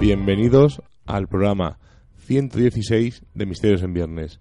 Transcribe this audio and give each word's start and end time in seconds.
Bienvenidos 0.00 0.82
al 1.06 1.28
programa 1.28 1.78
116 2.26 3.22
de 3.32 3.46
Misterios 3.46 3.82
en 3.82 3.94
Viernes. 3.94 4.40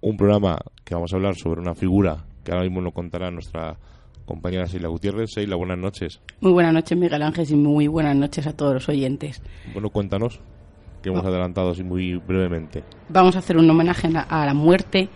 Un 0.00 0.16
programa 0.16 0.58
que 0.84 0.94
vamos 0.94 1.12
a 1.12 1.16
hablar 1.16 1.34
sobre 1.34 1.60
una 1.60 1.74
figura 1.74 2.24
que 2.44 2.52
ahora 2.52 2.64
mismo 2.64 2.82
nos 2.82 2.92
contará 2.92 3.30
nuestra 3.30 3.78
compañera 4.26 4.66
Seila 4.66 4.88
Gutiérrez. 4.88 5.30
Seila, 5.32 5.56
buenas 5.56 5.78
noches. 5.78 6.20
Muy 6.40 6.52
buenas 6.52 6.74
noches, 6.74 6.96
Miguel 6.96 7.22
Ángel, 7.22 7.46
y 7.50 7.54
muy 7.56 7.88
buenas 7.88 8.14
noches 8.14 8.46
a 8.46 8.54
todos 8.54 8.74
los 8.74 8.88
oyentes. 8.88 9.42
Bueno, 9.72 9.88
cuéntanos, 9.90 10.40
que 11.02 11.08
hemos 11.08 11.24
adelantado 11.24 11.70
así 11.70 11.82
muy 11.82 12.16
brevemente. 12.16 12.84
Vamos 13.08 13.34
a 13.34 13.38
hacer 13.38 13.56
un 13.56 13.68
homenaje 13.68 14.08
a 14.14 14.44
la 14.44 14.54
muerte, 14.54 15.08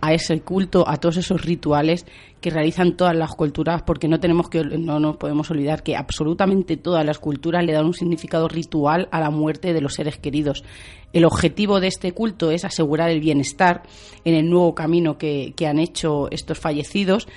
a 0.00 0.12
ese 0.14 0.40
culto, 0.40 0.88
a 0.88 0.96
todos 0.96 1.16
esos 1.18 1.44
rituales 1.44 2.06
que 2.40 2.50
realizan 2.50 2.96
todas 2.96 3.14
las 3.14 3.34
culturas, 3.34 3.82
porque 3.82 4.08
no 4.08 4.20
tenemos 4.20 4.48
que 4.48 4.64
no 4.64 4.98
nos 4.98 5.16
podemos 5.16 5.50
olvidar 5.50 5.82
que 5.82 5.96
absolutamente 5.96 6.76
todas 6.76 7.04
las 7.04 7.18
culturas 7.18 7.64
le 7.64 7.72
dan 7.72 7.86
un 7.86 7.94
significado 7.94 8.48
ritual 8.48 9.08
a 9.10 9.20
la 9.20 9.30
muerte 9.30 9.72
de 9.72 9.80
los 9.80 9.94
seres 9.94 10.18
queridos. 10.18 10.64
El 11.12 11.24
objetivo 11.24 11.80
de 11.80 11.88
este 11.88 12.12
culto 12.12 12.50
es 12.50 12.64
asegurar 12.64 13.10
el 13.10 13.20
bienestar 13.20 13.82
en 14.24 14.34
el 14.34 14.48
nuevo 14.48 14.74
camino 14.74 15.18
que, 15.18 15.52
que 15.56 15.66
han 15.66 15.78
hecho 15.78 16.30
estos 16.30 16.58
fallecidos 16.58 17.28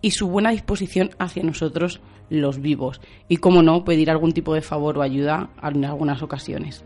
y 0.00 0.12
su 0.12 0.28
buena 0.28 0.50
disposición 0.50 1.10
hacia 1.18 1.42
nosotros 1.42 2.00
los 2.30 2.60
vivos. 2.60 3.00
Y, 3.28 3.38
como 3.38 3.62
no, 3.62 3.84
pedir 3.84 4.10
algún 4.10 4.32
tipo 4.32 4.54
de 4.54 4.60
favor 4.62 4.98
o 4.98 5.02
ayuda 5.02 5.50
en 5.62 5.84
algunas 5.84 6.22
ocasiones. 6.22 6.84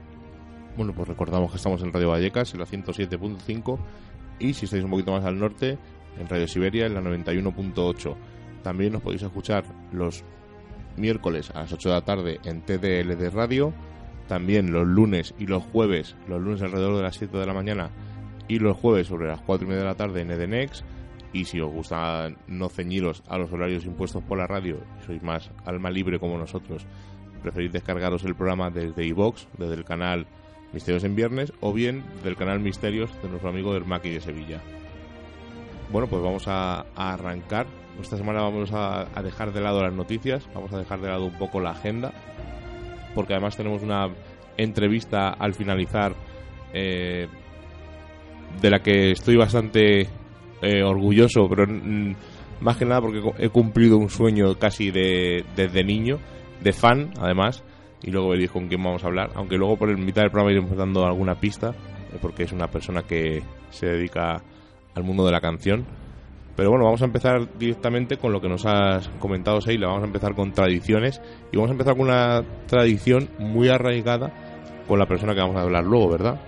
Bueno, 0.77 0.95
pues 0.95 1.09
recordamos 1.09 1.51
que 1.51 1.59
estamos 1.59 1.83
en 1.83 1.93
Radio 1.93 2.09
Vallecas, 2.09 2.55
en 2.55 2.61
la 2.61 2.67
107.5 2.67 3.79
y 4.39 4.55
si 4.55 4.65
estáis 4.65 4.85
un 4.85 4.91
poquito 4.91 5.13
más 5.13 5.25
al 5.25 5.39
norte, 5.39 5.79
en 6.19 6.29
Radio 6.29 6.49
Siberia, 6.49 6.87
en 6.87 6.95
la 6.95 7.01
91.8. 7.01 8.15
También 8.63 8.93
nos 8.93 9.03
podéis 9.03 9.23
escuchar 9.23 9.65
los 9.93 10.25
miércoles 10.97 11.51
a 11.51 11.61
las 11.61 11.73
8 11.73 11.89
de 11.89 11.95
la 11.95 12.05
tarde 12.05 12.41
en 12.45 12.63
TDL 12.63 13.17
de 13.17 13.31
Radio, 13.31 13.73
también 14.29 14.73
los 14.73 14.87
lunes 14.87 15.35
y 15.39 15.47
los 15.47 15.63
jueves, 15.63 16.17
los 16.29 16.41
lunes 16.41 16.63
alrededor 16.63 16.97
de 16.97 17.03
las 17.03 17.17
7 17.17 17.37
de 17.37 17.47
la 17.47 17.55
mañana 17.55 17.91
y 18.49 18.59
los 18.59 18.77
jueves 18.77 19.07
sobre 19.07 19.29
las 19.29 19.41
4 19.41 19.67
y 19.67 19.69
media 19.69 19.83
de 19.83 19.89
la 19.89 19.97
tarde 19.97 20.21
en 20.23 20.31
Edenex. 20.31 20.85
Y 21.33 21.47
si 21.47 21.61
os 21.61 21.73
gusta 21.73 22.31
no 22.47 22.69
ceñiros 22.69 23.23
a 23.27 23.39
los 23.39 23.51
horarios 23.53 23.87
impuestos 23.87 24.23
por 24.23 24.37
la 24.37 24.47
radio 24.47 24.77
sois 25.07 25.23
más 25.23 25.51
alma 25.65 25.91
libre 25.91 26.19
como 26.19 26.37
nosotros, 26.37 26.87
preferís 27.43 27.73
descargaros 27.73 28.25
el 28.25 28.35
programa 28.35 28.71
desde 28.71 29.07
iVox, 29.07 29.49
desde 29.59 29.75
el 29.75 29.85
canal 29.85 30.27
Misterios 30.73 31.05
en 31.05 31.15
Viernes, 31.15 31.53
o 31.61 31.73
bien 31.73 32.05
del 32.23 32.37
canal 32.37 32.61
Misterios 32.61 33.11
de 33.23 33.29
nuestro 33.29 33.51
amigo 33.51 33.75
del 33.75 33.85
Maki 33.85 34.11
de 34.11 34.21
Sevilla. 34.21 34.61
Bueno, 35.91 36.09
pues 36.09 36.23
vamos 36.23 36.45
a, 36.47 36.87
arrancar. 36.97 37.67
Esta 38.01 38.17
semana 38.17 38.41
vamos 38.41 38.71
a, 38.73 39.07
dejar 39.23 39.53
de 39.53 39.61
lado 39.61 39.83
las 39.83 39.93
noticias, 39.93 40.49
vamos 40.55 40.73
a 40.73 40.79
dejar 40.79 41.01
de 41.01 41.09
lado 41.09 41.27
un 41.27 41.39
poco 41.39 41.61
la 41.61 41.71
agenda, 41.71 42.13
porque 43.15 43.35
además 43.35 43.57
tenemos 43.57 43.83
una 43.83 44.09
entrevista 44.57 45.31
al 45.31 45.53
finalizar 45.53 46.15
eh, 46.73 47.29
de 48.61 48.71
la 48.71 48.81
que 48.81 49.11
estoy 49.11 49.37
bastante 49.37 50.09
eh, 50.63 50.83
orgulloso, 50.83 51.47
pero 51.49 51.67
más 52.61 52.77
que 52.79 52.87
nada 52.87 53.03
porque 53.03 53.21
he 53.39 53.51
cumplido 53.51 53.99
un 53.99 54.09
sueño 54.09 54.55
casi 54.59 54.91
de, 54.91 55.45
desde 55.55 55.85
niño, 55.85 56.19
de 56.63 56.73
fan 56.73 57.11
además, 57.21 57.63
y 58.03 58.11
luego 58.11 58.31
veréis 58.31 58.51
con 58.51 58.69
quién 58.69 58.83
vamos 58.83 59.05
a 59.05 59.07
hablar. 59.07 59.31
Aunque 59.35 59.57
luego 59.57 59.77
por 59.77 59.91
el 59.91 59.99
mitad 59.99 60.23
del 60.23 60.31
programa 60.31 60.53
iremos 60.53 60.77
dando 60.77 61.05
alguna 61.05 61.35
pista, 61.35 61.71
eh, 62.13 62.19
porque 62.21 62.45
es 62.45 62.53
una 62.53 62.69
persona 62.69 63.03
que 63.03 63.43
se 63.71 63.87
dedica 63.87 64.43
al 64.95 65.05
mundo 65.05 65.25
de 65.25 65.33
la 65.33 65.41
canción. 65.41 65.85
Pero 66.57 66.71
bueno, 66.71 66.85
vamos 66.85 67.01
a 67.01 67.07
empezar 67.07 67.59
directamente 67.59 68.19
con 68.19 68.33
lo 68.33 68.41
que 68.41 68.49
nos 68.49 68.67
has 68.67 69.09
comentado, 69.19 69.61
Seila. 69.61 69.87
Vamos 69.87 70.03
a 70.03 70.07
empezar 70.07 70.35
con 70.35 70.53
tradiciones 70.53 71.21
y 71.51 71.57
vamos 71.57 71.71
a 71.71 71.73
empezar 71.73 71.97
con 71.97 72.09
una 72.09 72.43
tradición 72.67 73.31
muy 73.39 73.69
arraigada 73.69 74.33
con 74.87 74.99
la 74.99 75.07
persona 75.07 75.33
que 75.35 75.41
vamos 75.41 75.57
a 75.57 75.63
hablar 75.63 75.85
luego, 75.85 76.11
¿verdad? 76.11 76.41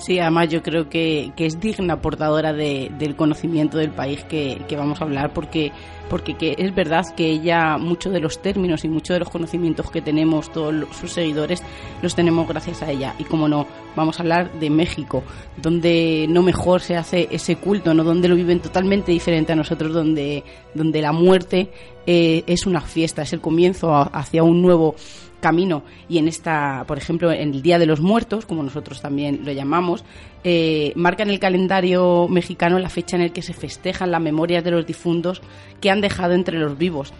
Sí, 0.00 0.18
además 0.18 0.48
yo 0.48 0.62
creo 0.62 0.88
que, 0.88 1.30
que 1.36 1.44
es 1.44 1.60
digna 1.60 2.00
portadora 2.00 2.54
de, 2.54 2.90
del 2.98 3.16
conocimiento 3.16 3.76
del 3.76 3.90
país 3.90 4.24
que, 4.24 4.62
que, 4.66 4.74
vamos 4.74 5.00
a 5.00 5.04
hablar, 5.04 5.32
porque, 5.34 5.72
porque 6.10 6.34
que 6.34 6.56
es 6.58 6.74
verdad 6.74 7.06
que 7.14 7.30
ella, 7.30 7.78
muchos 7.78 8.12
de 8.12 8.20
los 8.20 8.42
términos 8.42 8.84
y 8.84 8.88
muchos 8.88 9.14
de 9.14 9.20
los 9.20 9.30
conocimientos 9.30 9.90
que 9.90 10.02
tenemos, 10.02 10.52
todos 10.52 10.74
sus 11.00 11.12
seguidores, 11.12 11.62
los 12.02 12.14
tenemos 12.14 12.46
gracias 12.46 12.82
a 12.82 12.90
ella. 12.90 13.14
Y 13.18 13.24
como 13.24 13.48
no, 13.48 13.66
vamos 13.96 14.18
a 14.18 14.22
hablar 14.22 14.52
de 14.58 14.68
México, 14.68 15.22
donde 15.56 16.26
no 16.28 16.42
mejor 16.42 16.80
se 16.80 16.96
hace 16.96 17.28
ese 17.30 17.56
culto, 17.56 17.94
no 17.94 18.04
donde 18.04 18.28
lo 18.28 18.34
viven 18.34 18.60
totalmente 18.60 19.12
diferente 19.12 19.52
a 19.52 19.56
nosotros, 19.56 19.94
donde, 19.94 20.42
donde 20.74 21.00
la 21.00 21.12
muerte 21.12 21.70
eh, 22.06 22.42
es 22.46 22.66
una 22.66 22.80
fiesta, 22.80 23.22
es 23.22 23.32
el 23.32 23.40
comienzo 23.40 23.94
hacia 23.94 24.42
un 24.42 24.60
nuevo 24.60 24.96
camino 25.40 25.82
y 26.08 26.18
en 26.18 26.28
esta, 26.28 26.84
por 26.86 26.98
ejemplo, 26.98 27.32
en 27.32 27.54
el 27.54 27.62
Día 27.62 27.78
de 27.78 27.86
los 27.86 28.00
Muertos, 28.00 28.46
como 28.46 28.62
nosotros 28.62 29.00
también 29.00 29.40
lo 29.44 29.52
llamamos, 29.52 30.04
eh, 30.44 30.92
marca 30.94 31.22
en 31.22 31.30
el 31.30 31.38
calendario 31.38 32.28
mexicano 32.28 32.78
la 32.78 32.88
fecha 32.88 33.16
en 33.16 33.22
la 33.22 33.28
que 33.30 33.42
se 33.42 33.52
festejan 33.52 34.10
las 34.10 34.20
memorias 34.20 34.62
de 34.64 34.70
los 34.70 34.86
difuntos 34.86 35.42
que 35.80 35.90
han 35.90 36.00
dejado 36.00 36.34
entre 36.34 36.58
los 36.58 36.78
vivos. 36.78 37.12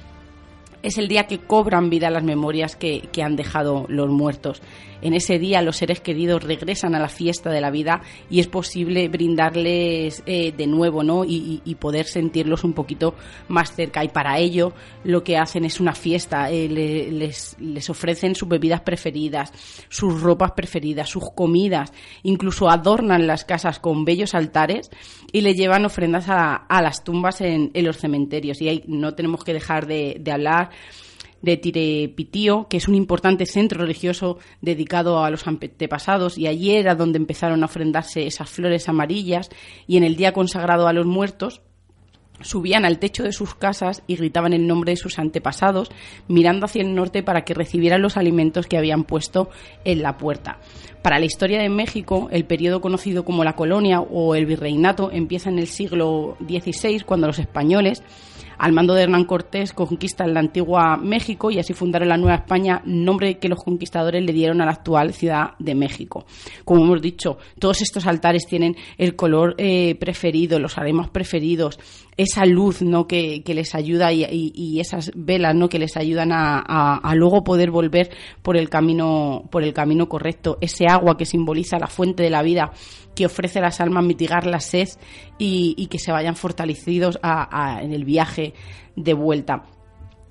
Es 0.82 0.96
el 0.96 1.08
día 1.08 1.26
que 1.26 1.38
cobran 1.38 1.90
vida 1.90 2.08
las 2.08 2.22
memorias 2.22 2.76
que, 2.76 3.08
que 3.12 3.22
han 3.22 3.36
dejado 3.36 3.84
los 3.88 4.08
muertos. 4.08 4.62
En 5.02 5.14
ese 5.14 5.38
día 5.38 5.62
los 5.62 5.76
seres 5.76 6.00
queridos 6.00 6.42
regresan 6.42 6.94
a 6.94 6.98
la 6.98 7.08
fiesta 7.08 7.50
de 7.50 7.60
la 7.60 7.70
vida 7.70 8.02
y 8.28 8.40
es 8.40 8.46
posible 8.46 9.08
brindarles 9.08 10.22
eh, 10.26 10.52
de 10.52 10.66
nuevo, 10.66 11.02
¿no? 11.02 11.24
Y, 11.24 11.60
poder 11.80 12.04
sentirlos 12.04 12.62
un 12.62 12.74
poquito 12.74 13.14
más 13.48 13.74
cerca. 13.74 14.04
Y 14.04 14.08
para 14.08 14.38
ello 14.38 14.74
lo 15.02 15.24
que 15.24 15.38
hacen 15.38 15.64
es 15.64 15.80
una 15.80 15.94
fiesta. 15.94 16.50
Eh, 16.50 16.68
les, 16.68 17.56
ofrecen 17.88 18.34
sus 18.34 18.48
bebidas 18.48 18.82
preferidas, 18.82 19.50
sus 19.88 20.20
ropas 20.20 20.52
preferidas, 20.52 21.08
sus 21.08 21.30
comidas. 21.34 21.92
Incluso 22.22 22.68
adornan 22.68 23.26
las 23.26 23.44
casas 23.44 23.78
con 23.78 24.04
bellos 24.04 24.34
altares 24.34 24.90
y 25.32 25.40
le 25.40 25.54
llevan 25.54 25.86
ofrendas 25.86 26.28
a, 26.28 26.54
a 26.54 26.82
las 26.82 27.02
tumbas 27.02 27.40
en, 27.40 27.70
en, 27.72 27.84
los 27.86 27.96
cementerios. 27.96 28.60
Y 28.60 28.68
ahí 28.68 28.84
no 28.86 29.14
tenemos 29.14 29.42
que 29.42 29.54
dejar 29.54 29.86
de, 29.86 30.16
de 30.20 30.32
hablar 30.32 30.70
de 31.42 31.56
Tirepitío, 31.56 32.66
que 32.68 32.76
es 32.76 32.88
un 32.88 32.94
importante 32.94 33.46
centro 33.46 33.80
religioso 33.80 34.38
dedicado 34.60 35.24
a 35.24 35.30
los 35.30 35.46
antepasados, 35.46 36.38
y 36.38 36.46
allí 36.46 36.72
era 36.72 36.94
donde 36.94 37.18
empezaron 37.18 37.62
a 37.62 37.66
ofrendarse 37.66 38.26
esas 38.26 38.50
flores 38.50 38.88
amarillas, 38.88 39.50
y 39.86 39.96
en 39.96 40.04
el 40.04 40.16
día 40.16 40.32
consagrado 40.32 40.86
a 40.86 40.92
los 40.92 41.06
muertos, 41.06 41.62
subían 42.42 42.84
al 42.84 42.98
techo 42.98 43.22
de 43.22 43.32
sus 43.32 43.54
casas 43.54 44.02
y 44.06 44.16
gritaban 44.16 44.52
el 44.52 44.66
nombre 44.66 44.92
de 44.92 44.96
sus 44.96 45.18
antepasados, 45.18 45.90
mirando 46.28 46.66
hacia 46.66 46.82
el 46.82 46.94
norte 46.94 47.22
para 47.22 47.44
que 47.44 47.54
recibieran 47.54 48.02
los 48.02 48.16
alimentos 48.16 48.66
que 48.66 48.78
habían 48.78 49.04
puesto 49.04 49.50
en 49.84 50.02
la 50.02 50.16
puerta. 50.16 50.58
Para 51.02 51.18
la 51.18 51.24
historia 51.24 51.60
de 51.62 51.68
México, 51.68 52.28
el 52.30 52.44
periodo 52.44 52.80
conocido 52.80 53.24
como 53.24 53.44
la 53.44 53.56
colonia 53.56 54.00
o 54.00 54.34
el 54.34 54.46
virreinato 54.46 55.10
empieza 55.10 55.50
en 55.50 55.58
el 55.58 55.66
siglo 55.66 56.36
XVI, 56.46 57.00
cuando 57.00 57.26
los 57.26 57.38
españoles 57.38 58.02
al 58.60 58.72
mando 58.72 58.92
de 58.92 59.04
Hernán 59.04 59.24
Cortés 59.24 59.72
conquistan 59.72 60.34
la 60.34 60.40
antigua 60.40 60.98
México 60.98 61.50
y 61.50 61.58
así 61.58 61.72
fundaron 61.72 62.08
la 62.08 62.18
Nueva 62.18 62.36
España, 62.36 62.82
nombre 62.84 63.38
que 63.38 63.48
los 63.48 63.64
conquistadores 63.64 64.22
le 64.22 64.34
dieron 64.34 64.60
a 64.60 64.66
la 64.66 64.72
actual 64.72 65.14
Ciudad 65.14 65.52
de 65.58 65.74
México. 65.74 66.26
Como 66.64 66.84
hemos 66.84 67.00
dicho, 67.00 67.38
todos 67.58 67.80
estos 67.80 68.06
altares 68.06 68.46
tienen 68.46 68.76
el 68.98 69.16
color 69.16 69.54
eh, 69.56 69.94
preferido, 69.94 70.58
los 70.58 70.76
aremas 70.76 71.08
preferidos, 71.08 71.78
esa 72.18 72.44
luz 72.44 72.82
¿no? 72.82 73.06
que, 73.06 73.42
les 73.46 73.74
ayuda 73.74 74.12
y, 74.12 74.78
esas 74.78 75.10
velas 75.14 75.54
¿no? 75.54 75.70
que 75.70 75.78
les 75.78 75.96
ayudan 75.96 76.30
a, 76.32 77.14
luego 77.14 77.42
poder 77.42 77.70
volver 77.70 78.10
por 78.42 78.58
el 78.58 78.68
camino 78.68 79.44
por 79.50 79.62
el 79.62 79.72
camino 79.72 80.08
correcto 80.08 80.58
ese 80.60 80.86
agua 80.86 81.16
que 81.16 81.24
simboliza 81.24 81.78
la 81.78 81.86
fuente 81.86 82.22
de 82.22 82.30
la 82.30 82.42
vida 82.42 82.72
que 83.20 83.26
ofrece 83.26 83.60
las 83.60 83.82
almas 83.82 84.02
mitigar 84.02 84.46
la 84.46 84.60
sed 84.60 84.88
y, 85.36 85.86
que 85.88 85.98
se 85.98 86.10
vayan 86.10 86.36
fortalecidos 86.36 87.20
en 87.22 87.92
el 87.92 88.06
viaje 88.06 88.54
de 88.96 89.12
vuelta 89.12 89.64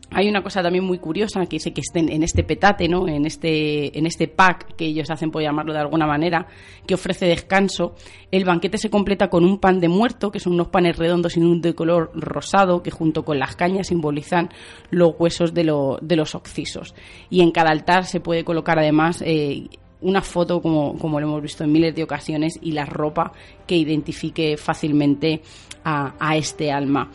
hay 0.10 0.28
una 0.28 0.42
cosa 0.42 0.64
también 0.64 0.84
muy 0.84 0.98
curiosa 0.98 1.42
que 1.46 1.58
dice 1.58 1.72
que 1.72 1.82
estén 1.82 2.10
en 2.10 2.24
este 2.24 2.44
petate, 2.44 2.88
¿no? 2.88 3.08
En 3.08 3.28
este, 3.28 3.96
en 3.96 4.08
este 4.08 4.28
pack 4.28 4.76
que 4.76 4.88
ellos 4.88 5.12
hacen, 5.12 5.30
por 5.30 5.44
llamarlo 5.44 5.72
de 5.72 5.78
alguna 5.78 6.08
manera, 6.08 6.48
que 6.88 6.96
ofrece 6.96 7.28
descanso. 7.28 7.94
El 8.32 8.44
banquete 8.44 8.80
se 8.80 8.90
completa 8.90 9.30
con 9.30 9.46
un 9.46 9.60
pan 9.60 9.80
de 9.80 9.88
muerto, 9.88 10.32
que 10.32 10.40
son 10.40 10.54
unos 10.54 10.70
panes 10.70 10.98
redondos 10.98 11.38
y 11.38 11.42
un 11.42 11.62
de 11.62 11.76
color 11.76 12.10
rosado, 12.16 12.82
que 12.82 12.90
junto 12.90 13.24
con 13.24 13.38
las 13.38 13.56
cañas 13.56 13.86
simbolizan 13.86 14.50
los 14.90 15.14
huesos 15.20 15.54
de, 15.54 15.62
de 16.02 16.16
los 16.16 16.34
occisos. 16.34 16.96
Y 17.30 17.42
en 17.42 17.52
cada 17.52 17.70
altar 17.70 18.06
se 18.06 18.20
puede 18.20 18.44
colocar 18.44 18.80
además 18.80 19.22
eh, 19.24 19.68
una 20.02 20.22
foto, 20.22 20.62
como, 20.62 20.98
como 20.98 21.20
lo 21.20 21.28
hemos 21.28 21.42
visto 21.42 21.64
en 21.64 21.72
miles 21.72 21.96
de 21.96 22.04
ocasiones, 22.04 22.60
y 22.62 22.72
la 22.72 22.86
ropa 22.86 23.32
que 23.68 23.76
identifique 23.76 24.58
fácilmente 24.58 25.42
a, 25.84 26.14
a 26.20 26.38
este 26.38 26.72
alma 26.72 27.10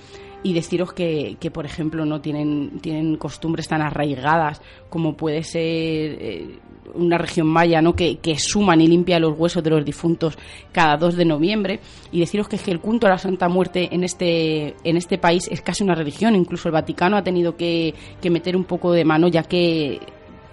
y 0.45 0.53
deciros 0.53 0.93
que, 0.93 1.37
que, 1.41 1.51
por 1.51 1.65
ejemplo, 1.65 2.05
no 2.05 2.21
tienen, 2.21 2.79
tienen 2.81 3.17
costumbres 3.17 3.67
tan 3.67 3.81
arraigadas 3.81 4.61
como 4.91 5.17
puede 5.17 5.43
ser 5.43 5.63
eh, 5.63 6.59
una 6.95 7.17
región 7.17 7.47
maya, 7.47 7.81
¿no? 7.81 7.97
Que, 7.97 8.19
que, 8.19 8.39
suman 8.39 8.83
y 8.83 8.87
limpia 8.87 9.19
los 9.19 9.39
huesos 9.39 9.65
de 9.65 9.71
los 9.71 9.83
difuntos 9.83 10.37
cada 10.71 10.99
2 10.99 11.17
de 11.17 11.25
noviembre. 11.25 11.81
Y 12.13 12.21
deciros 12.21 12.47
que, 12.47 12.61
el 12.71 12.81
culto 12.81 13.07
a 13.07 13.11
la 13.11 13.19
Santa 13.19 13.49
Muerte 13.49 13.89
en 13.91 14.05
este, 14.05 14.77
en 14.85 14.99
este 14.99 15.17
país 15.17 15.49
es 15.51 15.63
casi 15.63 15.83
una 15.83 15.95
religión. 15.95 16.37
Incluso 16.37 16.69
el 16.69 16.73
Vaticano 16.73 17.17
ha 17.17 17.25
tenido 17.25 17.57
que, 17.57 17.95
que 18.21 18.31
meter 18.31 18.55
un 18.55 18.65
poco 18.65 18.93
de 18.93 19.07
mano, 19.07 19.29
ya 19.29 19.45
que, 19.45 19.99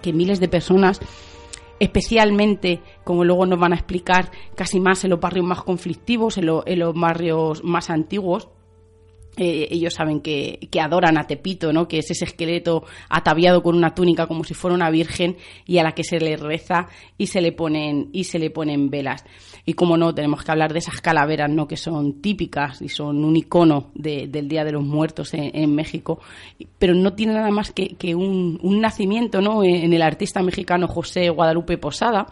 que 0.00 0.14
miles 0.14 0.40
de 0.40 0.48
personas 0.48 1.00
especialmente, 1.82 2.80
como 3.02 3.24
luego 3.24 3.44
nos 3.44 3.58
van 3.58 3.72
a 3.72 3.76
explicar, 3.76 4.30
casi 4.54 4.78
más 4.78 5.02
en 5.02 5.10
los 5.10 5.18
barrios 5.18 5.44
más 5.44 5.64
conflictivos, 5.64 6.38
en, 6.38 6.48
en 6.64 6.78
los 6.78 6.94
barrios 6.94 7.64
más 7.64 7.90
antiguos, 7.90 8.48
eh, 9.36 9.66
ellos 9.68 9.94
saben 9.94 10.20
que, 10.20 10.60
que, 10.70 10.80
adoran 10.80 11.18
a 11.18 11.26
Tepito, 11.26 11.72
¿no? 11.72 11.88
que 11.88 11.98
es 11.98 12.08
ese 12.12 12.24
esqueleto 12.24 12.84
ataviado 13.08 13.64
con 13.64 13.74
una 13.74 13.96
túnica 13.96 14.28
como 14.28 14.44
si 14.44 14.54
fuera 14.54 14.76
una 14.76 14.90
virgen 14.90 15.38
y 15.66 15.78
a 15.78 15.82
la 15.82 15.92
que 15.92 16.04
se 16.04 16.20
le 16.20 16.36
reza 16.36 16.86
y 17.18 17.26
se 17.26 17.40
le 17.40 17.50
ponen, 17.50 18.10
y 18.12 18.24
se 18.24 18.38
le 18.38 18.50
ponen 18.50 18.88
velas. 18.88 19.24
Y 19.64 19.74
como 19.74 19.96
no, 19.96 20.12
tenemos 20.12 20.42
que 20.42 20.50
hablar 20.50 20.72
de 20.72 20.80
esas 20.80 21.00
calaveras 21.00 21.48
¿no? 21.48 21.68
que 21.68 21.76
son 21.76 22.20
típicas 22.20 22.82
y 22.82 22.88
son 22.88 23.24
un 23.24 23.36
icono 23.36 23.90
del 23.94 24.48
Día 24.48 24.64
de 24.64 24.72
los 24.72 24.82
Muertos 24.82 25.34
en, 25.34 25.74
México, 25.74 26.20
pero 26.78 26.94
no 26.94 27.12
tiene 27.12 27.34
nada 27.34 27.50
más 27.50 27.70
que, 27.70 27.94
que 27.94 28.14
un, 28.14 28.58
un, 28.60 28.80
nacimiento 28.80 29.40
¿no? 29.40 29.62
en 29.62 29.92
el 29.92 30.02
artista 30.02 30.42
mexicano 30.42 30.88
José 30.88 31.30
Guadalupe 31.30 31.78
Posada, 31.78 32.26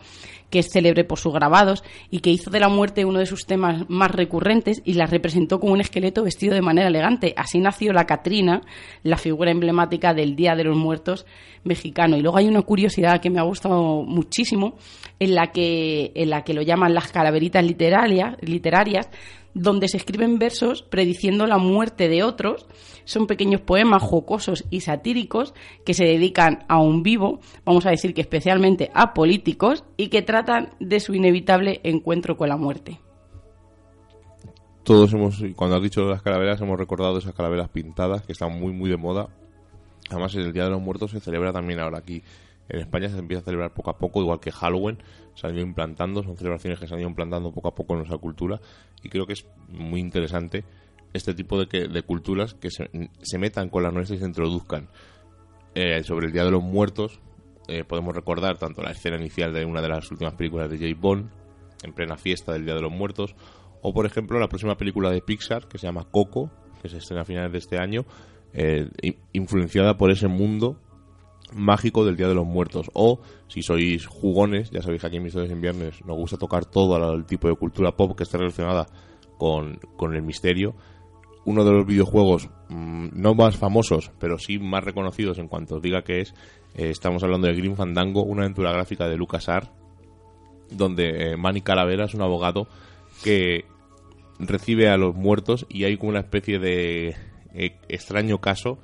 que 0.51 0.59
es 0.59 0.71
célebre 0.71 1.05
por 1.05 1.19
sus 1.19 1.33
grabados 1.33 1.83
y 2.11 2.21
que 2.21 2.31
hizo 2.31 2.51
de 2.51 2.61
la 2.61 2.69
muerte 2.69 3.05
uno 3.05 3.21
de 3.21 3.27
sus 3.27 3.47
temas 3.47 3.89
más 3.89 4.11
recurrentes 4.11 4.83
y 4.85 4.95
la 4.95 5.07
representó 5.07 5.61
como 5.61 5.73
un 5.73 5.81
esqueleto 5.81 6.25
vestido 6.25 6.55
de 6.55 6.63
manera 6.63 6.89
elegante. 6.89 7.33
Así 7.37 7.59
nació 7.59 7.93
la 7.93 8.07
Catrina, 8.07 8.63
la 9.03 9.17
figura 9.17 9.51
emblemática 9.51 10.13
del 10.13 10.37
Día 10.37 10.57
de 10.57 10.65
los 10.65 10.77
Muertos 10.77 11.25
mexicano. 11.65 12.17
Y 12.17 12.23
luego 12.23 12.37
hay 12.37 12.49
una 12.49 12.63
curiosidad 12.63 13.21
que 13.21 13.31
me 13.31 13.39
ha 13.39 13.45
gustado 13.45 14.03
muchísimo, 14.03 14.77
en 15.21 15.35
la 15.35 15.53
que, 15.53 16.13
en 16.15 16.31
la 16.31 16.43
que 16.43 16.55
lo 16.55 16.63
llaman 16.63 16.95
las 16.95 17.13
calaveritas 17.13 17.63
literarias, 17.63 18.37
literarias 18.41 19.09
donde 19.53 19.89
se 19.89 19.97
escriben 19.97 20.39
versos 20.39 20.83
prediciendo 20.83 21.47
la 21.47 21.59
muerte 21.59 22.09
de 22.09 22.23
otros. 22.23 22.67
Son 23.05 23.27
pequeños 23.27 23.61
poemas 23.61 24.03
jocosos 24.03 24.65
y 24.71 24.81
satíricos 24.81 25.55
que 25.85 25.95
se 25.95 26.05
dedican 26.05 26.65
a 26.69 26.81
un 26.81 27.03
vivo, 27.03 27.41
vamos 27.65 27.85
a 27.87 27.91
decir 27.91 28.15
que 28.15 28.21
especialmente 28.21 28.91
a 28.95 29.13
políticos, 29.13 29.85
y 29.97 30.09
que 30.09 30.23
tratan 30.23 30.71
de 30.79 31.01
su 31.01 31.15
inevitable 31.15 31.81
encuentro 31.83 32.37
con 32.37 32.49
la 32.49 32.57
muerte. 32.57 33.01
Todos 34.85 35.13
hemos, 35.13 35.43
cuando 35.57 35.77
has 35.77 35.83
dicho 35.83 36.03
las 36.03 36.23
calaveras, 36.23 36.61
hemos 36.61 36.79
recordado 36.79 37.19
esas 37.19 37.35
calaveras 37.35 37.69
pintadas 37.69 38.23
que 38.23 38.33
están 38.33 38.59
muy, 38.59 38.73
muy 38.73 38.89
de 38.89 38.97
moda. 38.97 39.29
Además, 40.09 40.35
el 40.35 40.53
Día 40.53 40.65
de 40.65 40.71
los 40.71 40.81
Muertos 40.81 41.11
se 41.11 41.21
celebra 41.21 41.53
también 41.53 41.81
ahora 41.81 41.99
aquí 41.99 42.23
en 42.71 42.81
España 42.81 43.09
se 43.09 43.19
empieza 43.19 43.43
a 43.43 43.45
celebrar 43.45 43.75
poco 43.75 43.91
a 43.91 43.99
poco, 43.99 44.23
igual 44.23 44.41
que 44.41 44.53
Halloween, 44.53 44.99
se 45.35 45.47
han 45.47 45.55
ido 45.55 45.63
implantando, 45.63 46.23
son 46.23 46.37
celebraciones 46.37 46.79
que 46.79 46.87
se 46.87 46.95
han 46.95 47.01
ido 47.01 47.09
implantando 47.09 47.53
poco 47.53 47.69
a 47.69 47.75
poco 47.75 47.95
en 47.95 47.99
nuestra 48.01 48.19
cultura 48.19 48.61
y 49.03 49.09
creo 49.09 49.27
que 49.27 49.33
es 49.35 49.47
muy 49.69 50.01
interesante 50.01 50.65
este 51.13 51.35
tipo 51.35 51.59
de, 51.59 51.67
que, 51.67 51.89
de 51.89 52.03
culturas 52.03 52.55
que 52.55 52.71
se, 52.71 53.39
metan 53.39 53.69
con 53.69 53.83
las 53.83 53.93
nuestras 53.93 54.19
y 54.19 54.21
se 54.21 54.29
introduzcan. 54.29 54.89
Eh, 55.75 56.03
sobre 56.03 56.27
el 56.27 56.33
Día 56.33 56.45
de 56.45 56.51
los 56.51 56.63
Muertos, 56.63 57.21
eh, 57.69 57.85
podemos 57.85 58.15
recordar 58.15 58.59
tanto 58.59 58.83
la 58.83 58.91
escena 58.91 59.17
inicial 59.17 59.53
de 59.53 59.65
una 59.65 59.81
de 59.81 59.89
las 59.89 60.11
últimas 60.11 60.35
películas 60.35 60.71
de 60.71 60.79
James 60.79 61.01
Bond, 61.01 61.31
en 61.83 61.93
plena 61.93 62.17
fiesta 62.17 62.53
del 62.53 62.65
Día 62.65 62.75
de 62.75 62.83
los 62.83 62.93
Muertos, 62.93 63.35
o 63.83 63.93
por 63.93 64.07
ejemplo 64.07 64.39
la 64.39 64.49
próxima 64.49 64.77
película 64.77 65.11
de 65.11 65.21
Pixar, 65.21 65.67
que 65.67 65.79
se 65.79 65.87
llama 65.87 66.07
Coco, 66.11 66.51
que 66.83 66.89
se 66.89 66.99
estrena 66.99 67.23
a 67.23 67.25
finales 67.25 67.53
de 67.53 67.59
este 67.59 67.79
año, 67.79 68.05
eh, 68.53 68.89
influenciada 69.33 69.97
por 69.97 70.11
ese 70.11 70.29
mundo 70.29 70.77
mágico 71.53 72.05
del 72.05 72.17
Día 72.17 72.29
de 72.29 72.35
los 72.35 72.47
Muertos. 72.47 72.91
O, 72.95 73.21
si 73.49 73.63
sois 73.63 74.07
jugones, 74.07 74.71
ya 74.71 74.83
sabéis 74.83 75.01
que 75.03 75.07
aquí 75.09 75.17
en 75.17 75.25
Misterios 75.25 75.51
en 75.51 75.61
Viernes 75.61 76.05
nos 76.05 76.17
gusta 76.17 76.37
tocar 76.37 76.65
todo 76.65 76.97
el 77.15 77.25
tipo 77.25 77.49
de 77.49 77.57
cultura 77.57 77.93
pop 77.93 78.17
que 78.17 78.25
esté 78.25 78.39
relacionada 78.39 78.87
con, 79.39 80.15
el 80.15 80.23
misterio. 80.23 80.75
Uno 81.47 81.65
de 81.65 81.73
los 81.73 81.87
videojuegos 81.87 82.51
mm, 82.69 83.09
no 83.15 83.35
más 83.35 83.57
famosos, 83.57 84.11
pero 84.19 84.39
sí 84.39 84.59
más 84.59 84.85
reconocidos 84.85 85.39
en 85.39 85.49
cuanto 85.49 85.77
os 85.77 85.83
diga 85.83 86.03
que 86.03 86.21
es, 86.21 86.35
eh, 86.75 86.91
estamos 86.91 87.23
hablando 87.23 87.47
de 87.47 87.55
Green 87.55 87.77
Fandango, 87.77 88.23
una 88.23 88.43
aventura 88.43 88.73
gráfica 88.73 89.09
de 89.09 89.17
LucasArts, 89.17 89.71
donde 90.71 91.33
eh, 91.33 91.37
Manny 91.37 91.63
Calavera 91.63 92.05
es 92.05 92.15
un 92.15 92.23
abogado 92.23 92.69
que 93.25 93.65
recibe 94.39 94.89
a 94.89 94.97
los 94.97 95.15
muertos 95.15 95.67
y 95.69 95.85
hay 95.85 95.97
como 95.97 96.11
una 96.11 96.21
especie 96.21 96.59
de 96.59 97.17
eh, 97.55 97.77
extraño 97.89 98.39
caso 98.39 98.79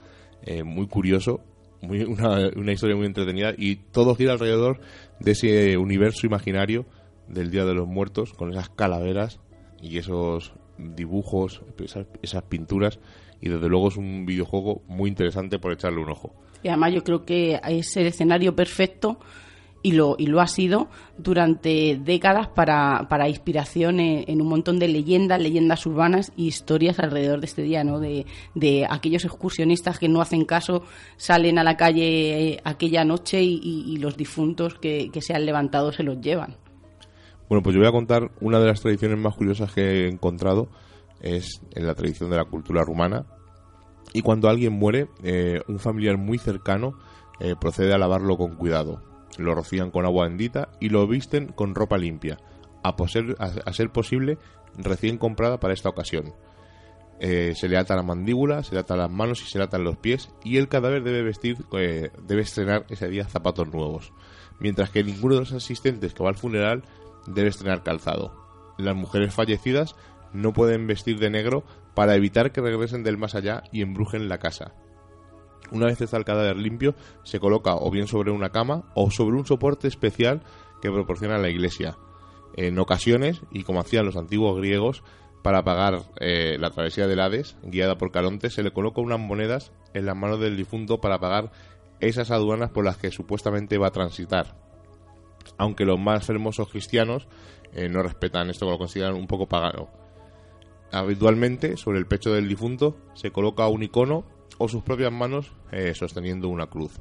muy 0.64 0.86
curioso 0.86 1.40
una, 1.88 2.72
historia 2.72 2.96
muy 2.96 3.06
entretenida 3.06 3.52
y 3.56 3.76
todo 3.76 4.14
gira 4.14 4.32
alrededor 4.32 4.80
de 5.20 5.32
ese 5.32 5.76
universo 5.76 6.26
imaginario 6.26 6.86
del 7.28 7.50
Día 7.50 7.64
de 7.64 7.74
los 7.74 7.86
Muertos 7.86 8.32
con 8.32 8.50
esas 8.50 8.68
calaveras 8.68 9.40
y 9.80 9.98
esos 9.98 10.52
dibujos, 10.78 11.62
esas, 12.22 12.42
pinturas 12.44 12.98
y 13.40 13.48
desde 13.48 13.68
luego 13.68 13.88
es 13.88 13.96
un 13.96 14.26
videojuego 14.26 14.82
muy 14.86 15.08
interesante 15.08 15.58
por 15.58 15.72
echarle 15.72 16.00
un 16.00 16.10
ojo. 16.10 16.34
Y 16.62 16.68
además 16.68 16.94
yo 16.94 17.04
creo 17.04 17.24
que 17.24 17.60
es 17.68 17.96
el 17.96 18.06
escenario 18.06 18.54
perfecto 18.56 19.18
y 19.82 19.92
lo, 19.92 20.16
y 20.18 20.26
lo 20.26 20.40
ha 20.40 20.46
sido 20.46 20.88
durante 21.16 21.96
décadas 21.96 22.48
para, 22.48 23.06
para 23.08 23.28
inspiración 23.28 24.00
en, 24.00 24.40
un 24.40 24.48
montón 24.48 24.78
de 24.78 24.88
leyendas, 24.88 25.40
leyendas 25.40 25.86
urbanas 25.86 26.32
y 26.36 26.46
historias 26.48 26.98
alrededor 26.98 27.40
de 27.40 27.46
este 27.46 27.62
día, 27.62 27.84
¿no? 27.84 28.00
De, 28.00 28.26
de 28.54 28.86
aquellos 28.88 29.24
excursionistas 29.24 29.98
que 29.98 30.08
no 30.08 30.20
hacen 30.20 30.44
caso, 30.44 30.82
salen 31.16 31.58
a 31.58 31.64
la 31.64 31.76
calle 31.76 32.52
eh, 32.52 32.60
aquella 32.64 33.04
noche 33.04 33.42
y, 33.42 33.96
los 33.98 34.16
difuntos 34.16 34.74
que, 34.74 35.10
se 35.20 35.34
han 35.34 35.46
levantado 35.46 35.90
se 35.92 36.02
los 36.02 36.20
llevan. 36.20 36.56
Bueno, 37.48 37.62
pues 37.62 37.74
yo 37.74 37.80
voy 37.80 37.88
a 37.88 37.92
contar 37.92 38.30
una 38.40 38.58
de 38.58 38.66
las 38.66 38.80
tradiciones 38.80 39.18
más 39.18 39.34
curiosas 39.34 39.72
que 39.72 39.82
he 39.82 40.08
encontrado, 40.08 40.68
es 41.20 41.62
en 41.74 41.86
la 41.86 41.94
tradición 41.94 42.30
de 42.30 42.36
la 42.36 42.44
cultura 42.44 42.82
rumana. 42.82 43.24
Y 44.12 44.22
cuando 44.22 44.48
alguien 44.48 44.72
muere, 44.72 45.08
eh, 45.22 45.60
un 45.68 45.78
familiar 45.78 46.18
muy 46.18 46.38
cercano 46.38 46.98
eh, 47.40 47.54
procede 47.58 47.94
a 47.94 47.98
lavarlo 47.98 48.36
con 48.36 48.56
cuidado 48.56 49.15
lo 49.38 49.54
rocían 49.54 49.90
con 49.90 50.04
agua 50.04 50.26
bendita 50.26 50.68
y 50.80 50.88
lo 50.88 51.06
visten 51.06 51.48
con 51.48 51.74
ropa 51.74 51.98
limpia, 51.98 52.38
a, 52.82 53.72
ser 53.72 53.90
posible 53.90 54.38
recién 54.76 55.18
comprada 55.18 55.58
para 55.58 55.74
esta 55.74 55.88
ocasión. 55.88 56.34
Eh, 57.18 57.54
se 57.54 57.68
le 57.68 57.78
ata 57.78 57.96
la 57.96 58.02
mandíbula, 58.02 58.62
se 58.62 58.74
le 58.74 58.80
atan 58.80 58.98
las 58.98 59.10
manos 59.10 59.42
y 59.42 59.46
se 59.46 59.58
le 59.58 59.64
atan 59.64 59.84
los 59.84 59.96
pies 59.96 60.30
y 60.44 60.58
el 60.58 60.68
cadáver 60.68 61.02
debe 61.02 61.22
vestir, 61.22 61.56
eh, 61.72 62.10
debe 62.22 62.42
estrenar 62.42 62.84
ese 62.90 63.08
día 63.08 63.26
zapatos 63.26 63.72
nuevos, 63.72 64.12
mientras 64.60 64.90
que 64.90 65.02
ninguno 65.02 65.34
de 65.34 65.40
los 65.40 65.52
asistentes 65.52 66.12
que 66.12 66.22
va 66.22 66.28
al 66.28 66.36
funeral 66.36 66.82
debe 67.26 67.48
estrenar 67.48 67.82
calzado. 67.82 68.34
Las 68.76 68.94
mujeres 68.94 69.34
fallecidas 69.34 69.96
no 70.32 70.52
pueden 70.52 70.86
vestir 70.86 71.18
de 71.18 71.30
negro 71.30 71.64
para 71.94 72.14
evitar 72.14 72.52
que 72.52 72.60
regresen 72.60 73.02
del 73.02 73.16
más 73.16 73.34
allá 73.34 73.62
y 73.72 73.80
embrujen 73.80 74.28
la 74.28 74.38
casa. 74.38 74.74
Una 75.70 75.86
vez 75.86 76.00
está 76.00 76.16
el 76.16 76.24
cadáver 76.24 76.56
limpio, 76.56 76.94
se 77.24 77.40
coloca 77.40 77.74
o 77.74 77.90
bien 77.90 78.06
sobre 78.06 78.30
una 78.30 78.50
cama 78.50 78.84
o 78.94 79.10
sobre 79.10 79.36
un 79.36 79.46
soporte 79.46 79.88
especial 79.88 80.42
que 80.80 80.90
proporciona 80.90 81.38
la 81.38 81.48
iglesia. 81.48 81.96
En 82.56 82.78
ocasiones, 82.78 83.42
y 83.50 83.64
como 83.64 83.80
hacían 83.80 84.06
los 84.06 84.16
antiguos 84.16 84.56
griegos, 84.56 85.02
para 85.42 85.62
pagar 85.62 86.02
eh, 86.18 86.56
la 86.58 86.70
travesía 86.70 87.06
del 87.06 87.20
Hades, 87.20 87.56
guiada 87.62 87.98
por 87.98 88.10
Caronte, 88.10 88.50
se 88.50 88.62
le 88.62 88.72
coloca 88.72 89.00
unas 89.00 89.20
monedas 89.20 89.72
en 89.94 90.06
las 90.06 90.16
manos 90.16 90.40
del 90.40 90.56
difunto 90.56 91.00
para 91.00 91.20
pagar 91.20 91.52
esas 92.00 92.30
aduanas 92.30 92.70
por 92.70 92.84
las 92.84 92.96
que 92.96 93.10
supuestamente 93.10 93.78
va 93.78 93.88
a 93.88 93.92
transitar. 93.92 94.56
Aunque 95.58 95.84
los 95.84 95.98
más 95.98 96.28
hermosos 96.28 96.68
cristianos 96.68 97.28
eh, 97.72 97.88
no 97.88 98.02
respetan 98.02 98.50
esto, 98.50 98.68
lo 98.68 98.78
consideran 98.78 99.14
un 99.14 99.26
poco 99.26 99.46
pagano. 99.46 99.88
Habitualmente, 100.92 101.76
sobre 101.76 101.98
el 101.98 102.06
pecho 102.06 102.32
del 102.32 102.48
difunto 102.48 102.96
se 103.14 103.30
coloca 103.30 103.68
un 103.68 103.82
icono 103.82 104.24
o 104.58 104.68
sus 104.68 104.82
propias 104.82 105.12
manos 105.12 105.52
eh, 105.72 105.94
sosteniendo 105.94 106.48
una 106.48 106.66
cruz. 106.66 107.00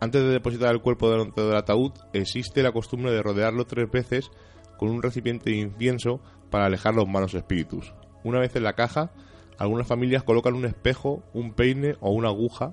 Antes 0.00 0.22
de 0.22 0.30
depositar 0.30 0.72
el 0.72 0.80
cuerpo 0.80 1.10
dentro 1.10 1.48
del 1.48 1.56
ataúd, 1.56 1.92
existe 2.12 2.62
la 2.62 2.72
costumbre 2.72 3.10
de 3.10 3.22
rodearlo 3.22 3.64
tres 3.64 3.90
veces 3.90 4.30
con 4.78 4.90
un 4.90 5.02
recipiente 5.02 5.50
de 5.50 5.56
incienso 5.56 6.20
para 6.50 6.66
alejar 6.66 6.94
los 6.94 7.08
malos 7.08 7.34
espíritus. 7.34 7.92
Una 8.22 8.38
vez 8.38 8.54
en 8.54 8.62
la 8.62 8.74
caja, 8.74 9.10
algunas 9.58 9.88
familias 9.88 10.22
colocan 10.22 10.54
un 10.54 10.66
espejo, 10.66 11.24
un 11.34 11.52
peine 11.52 11.96
o 12.00 12.12
una 12.12 12.28
aguja 12.28 12.72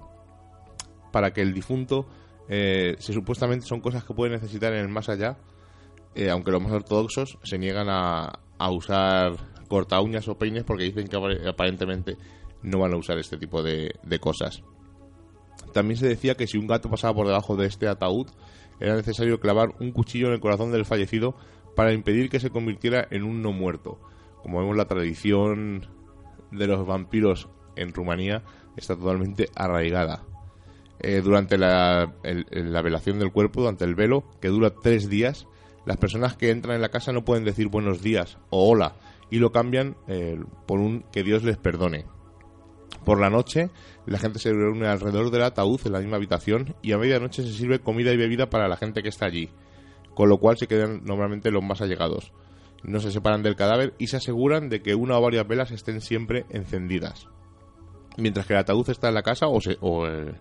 para 1.11 1.31
que 1.31 1.41
el 1.41 1.53
difunto, 1.53 2.05
eh, 2.47 2.95
supuestamente 2.99 3.65
son 3.65 3.81
cosas 3.81 4.03
que 4.03 4.13
puede 4.13 4.31
necesitar 4.31 4.73
en 4.73 4.79
el 4.79 4.89
más 4.89 5.09
allá, 5.09 5.37
eh, 6.13 6.29
aunque 6.29 6.51
los 6.51 6.61
más 6.61 6.71
ortodoxos 6.71 7.39
se 7.43 7.57
niegan 7.57 7.89
a, 7.89 8.39
a 8.59 8.71
usar 8.71 9.33
corta 9.67 9.99
uñas 9.99 10.27
o 10.27 10.37
peines 10.37 10.63
porque 10.63 10.83
dicen 10.83 11.07
que 11.07 11.17
aparentemente 11.47 12.17
no 12.65 12.79
van 12.79 12.93
a 12.93 12.97
usar 12.97 13.17
este 13.17 13.37
tipo 13.37 13.63
de, 13.63 13.93
cosas. 14.19 14.63
También 15.73 15.97
se 15.97 16.07
decía 16.07 16.35
que 16.35 16.47
si 16.47 16.57
un 16.57 16.67
gato 16.67 16.89
pasaba 16.89 17.13
por 17.13 17.27
debajo 17.27 17.55
de 17.55 17.67
este 17.67 17.87
ataúd, 17.87 18.27
era 18.79 18.95
necesario 18.95 19.39
clavar 19.39 19.73
un 19.79 19.91
cuchillo 19.91 20.27
en 20.27 20.33
el 20.33 20.39
corazón 20.39 20.71
del 20.71 20.85
fallecido 20.85 21.35
para 21.75 21.93
impedir 21.93 22.29
que 22.29 22.39
se 22.39 22.49
convirtiera 22.49 23.07
en 23.11 23.23
un 23.23 23.41
no 23.41 23.51
muerto. 23.51 23.99
Como 24.41 24.59
vemos, 24.59 24.75
la 24.75 24.87
tradición 24.87 25.87
de 26.51 26.67
los 26.67 26.85
vampiros 26.85 27.49
en 27.75 27.93
Rumanía 27.93 28.43
está 28.75 28.95
totalmente 28.95 29.49
arraigada. 29.55 30.23
Eh, 30.99 31.21
durante 31.21 31.57
la, 31.57 32.13
la, 32.23 32.81
velación 32.81 33.19
del 33.19 33.31
cuerpo, 33.31 33.61
durante 33.61 33.83
el 33.83 33.95
velo, 33.95 34.23
que 34.39 34.47
dura 34.47 34.71
tres 34.71 35.09
días, 35.09 35.45
las 35.85 35.97
personas 35.97 36.35
que 36.35 36.51
entran 36.51 36.75
en 36.75 36.81
la 36.81 36.89
casa 36.89 37.11
no 37.11 37.25
pueden 37.25 37.43
decir 37.43 37.67
buenos 37.67 38.01
días 38.01 38.37
o 38.49 38.69
hola 38.69 38.95
y 39.29 39.39
lo 39.39 39.51
cambian 39.51 39.97
eh, 40.07 40.39
por 40.65 40.79
un 40.79 41.03
que 41.11 41.23
Dios 41.23 41.43
les 41.43 41.57
perdone. 41.57 42.05
Por 43.03 43.19
la 43.19 43.29
noche, 43.29 43.69
la 44.05 44.19
gente 44.19 44.39
se 44.39 44.51
reúne 44.51 44.87
alrededor 44.87 45.31
del 45.31 45.43
ataúd 45.43 45.79
en 45.85 45.91
la 45.91 45.99
misma 45.99 46.17
habitación 46.17 46.75
y 46.81 46.91
a 46.91 46.97
medianoche 46.97 47.43
se 47.43 47.53
sirve 47.53 47.79
comida 47.79 48.11
y 48.11 48.17
bebida 48.17 48.49
para 48.49 48.67
la 48.67 48.77
gente 48.77 49.03
que 49.03 49.09
está 49.09 49.25
allí, 49.25 49.49
con 50.13 50.29
lo 50.29 50.37
cual 50.37 50.57
se 50.57 50.67
quedan 50.67 51.03
normalmente 51.03 51.51
los 51.51 51.63
más 51.63 51.81
allegados. 51.81 52.31
No 52.83 52.99
se 52.99 53.11
separan 53.11 53.43
del 53.43 53.55
cadáver 53.55 53.93
y 53.97 54.07
se 54.07 54.17
aseguran 54.17 54.69
de 54.69 54.81
que 54.81 54.95
una 54.95 55.17
o 55.17 55.21
varias 55.21 55.47
velas 55.47 55.71
estén 55.71 56.01
siempre 56.01 56.45
encendidas. 56.49 57.27
Mientras 58.17 58.45
que 58.45 58.53
el 58.53 58.59
ataúd 58.59 58.89
está 58.89 59.09
en 59.09 59.15
la 59.15 59.23
casa 59.23 59.47
o 59.47 59.59
se, 59.59 59.77
o, 59.81 60.07
eh, 60.07 60.33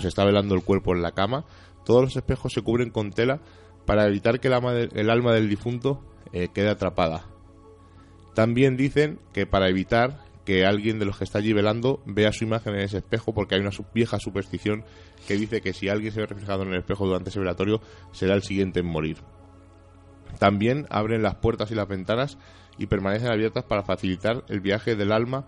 se 0.00 0.08
está 0.08 0.24
velando 0.24 0.54
el 0.54 0.62
cuerpo 0.62 0.94
en 0.94 1.02
la 1.02 1.12
cama, 1.12 1.44
todos 1.84 2.02
los 2.02 2.16
espejos 2.16 2.52
se 2.52 2.62
cubren 2.62 2.90
con 2.90 3.10
tela 3.10 3.40
para 3.84 4.06
evitar 4.06 4.40
que 4.40 4.48
el 4.48 4.54
alma, 4.54 5.32
del 5.32 5.48
difunto 5.48 6.02
eh, 6.32 6.48
quede 6.52 6.68
atrapada. 6.68 7.24
También 8.34 8.76
dicen 8.76 9.18
que 9.32 9.46
para 9.46 9.68
evitar 9.68 10.27
que 10.48 10.64
alguien 10.64 10.98
de 10.98 11.04
los 11.04 11.18
que 11.18 11.24
está 11.24 11.40
allí 11.40 11.52
velando 11.52 12.00
vea 12.06 12.32
su 12.32 12.44
imagen 12.44 12.72
en 12.74 12.80
ese 12.80 12.96
espejo, 12.96 13.34
porque 13.34 13.54
hay 13.54 13.60
una 13.60 13.68
vieja 13.92 14.18
superstición 14.18 14.82
que 15.26 15.34
dice 15.34 15.60
que 15.60 15.74
si 15.74 15.90
alguien 15.90 16.10
se 16.10 16.20
ve 16.20 16.26
reflejado 16.26 16.62
en 16.62 16.70
el 16.70 16.78
espejo 16.78 17.06
durante 17.06 17.28
ese 17.28 17.38
velatorio, 17.38 17.82
será 18.12 18.34
el 18.34 18.42
siguiente 18.42 18.80
en 18.80 18.86
morir. 18.86 19.18
También 20.38 20.86
abren 20.88 21.20
las 21.20 21.34
puertas 21.34 21.70
y 21.70 21.74
las 21.74 21.86
ventanas 21.86 22.38
y 22.78 22.86
permanecen 22.86 23.30
abiertas 23.30 23.64
para 23.64 23.82
facilitar 23.82 24.42
el 24.48 24.60
viaje 24.60 24.96
del 24.96 25.12
alma 25.12 25.44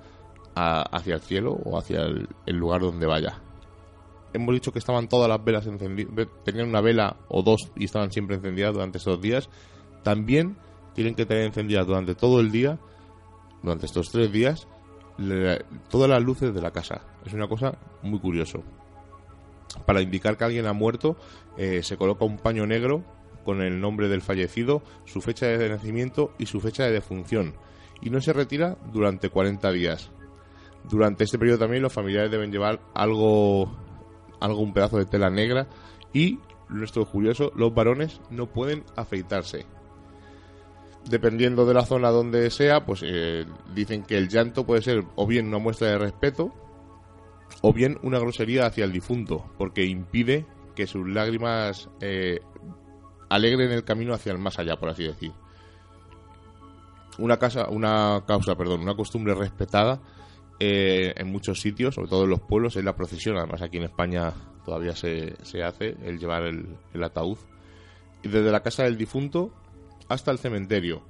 hacia 0.55 1.15
el 1.15 1.23
cielo 1.23 1.53
o 1.53 1.79
hacia 1.79 2.03
el, 2.03 2.57
lugar 2.57 2.83
donde 2.83 3.07
vaya. 3.07 3.41
Hemos 4.35 4.53
dicho 4.53 4.71
que 4.71 4.81
estaban 4.81 5.09
todas 5.09 5.31
las 5.31 5.43
velas 5.43 5.67
encendidas, 5.67 6.29
tenían 6.45 6.69
una 6.69 6.83
vela 6.83 7.17
o 7.31 7.43
dos 7.43 7.73
y 7.75 7.87
estaban 7.87 8.13
siempre 8.13 8.37
encendidas 8.37 8.75
durante 8.75 8.99
esos 8.99 9.19
días. 9.19 9.49
También 10.03 10.59
tienen 10.93 11.15
que 11.15 11.25
tener 11.25 11.45
encendidas 11.45 11.87
durante 11.87 12.15
todo 12.15 12.39
el 12.41 12.51
día, 12.51 12.79
durante 13.63 13.87
estos 13.87 14.11
tres 14.11 14.31
días, 14.31 14.69
todas 15.89 16.09
las 16.09 16.23
luces 16.23 16.55
de 16.55 16.61
la 16.61 16.71
casa. 16.71 17.03
Es 17.25 17.33
una 17.33 17.49
cosa 17.49 17.77
muy 18.03 18.19
curioso. 18.19 18.63
Para 19.87 20.01
indicar 20.01 20.37
que 20.37 20.45
alguien 20.45 20.67
ha 20.67 20.73
muerto, 20.73 21.17
eh, 21.57 21.83
se 21.83 21.97
coloca 21.97 22.25
un 22.25 22.39
paño 22.39 22.67
negro 22.67 23.05
con 23.45 23.63
el 23.63 23.81
nombre 23.81 24.09
del 24.09 24.23
fallecido, 24.23 24.83
su 25.05 25.21
fecha 25.21 25.47
de 25.47 25.69
nacimiento 25.69 26.33
y 26.39 26.47
su 26.47 26.61
fecha 26.61 26.85
de 26.85 26.93
defunción. 26.93 27.55
Y 28.03 28.11
no 28.11 28.21
se 28.21 28.33
retira 28.33 28.77
durante 28.93 29.31
40 29.31 29.71
días. 29.73 30.11
Durante 30.89 31.25
este 31.25 31.39
periodo 31.39 31.59
también 31.59 31.83
los 31.83 31.93
familiares 31.93 32.31
deben 32.31 32.51
llevar 32.51 32.81
algo, 32.95 33.77
algo 34.41 34.61
un 34.61 34.73
pedazo 34.73 34.99
de 34.99 35.05
tela 35.05 35.31
negra 35.31 35.69
y, 36.13 36.39
nuestro 36.69 37.05
curioso, 37.07 37.53
los 37.55 37.75
varones 37.75 38.21
no 38.31 38.47
pueden 38.47 38.85
afeitarse 38.97 39.67
dependiendo 41.09 41.67
de 41.67 41.75
la 41.75 41.85
zona 41.85 42.11
donde 42.11 42.51
sea, 42.51 42.85
pues 42.85 43.03
eh, 43.05 43.47
dicen 43.75 44.03
que 44.03 44.17
el 44.17 44.29
llanto 44.29 44.65
puede 44.65 44.83
ser 44.83 45.05
o 45.17 45.27
bien 45.27 45.49
una 45.49 45.59
muestra 45.59 45.89
de 45.89 45.99
respeto 45.99 46.53
o 47.63 47.73
bien 47.73 47.99
una 48.03 48.19
grosería 48.19 48.67
hacia 48.67 48.85
el 48.85 48.93
difunto, 48.93 49.51
porque 49.59 49.85
impide 49.85 50.47
que 50.75 50.87
sus 50.87 51.07
lágrimas 51.09 51.91
eh, 52.01 52.41
alegren 53.29 53.71
el 53.71 53.85
camino 53.85 54.15
hacia 54.15 54.33
el 54.33 54.39
más 54.39 54.59
allá, 54.59 54.77
por 54.77 54.89
así 54.89 55.05
decir. 55.05 55.33
Una 57.19 57.39
casa, 57.39 57.69
una 57.69 58.25
causa, 58.27 58.55
perdón, 58.55 58.81
una 58.81 58.95
costumbre 58.95 59.35
respetada 59.35 60.01
eh, 60.59 61.13
en 61.17 61.31
muchos 61.31 61.61
sitios, 61.61 61.95
sobre 61.95 62.09
todo 62.09 62.25
en 62.25 62.31
los 62.31 62.41
pueblos, 62.41 62.77
es 62.77 62.85
la 62.85 62.97
procesión. 62.97 63.37
Además, 63.37 63.63
aquí 63.63 63.77
en 63.77 63.85
España 63.85 64.33
todavía 64.65 64.95
se, 64.95 65.35
se 65.45 65.63
hace 65.63 65.97
el 66.03 66.19
llevar 66.19 66.45
el, 66.45 66.77
el 66.95 67.05
ataúd. 67.05 67.37
Y 68.23 68.29
desde 68.29 68.51
la 68.51 68.61
casa 68.61 68.85
del 68.85 68.97
difunto 68.97 69.51
hasta 70.11 70.33
el 70.33 70.39
cementerio. 70.39 71.03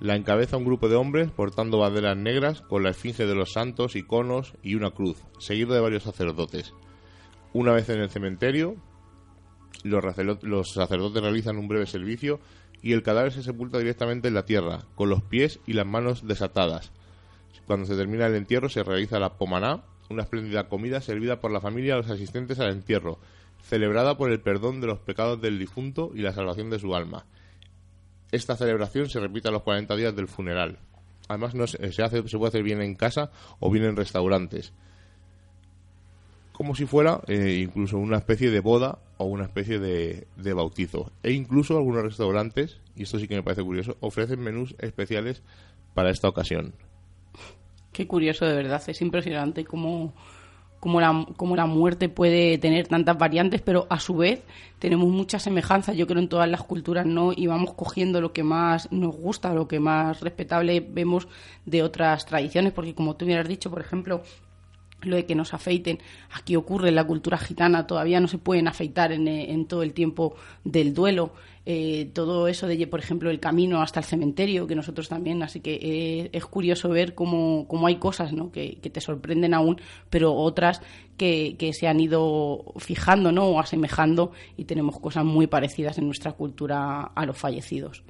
La 0.00 0.16
encabeza 0.16 0.56
un 0.56 0.64
grupo 0.64 0.88
de 0.88 0.96
hombres 0.96 1.30
portando 1.30 1.78
banderas 1.78 2.16
negras 2.16 2.62
con 2.62 2.82
la 2.82 2.90
esfinge 2.90 3.26
de 3.26 3.34
los 3.34 3.52
santos, 3.52 3.96
iconos 3.96 4.54
y 4.62 4.74
una 4.74 4.90
cruz, 4.90 5.22
seguido 5.38 5.74
de 5.74 5.80
varios 5.80 6.02
sacerdotes. 6.02 6.72
Una 7.52 7.72
vez 7.72 7.88
en 7.90 8.00
el 8.00 8.08
cementerio, 8.08 8.76
los 9.84 10.72
sacerdotes 10.72 11.22
realizan 11.22 11.58
un 11.58 11.68
breve 11.68 11.86
servicio 11.86 12.40
y 12.82 12.92
el 12.92 13.02
cadáver 13.02 13.32
se 13.32 13.42
sepulta 13.42 13.78
directamente 13.78 14.28
en 14.28 14.34
la 14.34 14.46
tierra, 14.46 14.84
con 14.94 15.10
los 15.10 15.22
pies 15.22 15.60
y 15.66 15.74
las 15.74 15.86
manos 15.86 16.26
desatadas. 16.26 16.92
Cuando 17.66 17.84
se 17.84 17.96
termina 17.96 18.26
el 18.26 18.36
entierro 18.36 18.70
se 18.70 18.82
realiza 18.82 19.18
la 19.18 19.36
pomaná, 19.36 19.84
una 20.08 20.22
espléndida 20.22 20.68
comida 20.68 21.02
servida 21.02 21.40
por 21.40 21.50
la 21.50 21.60
familia 21.60 21.94
a 21.94 21.98
los 21.98 22.10
asistentes 22.10 22.58
al 22.58 22.70
entierro, 22.70 23.18
celebrada 23.60 24.16
por 24.16 24.30
el 24.30 24.40
perdón 24.40 24.80
de 24.80 24.86
los 24.86 24.98
pecados 24.98 25.42
del 25.42 25.58
difunto 25.58 26.12
y 26.14 26.20
la 26.20 26.32
salvación 26.32 26.70
de 26.70 26.78
su 26.78 26.94
alma. 26.94 27.26
Esta 28.36 28.54
celebración 28.54 29.08
se 29.08 29.18
repite 29.18 29.48
a 29.48 29.50
los 29.50 29.62
40 29.62 29.96
días 29.96 30.14
del 30.14 30.28
funeral. 30.28 30.78
Además, 31.26 31.54
no 31.54 31.66
se, 31.66 31.78
hace, 32.02 32.28
se 32.28 32.36
puede 32.36 32.48
hacer 32.48 32.62
bien 32.62 32.82
en 32.82 32.94
casa 32.94 33.30
o 33.60 33.70
bien 33.70 33.86
en 33.86 33.96
restaurantes. 33.96 34.74
Como 36.52 36.74
si 36.74 36.84
fuera 36.84 37.22
eh, 37.28 37.62
incluso 37.62 37.96
una 37.96 38.18
especie 38.18 38.50
de 38.50 38.60
boda 38.60 38.98
o 39.16 39.24
una 39.24 39.44
especie 39.44 39.78
de, 39.78 40.26
de 40.36 40.52
bautizo. 40.52 41.12
E 41.22 41.32
incluso 41.32 41.78
algunos 41.78 42.02
restaurantes, 42.02 42.78
y 42.94 43.04
esto 43.04 43.18
sí 43.18 43.26
que 43.26 43.36
me 43.36 43.42
parece 43.42 43.62
curioso, 43.62 43.96
ofrecen 44.00 44.40
menús 44.40 44.74
especiales 44.80 45.42
para 45.94 46.10
esta 46.10 46.28
ocasión. 46.28 46.74
Qué 47.90 48.06
curioso, 48.06 48.44
de 48.44 48.54
verdad. 48.54 48.82
Es 48.86 49.00
impresionante 49.00 49.64
cómo 49.64 50.12
como 50.86 51.00
la, 51.00 51.26
como 51.36 51.56
la 51.56 51.66
muerte 51.66 52.08
puede 52.08 52.58
tener 52.58 52.86
tantas 52.86 53.18
variantes, 53.18 53.60
pero 53.60 53.88
a 53.90 53.98
su 53.98 54.16
vez 54.18 54.44
tenemos 54.78 55.08
muchas 55.08 55.42
semejanzas, 55.42 55.96
yo 55.96 56.06
creo, 56.06 56.22
en 56.22 56.28
todas 56.28 56.48
las 56.48 56.62
culturas, 56.62 57.04
¿no? 57.04 57.32
Y 57.34 57.48
vamos 57.48 57.74
cogiendo 57.74 58.20
lo 58.20 58.32
que 58.32 58.44
más 58.44 58.92
nos 58.92 59.16
gusta, 59.16 59.52
lo 59.52 59.66
que 59.66 59.80
más 59.80 60.20
respetable 60.20 60.78
vemos 60.78 61.26
de 61.64 61.82
otras 61.82 62.24
tradiciones, 62.24 62.72
porque 62.72 62.94
como 62.94 63.16
tú 63.16 63.24
hubieras 63.24 63.48
dicho, 63.48 63.68
por 63.68 63.80
ejemplo, 63.80 64.22
lo 65.02 65.16
de 65.16 65.26
que 65.26 65.34
nos 65.34 65.54
afeiten. 65.54 65.98
Aquí 66.32 66.54
ocurre 66.54 66.90
en 66.90 66.94
la 66.94 67.04
cultura 67.04 67.36
gitana, 67.36 67.88
todavía 67.88 68.20
no 68.20 68.28
se 68.28 68.38
pueden 68.38 68.68
afeitar 68.68 69.10
en, 69.10 69.26
en 69.26 69.66
todo 69.66 69.82
el 69.82 69.92
tiempo 69.92 70.36
del 70.62 70.94
duelo. 70.94 71.32
Eh, 71.68 72.10
todo 72.12 72.46
eso 72.46 72.68
de, 72.68 72.86
por 72.86 73.00
ejemplo, 73.00 73.28
el 73.28 73.40
camino 73.40 73.82
hasta 73.82 73.98
el 73.98 74.06
cementerio, 74.06 74.68
que 74.68 74.76
nosotros 74.76 75.08
también. 75.08 75.42
Así 75.42 75.58
que 75.58 75.74
eh, 75.74 76.30
es 76.32 76.46
curioso 76.46 76.88
ver 76.88 77.14
cómo, 77.16 77.66
cómo 77.66 77.88
hay 77.88 77.96
cosas 77.96 78.32
¿no? 78.32 78.52
que, 78.52 78.78
te 78.80 79.00
sorprenden 79.00 79.52
aún, 79.52 79.80
pero 80.08 80.32
otras 80.32 80.80
que, 81.16 81.56
que, 81.58 81.72
se 81.72 81.88
han 81.88 81.98
ido 81.98 82.72
fijando 82.76 83.32
¿no? 83.32 83.46
o 83.46 83.58
asemejando 83.58 84.30
y 84.56 84.64
tenemos 84.64 85.00
cosas 85.00 85.24
muy 85.24 85.48
parecidas 85.48 85.98
en 85.98 86.06
nuestra 86.06 86.32
cultura 86.32 87.00
a 87.02 87.26
los 87.26 87.36
fallecidos. 87.36 88.04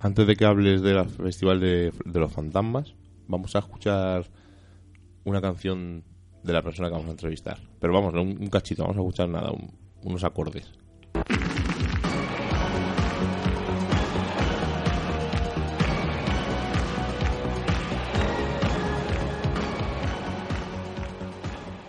Antes 0.00 0.26
de 0.26 0.34
que 0.34 0.44
hables 0.44 0.82
del 0.82 1.08
Festival 1.08 1.60
de, 1.60 1.92
de 2.04 2.20
los 2.20 2.32
Fantasmas, 2.32 2.94
vamos 3.28 3.54
a 3.54 3.60
escuchar 3.60 4.28
una 5.22 5.40
canción 5.40 6.02
de 6.42 6.52
la 6.52 6.62
persona 6.62 6.88
que 6.88 6.94
vamos 6.94 7.08
a 7.08 7.12
entrevistar. 7.12 7.58
Pero 7.78 7.92
vamos, 7.92 8.12
un, 8.14 8.38
un 8.40 8.48
cachito, 8.48 8.82
vamos 8.82 8.96
a 8.96 9.00
escuchar 9.00 9.28
nada, 9.28 9.52
unos 10.02 10.24
acordes. 10.24 10.72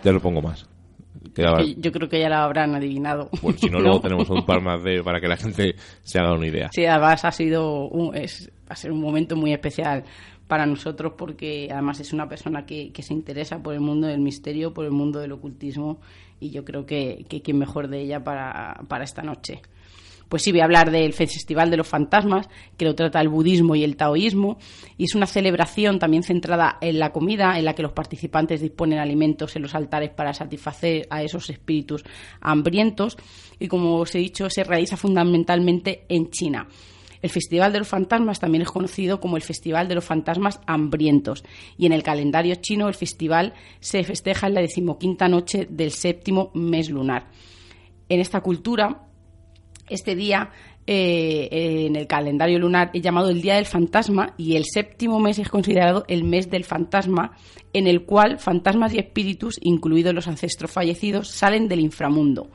Ya 0.04 0.12
lo 0.12 0.20
pongo 0.20 0.42
más. 0.42 0.68
yo 1.76 1.92
creo 1.92 2.08
que 2.08 2.20
ya 2.20 2.28
lo 2.28 2.36
habrán 2.36 2.74
adivinado. 2.74 3.30
Si 3.56 3.68
no, 3.70 3.80
luego 3.80 4.00
tenemos 4.02 4.28
un 4.30 4.44
par 4.44 4.60
más 4.60 4.82
de 4.82 5.02
para 5.02 5.20
que 5.20 5.28
la 5.28 5.36
gente 5.36 5.74
se 6.02 6.18
haga 6.18 6.32
una 6.32 6.46
idea. 6.46 6.70
Sí, 6.72 6.84
además 6.86 7.24
ha 7.24 7.32
sido 7.32 7.88
un, 7.88 8.14
es, 8.16 8.50
va 8.62 8.72
a 8.72 8.76
ser 8.76 8.92
un 8.92 9.00
momento 9.00 9.36
muy 9.36 9.52
especial 9.52 10.04
para 10.46 10.66
nosotros 10.66 11.12
porque 11.16 11.68
además 11.70 12.00
es 12.00 12.12
una 12.12 12.28
persona 12.28 12.66
que, 12.66 12.90
que, 12.92 13.02
se 13.02 13.14
interesa 13.14 13.62
por 13.62 13.72
el 13.74 13.80
mundo 13.80 14.08
del 14.08 14.20
misterio, 14.20 14.74
por 14.74 14.84
el 14.84 14.90
mundo 14.90 15.20
del 15.20 15.30
ocultismo 15.30 16.00
y 16.40 16.50
yo 16.50 16.64
creo 16.64 16.86
que, 16.86 17.24
que 17.28 17.40
quién 17.40 17.56
mejor 17.58 17.86
de 17.86 18.00
ella 18.00 18.24
para, 18.24 18.80
para 18.88 19.04
esta 19.04 19.22
noche 19.22 19.62
pues 20.30 20.44
sí 20.44 20.52
voy 20.52 20.60
a 20.60 20.64
hablar 20.64 20.92
del 20.92 21.12
Festival 21.12 21.70
de 21.70 21.76
los 21.76 21.88
Fantasmas, 21.88 22.48
que 22.76 22.84
lo 22.84 22.94
trata 22.94 23.20
el 23.20 23.28
budismo 23.28 23.74
y 23.74 23.82
el 23.82 23.96
taoísmo, 23.96 24.58
y 24.96 25.04
es 25.04 25.16
una 25.16 25.26
celebración 25.26 25.98
también 25.98 26.22
centrada 26.22 26.78
en 26.80 27.00
la 27.00 27.10
comida, 27.10 27.58
en 27.58 27.64
la 27.64 27.74
que 27.74 27.82
los 27.82 27.92
participantes 27.92 28.60
disponen 28.60 29.00
alimentos 29.00 29.56
en 29.56 29.62
los 29.62 29.74
altares 29.74 30.10
para 30.10 30.32
satisfacer 30.32 31.08
a 31.10 31.24
esos 31.24 31.50
espíritus 31.50 32.04
hambrientos, 32.40 33.18
y 33.58 33.66
como 33.66 33.96
os 33.96 34.14
he 34.14 34.18
dicho, 34.18 34.48
se 34.48 34.62
realiza 34.62 34.96
fundamentalmente 34.96 36.04
en 36.08 36.30
China. 36.30 36.68
El 37.22 37.30
Festival 37.30 37.72
de 37.72 37.80
los 37.80 37.88
Fantasmas 37.88 38.38
también 38.38 38.62
es 38.62 38.70
conocido 38.70 39.20
como 39.20 39.36
el 39.36 39.42
Festival 39.42 39.88
de 39.88 39.96
los 39.96 40.04
Fantasmas 40.04 40.60
Hambrientos 40.64 41.44
y 41.76 41.86
en 41.86 41.92
el 41.92 42.02
calendario 42.02 42.54
chino 42.54 42.88
el 42.88 42.94
festival 42.94 43.52
se 43.80 44.04
festeja 44.04 44.46
en 44.46 44.54
la 44.54 44.62
decimoquinta 44.62 45.28
noche 45.28 45.66
del 45.68 45.90
séptimo 45.90 46.50
mes 46.54 46.88
lunar. 46.88 47.26
En 48.08 48.20
esta 48.20 48.40
cultura, 48.40 49.09
este 49.90 50.14
día 50.14 50.50
eh, 50.86 51.86
en 51.86 51.94
el 51.94 52.06
calendario 52.06 52.58
lunar 52.58 52.90
es 52.94 53.02
llamado 53.02 53.28
el 53.28 53.42
Día 53.42 53.56
del 53.56 53.66
Fantasma 53.66 54.34
y 54.36 54.56
el 54.56 54.64
séptimo 54.64 55.20
mes 55.20 55.38
es 55.38 55.48
considerado 55.48 56.04
el 56.08 56.24
mes 56.24 56.50
del 56.50 56.64
fantasma, 56.64 57.36
en 57.72 57.86
el 57.86 58.04
cual 58.04 58.38
fantasmas 58.38 58.94
y 58.94 58.98
espíritus, 58.98 59.58
incluidos 59.62 60.14
los 60.14 60.26
ancestros 60.26 60.70
fallecidos, 60.70 61.28
salen 61.28 61.68
del 61.68 61.80
inframundo. 61.80 62.50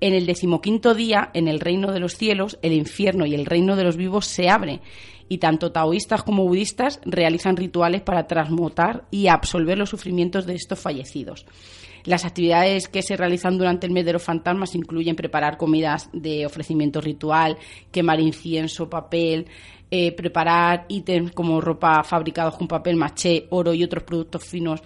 En 0.00 0.12
el 0.12 0.26
decimoquinto 0.26 0.94
día, 0.94 1.30
en 1.34 1.48
el 1.48 1.60
reino 1.60 1.90
de 1.90 2.00
los 2.00 2.16
cielos, 2.16 2.58
el 2.62 2.72
infierno 2.72 3.26
y 3.26 3.34
el 3.34 3.46
reino 3.46 3.74
de 3.74 3.84
los 3.84 3.96
vivos 3.96 4.26
se 4.26 4.48
abren 4.48 4.80
y 5.28 5.38
tanto 5.38 5.72
taoístas 5.72 6.22
como 6.22 6.44
budistas 6.44 7.00
realizan 7.04 7.56
rituales 7.56 8.02
para 8.02 8.26
transmutar 8.26 9.04
y 9.10 9.28
absolver 9.28 9.78
los 9.78 9.90
sufrimientos 9.90 10.46
de 10.46 10.54
estos 10.54 10.78
fallecidos. 10.78 11.46
Las 12.04 12.26
actividades 12.26 12.88
que 12.88 13.00
se 13.00 13.16
realizan 13.16 13.56
durante 13.56 13.86
el 13.86 13.92
mes 13.92 14.04
de 14.04 14.12
los 14.12 14.22
fantasmas 14.22 14.74
incluyen 14.74 15.16
preparar 15.16 15.56
comidas 15.56 16.10
de 16.12 16.44
ofrecimiento 16.44 17.00
ritual, 17.00 17.56
quemar 17.90 18.20
incienso, 18.20 18.90
papel, 18.90 19.46
eh, 19.90 20.12
preparar 20.12 20.84
ítems 20.88 21.32
como 21.32 21.62
ropa 21.62 22.02
fabricados 22.04 22.56
con 22.56 22.68
papel 22.68 22.96
maché, 22.96 23.46
oro 23.50 23.72
y 23.72 23.82
otros 23.82 24.04
productos 24.04 24.44
finos 24.44 24.82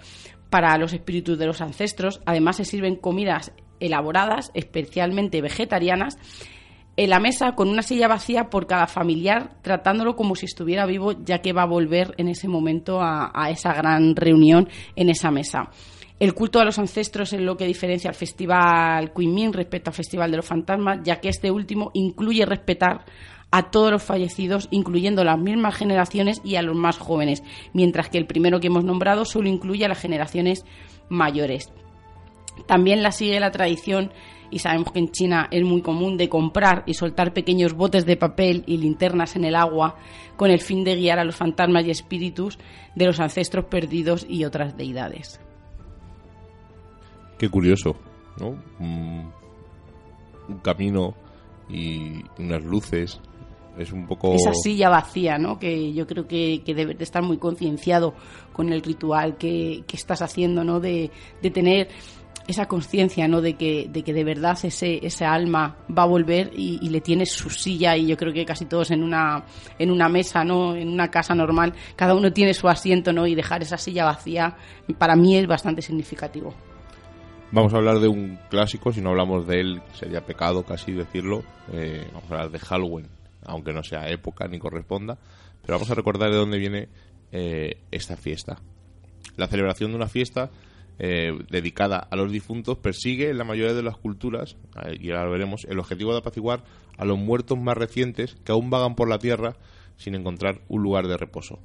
para 0.49 0.79
los 0.79 0.93
espíritus 0.93 1.37
de 1.37 1.47
los 1.47 1.61
ancestros. 1.61 2.21
Además 2.25 2.57
se 2.57 2.65
sirven 2.65 2.95
comidas 2.95 3.53
elaboradas, 3.81 4.53
especialmente 4.55 5.43
vegetarianas, 5.43 6.19
en 6.97 7.11
la 7.11 7.19
mesa 7.19 7.57
con 7.57 7.69
una 7.69 7.83
silla 7.83 8.07
vacía 8.07 8.49
por 8.49 8.67
cada 8.67 8.87
familiar, 8.87 9.57
tratándolo 9.63 10.15
como 10.15 10.37
si 10.37 10.47
estuviera 10.47 10.87
vivo, 10.87 11.13
ya 11.25 11.39
que 11.43 11.53
va 11.53 11.63
a 11.63 11.67
volver 11.67 12.15
en 12.19 12.29
ese 12.29 12.47
momento 12.47 13.01
a, 13.01 13.33
a 13.35 13.51
esa 13.51 13.73
gran 13.73 14.15
reunión 14.15 14.69
en 14.95 15.09
esa 15.09 15.31
mesa. 15.33 15.71
El 16.21 16.35
culto 16.35 16.59
a 16.59 16.65
los 16.65 16.81
ancestros 16.81 17.33
es 17.33 17.41
lo 17.41 17.57
que 17.57 17.65
diferencia 17.65 18.11
al 18.11 18.17
Festival 18.17 19.13
Queen 19.13 19.53
respecto 19.53 19.91
al 19.91 19.95
Festival 19.95 20.33
de 20.33 20.39
los 20.39 20.47
Fantasmas, 20.47 20.99
ya 21.05 21.21
que 21.21 21.29
este 21.29 21.53
último 21.53 21.93
incluye 21.95 22.45
respetar 22.45 23.05
a 23.53 23.71
todos 23.71 23.93
los 23.93 24.03
fallecidos, 24.03 24.67
incluyendo 24.73 25.23
las 25.23 25.39
mismas 25.39 25.76
generaciones 25.76 26.41
y 26.45 26.57
a 26.57 26.63
los 26.63 26.76
más 26.76 26.99
jóvenes, 26.99 27.45
mientras 27.73 28.09
que 28.09 28.19
el 28.19 28.26
primero 28.26 28.59
que 28.59 28.67
hemos 28.67 28.85
nombrado 28.85 29.25
solo 29.25 29.49
incluye 29.49 29.85
a 29.85 29.89
las 29.89 30.00
generaciones 30.00 30.65
mayores. 31.09 31.73
También 32.67 33.04
la 33.04 33.13
sigue 33.13 33.39
la 33.39 33.52
tradición 33.52 34.11
y 34.50 34.59
sabemos 34.59 34.91
que 34.91 34.99
en 34.99 35.13
China 35.13 35.47
es 35.52 35.63
muy 35.63 35.83
común 35.83 36.17
de 36.17 36.28
comprar 36.28 36.83
y 36.87 36.95
soltar 36.95 37.33
pequeños 37.33 37.75
botes 37.75 38.07
de 38.07 38.17
papel 38.17 38.65
y 38.67 38.78
linternas 38.78 39.37
en 39.37 39.45
el 39.45 39.54
agua 39.54 39.97
con 40.37 40.50
el 40.50 40.61
fin 40.61 40.83
de 40.83 40.97
guiar 40.97 41.21
a 41.21 41.25
los 41.25 41.37
fantasmas 41.37 41.87
y 41.87 41.91
espíritus 41.91 42.59
de 42.97 43.07
los 43.07 43.21
ancestros 43.21 43.67
perdidos 43.67 44.26
y 44.28 44.45
otras 44.45 44.76
deidades. 44.76 45.41
Qué 47.39 47.49
curioso, 47.49 47.95
¿no? 48.41 48.59
Un, 48.81 49.33
camino 50.63 51.15
y 51.69 52.23
unas 52.39 52.63
luces. 52.65 53.21
Es 53.79 53.93
un 53.93 54.07
poco. 54.09 54.35
Esa 54.35 54.53
silla 54.55 54.89
vacía, 54.89 55.39
¿no? 55.39 55.59
Que 55.59 55.93
yo 55.93 56.07
creo 56.07 56.27
que, 56.27 56.63
que 56.65 56.75
debes 56.75 56.99
de 56.99 57.05
estar 57.05 57.23
muy 57.23 57.39
concienciado 57.39 58.15
con 58.53 58.73
el 58.73 58.83
ritual 58.83 59.37
que, 59.37 59.85
estás 59.93 60.21
haciendo, 60.21 60.65
¿no? 60.65 60.81
De, 60.81 61.13
de 61.41 61.51
tener 61.51 61.89
esa 62.49 62.67
conciencia, 62.67 63.29
¿no? 63.29 63.41
De 63.41 63.55
que, 63.55 63.89
de 63.89 64.03
que 64.03 64.13
de 64.13 64.25
verdad 64.25 64.59
ese, 64.61 65.07
ese 65.07 65.25
alma 65.25 65.77
va 65.97 66.03
a 66.05 66.07
volver 66.07 66.51
y, 66.57 66.79
y, 66.83 66.89
le 66.89 67.03
tienes 67.03 67.31
su 67.31 67.51
silla 67.51 67.97
y 67.97 68.07
yo 68.07 68.17
creo 68.17 68.33
que 68.33 68.47
casi 68.47 68.65
todos 68.65 68.91
en 68.91 69.03
una, 69.03 69.45
en 69.79 69.91
una 69.91 70.09
mesa, 70.09 70.43
¿no? 70.43 70.75
En 70.75 70.89
una 70.89 71.09
casa 71.09 71.35
normal, 71.35 71.75
cada 71.95 72.15
uno 72.15 72.33
tiene 72.33 72.55
su 72.55 72.67
asiento, 72.67 73.13
¿no? 73.13 73.27
Y 73.27 73.35
dejar 73.35 73.63
esa 73.63 73.77
silla 73.77 74.07
vacía 74.07 74.57
para 74.97 75.15
mí 75.15 75.37
es 75.37 75.47
bastante 75.47 75.83
significativo. 75.83 76.55
Vamos 77.50 77.73
a 77.73 77.78
hablar 77.78 77.99
de 78.00 78.08
un 78.08 78.39
clásico, 78.50 78.93
si 78.93 79.00
no 79.00 79.08
hablamos 79.08 79.47
de 79.47 79.61
él 79.61 79.82
sería 79.95 80.21
pecado 80.21 80.65
casi 80.65 80.93
decirlo. 80.93 81.43
Eh, 81.73 82.06
vamos 82.13 82.30
a 82.30 82.34
hablar 82.34 82.50
de 82.50 82.58
Halloween, 82.58 83.06
aunque 83.47 83.73
no 83.73 83.82
sea 83.82 84.11
época 84.11 84.47
ni 84.49 84.58
corresponda, 84.58 85.19
pero 85.63 85.78
vamos 85.78 85.91
a 85.91 85.95
recordar 85.95 86.30
de 86.30 86.37
dónde 86.37 86.58
viene 86.58 86.89
eh, 87.32 87.78
esta 87.91 88.19
fiesta. 88.19 88.61
La 89.37 89.47
celebración 89.47 89.93
de 89.93 89.97
una 89.97 90.08
fiesta 90.08 90.50
eh, 90.99 91.39
dedicada 91.49 91.97
a 91.99 92.17
los 92.17 92.30
difuntos 92.30 92.76
persigue 92.76 93.30
en 93.30 93.39
la 93.39 93.45
mayoría 93.45 93.75
de 93.75 93.82
las 93.82 93.97
culturas, 93.97 94.58
y 95.00 95.11
ahora 95.11 95.30
veremos, 95.30 95.65
el 95.71 95.78
objetivo 95.78 96.13
de 96.13 96.19
apaciguar 96.19 96.65
a 96.99 97.06
los 97.06 97.19
muertos 97.19 97.58
más 97.58 97.78
recientes 97.78 98.37
que 98.45 98.52
aún 98.52 98.69
vagan 98.69 98.95
por 98.95 99.08
la 99.08 99.19
tierra 99.19 99.56
sin 99.97 100.15
encontrar 100.15 100.61
un 100.69 100.82
lugar 100.82 101.06
de 101.06 101.17
reposo. 101.17 101.61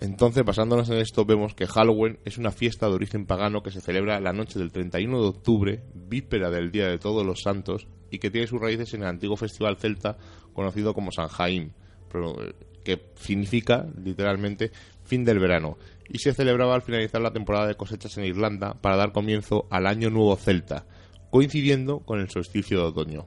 Entonces, 0.00 0.44
basándonos 0.44 0.88
en 0.88 0.96
esto, 0.96 1.26
vemos 1.26 1.54
que 1.54 1.66
Halloween 1.66 2.18
es 2.24 2.38
una 2.38 2.50
fiesta 2.50 2.88
de 2.88 2.94
origen 2.94 3.26
pagano 3.26 3.62
que 3.62 3.70
se 3.70 3.82
celebra 3.82 4.18
la 4.18 4.32
noche 4.32 4.58
del 4.58 4.72
31 4.72 5.20
de 5.20 5.28
octubre, 5.28 5.82
víspera 5.94 6.50
del 6.50 6.72
Día 6.72 6.88
de 6.88 6.98
Todos 6.98 7.24
los 7.24 7.42
Santos, 7.42 7.86
y 8.10 8.18
que 8.18 8.30
tiene 8.30 8.46
sus 8.46 8.60
raíces 8.60 8.94
en 8.94 9.02
el 9.02 9.08
antiguo 9.08 9.36
festival 9.36 9.76
celta 9.76 10.16
conocido 10.54 10.94
como 10.94 11.12
San 11.12 11.28
Jaime, 11.28 11.72
que 12.82 13.10
significa 13.16 13.86
literalmente 14.02 14.72
fin 15.04 15.22
del 15.22 15.38
verano, 15.38 15.76
y 16.08 16.18
se 16.18 16.32
celebraba 16.32 16.74
al 16.74 16.82
finalizar 16.82 17.20
la 17.20 17.32
temporada 17.32 17.66
de 17.66 17.76
cosechas 17.76 18.16
en 18.16 18.24
Irlanda 18.24 18.80
para 18.80 18.96
dar 18.96 19.12
comienzo 19.12 19.66
al 19.70 19.86
Año 19.86 20.08
Nuevo 20.08 20.34
Celta, 20.36 20.86
coincidiendo 21.30 22.00
con 22.00 22.20
el 22.20 22.30
solsticio 22.30 22.78
de 22.78 22.84
otoño. 22.84 23.26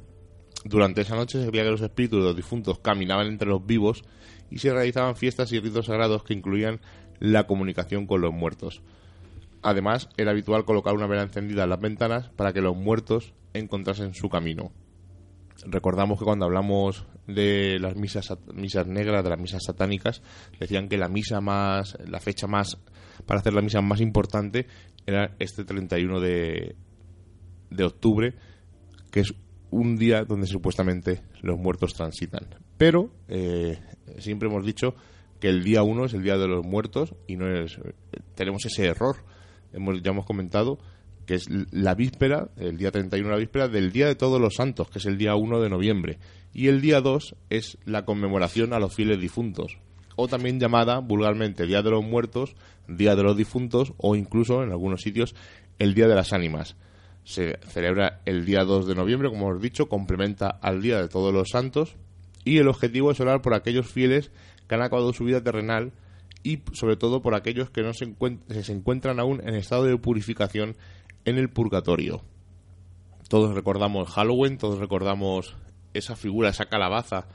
Durante 0.65 1.01
esa 1.01 1.15
noche 1.15 1.39
se 1.39 1.47
creía 1.47 1.65
que 1.65 1.71
los 1.71 1.81
espíritus 1.81 2.19
de 2.19 2.25
los 2.25 2.35
difuntos 2.35 2.79
caminaban 2.79 3.27
entre 3.27 3.49
los 3.49 3.63
vivos 3.65 4.03
y 4.53 4.59
se 4.59 4.71
realizaban 4.71 5.15
fiestas 5.15 5.51
y 5.51 5.59
ritos 5.59 5.87
sagrados 5.87 6.23
que 6.23 6.35
incluían 6.35 6.79
la 7.19 7.47
comunicación 7.47 8.05
con 8.05 8.21
los 8.21 8.31
muertos. 8.31 8.83
Además, 9.63 10.09
era 10.15 10.29
habitual 10.29 10.63
colocar 10.63 10.93
una 10.93 11.07
vela 11.07 11.23
encendida 11.23 11.63
en 11.63 11.69
las 11.71 11.79
ventanas 11.79 12.29
para 12.35 12.53
que 12.53 12.61
los 12.61 12.75
muertos 12.75 13.33
encontrasen 13.55 14.13
su 14.13 14.29
camino. 14.29 14.71
Recordamos 15.65 16.19
que 16.19 16.25
cuando 16.25 16.45
hablamos 16.45 17.07
de 17.25 17.79
las 17.79 17.95
misas, 17.95 18.31
misas 18.53 18.85
negras, 18.85 19.23
de 19.23 19.31
las 19.31 19.39
misas 19.39 19.63
satánicas, 19.65 20.21
decían 20.59 20.87
que 20.87 20.97
la 20.97 21.09
misa 21.09 21.41
más, 21.41 21.97
la 22.07 22.19
fecha 22.19 22.45
más, 22.45 22.77
para 23.25 23.39
hacer 23.39 23.53
la 23.53 23.61
misa 23.61 23.81
más 23.81 24.01
importante 24.01 24.67
era 25.07 25.35
este 25.39 25.65
31 25.65 26.19
de, 26.19 26.75
de 27.71 27.83
octubre, 27.83 28.35
que 29.09 29.21
es 29.21 29.33
un 29.71 29.97
día 29.97 30.25
donde 30.25 30.45
supuestamente 30.45 31.23
los 31.41 31.57
muertos 31.57 31.95
transitan. 31.95 32.45
Pero 32.77 33.09
eh, 33.27 33.79
siempre 34.19 34.49
hemos 34.49 34.65
dicho 34.65 34.95
que 35.39 35.49
el 35.49 35.63
día 35.63 35.83
1 35.83 36.05
es 36.05 36.13
el 36.13 36.23
día 36.23 36.37
de 36.37 36.47
los 36.47 36.65
muertos 36.65 37.15
y 37.27 37.35
no 37.35 37.47
es 37.49 37.79
tenemos 38.35 38.65
ese 38.65 38.85
error. 38.85 39.17
Hemos, 39.73 40.01
ya 40.01 40.11
hemos 40.11 40.25
comentado 40.25 40.79
que 41.25 41.35
es 41.35 41.47
la 41.71 41.95
víspera, 41.95 42.49
el 42.57 42.77
día 42.77 42.91
31 42.91 43.29
la 43.29 43.37
víspera 43.37 43.67
del 43.67 43.91
Día 43.91 44.07
de 44.07 44.15
Todos 44.15 44.39
los 44.41 44.55
Santos, 44.55 44.89
que 44.89 44.99
es 44.99 45.05
el 45.05 45.17
día 45.17 45.35
1 45.35 45.61
de 45.61 45.69
noviembre. 45.69 46.19
Y 46.53 46.67
el 46.67 46.81
día 46.81 47.01
2 47.01 47.35
es 47.49 47.77
la 47.85 48.05
conmemoración 48.05 48.73
a 48.73 48.79
los 48.79 48.93
fieles 48.93 49.19
difuntos, 49.19 49.77
o 50.15 50.27
también 50.27 50.59
llamada 50.59 50.99
vulgarmente 50.99 51.65
Día 51.65 51.81
de 51.81 51.91
los 51.91 52.03
Muertos, 52.03 52.55
Día 52.87 53.15
de 53.15 53.23
los 53.23 53.37
Difuntos, 53.37 53.93
o 53.97 54.15
incluso 54.15 54.63
en 54.63 54.71
algunos 54.71 55.01
sitios 55.01 55.33
el 55.79 55.93
Día 55.93 56.07
de 56.07 56.15
las 56.15 56.33
Ánimas 56.33 56.75
se 57.23 57.57
celebra 57.69 58.21
el 58.25 58.45
día 58.45 58.63
2 58.63 58.85
de 58.85 58.95
noviembre, 58.95 59.29
como 59.29 59.47
os 59.47 59.57
he 59.57 59.61
dicho, 59.61 59.87
complementa 59.87 60.49
al 60.49 60.81
Día 60.81 61.01
de 61.01 61.07
Todos 61.07 61.33
los 61.33 61.49
Santos 61.49 61.95
y 62.45 62.57
el 62.57 62.67
objetivo 62.67 63.11
es 63.11 63.19
orar 63.19 63.41
por 63.41 63.53
aquellos 63.53 63.87
fieles 63.87 64.31
que 64.67 64.75
han 64.75 64.81
acabado 64.81 65.13
su 65.13 65.25
vida 65.25 65.43
terrenal 65.43 65.93
y 66.43 66.61
sobre 66.73 66.97
todo 66.97 67.21
por 67.21 67.35
aquellos 67.35 67.69
que 67.69 67.81
no 67.81 67.93
se, 67.93 68.13
se 68.63 68.73
encuentran 68.73 69.19
aún 69.19 69.41
en 69.47 69.55
estado 69.55 69.85
de 69.85 69.97
purificación 69.97 70.75
en 71.25 71.37
el 71.37 71.49
purgatorio. 71.49 72.21
Todos 73.29 73.55
recordamos 73.55 74.09
Halloween, 74.09 74.57
todos 74.57 74.79
recordamos 74.79 75.55
esa 75.93 76.15
figura, 76.15 76.49
esa 76.49 76.65
calabaza 76.65 77.27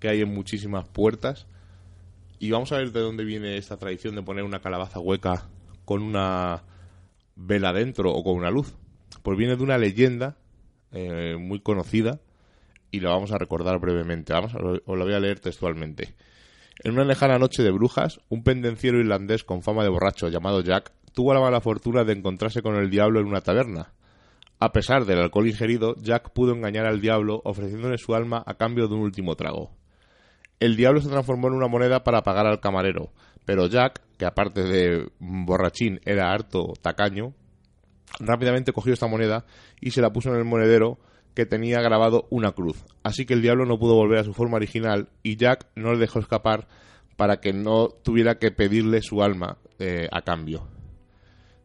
que 0.00 0.08
hay 0.08 0.20
en 0.20 0.34
muchísimas 0.34 0.88
puertas. 0.88 1.46
Y 2.38 2.50
vamos 2.50 2.72
a 2.72 2.78
ver 2.78 2.92
de 2.92 3.00
dónde 3.00 3.24
viene 3.24 3.56
esta 3.56 3.76
tradición 3.76 4.14
de 4.14 4.22
poner 4.22 4.44
una 4.44 4.60
calabaza 4.60 5.00
hueca 5.00 5.48
con 5.84 6.02
una 6.02 6.64
vela 7.36 7.72
dentro 7.72 8.12
o 8.12 8.22
con 8.22 8.34
una 8.34 8.50
luz. 8.50 8.74
Pues 9.22 9.38
viene 9.38 9.56
de 9.56 9.62
una 9.62 9.78
leyenda 9.78 10.36
eh, 10.92 11.36
muy 11.38 11.60
conocida 11.60 12.20
y 12.96 13.00
la 13.00 13.10
vamos 13.10 13.32
a 13.32 13.38
recordar 13.38 13.78
brevemente. 13.78 14.32
Vamos 14.32 14.54
os 14.54 14.98
la 14.98 15.04
voy 15.04 15.14
a 15.14 15.20
leer 15.20 15.40
textualmente. 15.40 16.14
En 16.82 16.92
una 16.92 17.04
lejana 17.04 17.38
noche 17.38 17.62
de 17.62 17.70
brujas, 17.70 18.20
un 18.28 18.42
pendenciero 18.42 18.98
irlandés 18.98 19.44
con 19.44 19.62
fama 19.62 19.82
de 19.82 19.88
borracho 19.88 20.28
llamado 20.28 20.60
Jack 20.60 20.92
tuvo 21.14 21.32
la 21.32 21.40
mala 21.40 21.60
fortuna 21.60 22.04
de 22.04 22.12
encontrarse 22.12 22.62
con 22.62 22.76
el 22.76 22.90
diablo 22.90 23.20
en 23.20 23.26
una 23.26 23.40
taberna. 23.40 23.92
A 24.58 24.72
pesar 24.72 25.04
del 25.04 25.18
alcohol 25.18 25.46
ingerido, 25.46 25.94
Jack 25.96 26.30
pudo 26.32 26.52
engañar 26.52 26.86
al 26.86 27.00
diablo 27.00 27.40
ofreciéndole 27.44 27.98
su 27.98 28.14
alma 28.14 28.42
a 28.46 28.54
cambio 28.54 28.88
de 28.88 28.94
un 28.94 29.00
último 29.00 29.34
trago. 29.36 29.70
El 30.60 30.76
diablo 30.76 31.00
se 31.00 31.10
transformó 31.10 31.48
en 31.48 31.54
una 31.54 31.68
moneda 31.68 32.02
para 32.04 32.22
pagar 32.22 32.46
al 32.46 32.60
camarero, 32.60 33.12
pero 33.44 33.66
Jack, 33.66 34.00
que 34.18 34.24
aparte 34.24 34.62
de 34.62 35.08
borrachín 35.18 36.00
era 36.04 36.32
harto 36.32 36.72
tacaño, 36.80 37.34
rápidamente 38.20 38.72
cogió 38.72 38.94
esta 38.94 39.06
moneda 39.06 39.44
y 39.80 39.90
se 39.90 40.00
la 40.00 40.10
puso 40.10 40.30
en 40.30 40.36
el 40.36 40.44
monedero 40.44 40.98
que 41.36 41.44
tenía 41.44 41.82
grabado 41.82 42.26
una 42.30 42.52
cruz. 42.52 42.82
Así 43.02 43.26
que 43.26 43.34
el 43.34 43.42
diablo 43.42 43.66
no 43.66 43.78
pudo 43.78 43.94
volver 43.94 44.20
a 44.20 44.24
su 44.24 44.32
forma 44.32 44.56
original 44.56 45.10
y 45.22 45.36
Jack 45.36 45.66
no 45.76 45.92
le 45.92 45.98
dejó 45.98 46.18
escapar 46.18 46.66
para 47.16 47.40
que 47.40 47.52
no 47.52 47.88
tuviera 47.88 48.38
que 48.38 48.50
pedirle 48.50 49.02
su 49.02 49.22
alma 49.22 49.58
eh, 49.78 50.08
a 50.10 50.22
cambio. 50.22 50.66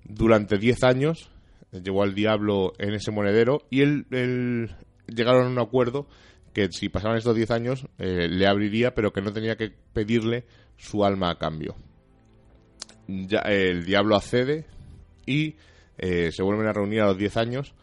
Durante 0.04 0.58
diez 0.58 0.84
años 0.84 1.32
llevó 1.72 2.04
al 2.04 2.14
diablo 2.14 2.74
en 2.80 2.94
ese 2.94 3.12
monedero 3.12 3.62
y 3.70 3.80
él, 3.82 4.76
llegaron 5.08 5.46
a 5.46 5.50
un 5.50 5.60
acuerdo 5.60 6.06
que 6.52 6.68
si 6.70 6.90
pasaban 6.90 7.18
estos 7.18 7.38
diez 7.38 7.50
años 7.50 7.88
eh, 7.98 8.28
le 8.28 8.48
abriría 8.48 8.94
pero 8.94 9.14
que 9.14 9.22
no 9.22 9.32
tenía 9.32 9.56
que 9.56 9.72
pedirle 9.94 10.44
su 10.76 11.06
alma 11.06 11.30
a 11.30 11.38
cambio. 11.38 11.78
Ya, 13.08 13.40
el 13.40 13.86
diablo 13.86 14.18
accede 14.18 14.66
y 15.26 15.56
eh, 15.98 16.34
se 16.34 16.44
vuelven 16.44 16.68
a 16.68 16.74
reunir 16.74 17.00
a 17.00 17.06
los 17.06 17.18
diez 17.18 17.38
años 17.38 17.74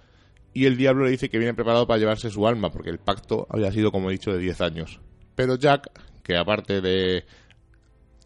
y 0.59 0.67
el 0.67 0.77
diablo 0.77 1.05
le 1.05 1.13
dice 1.13 1.29
que 1.29 1.39
viene 1.39 1.55
preparado 1.55 1.87
para 1.87 2.01
llevarse 2.01 2.31
su 2.31 2.45
alma, 2.45 2.73
porque 2.73 2.91
el 2.91 2.99
pacto 2.99 3.47
había 3.49 3.71
sido, 3.71 3.93
como 3.93 4.11
he 4.11 4.15
dicho, 4.15 4.33
de 4.33 4.39
10 4.39 4.61
años. 4.61 5.01
Pero 5.37 5.55
Jack, 5.55 5.89
que 6.25 6.37
aparte 6.37 6.81
de 6.81 7.25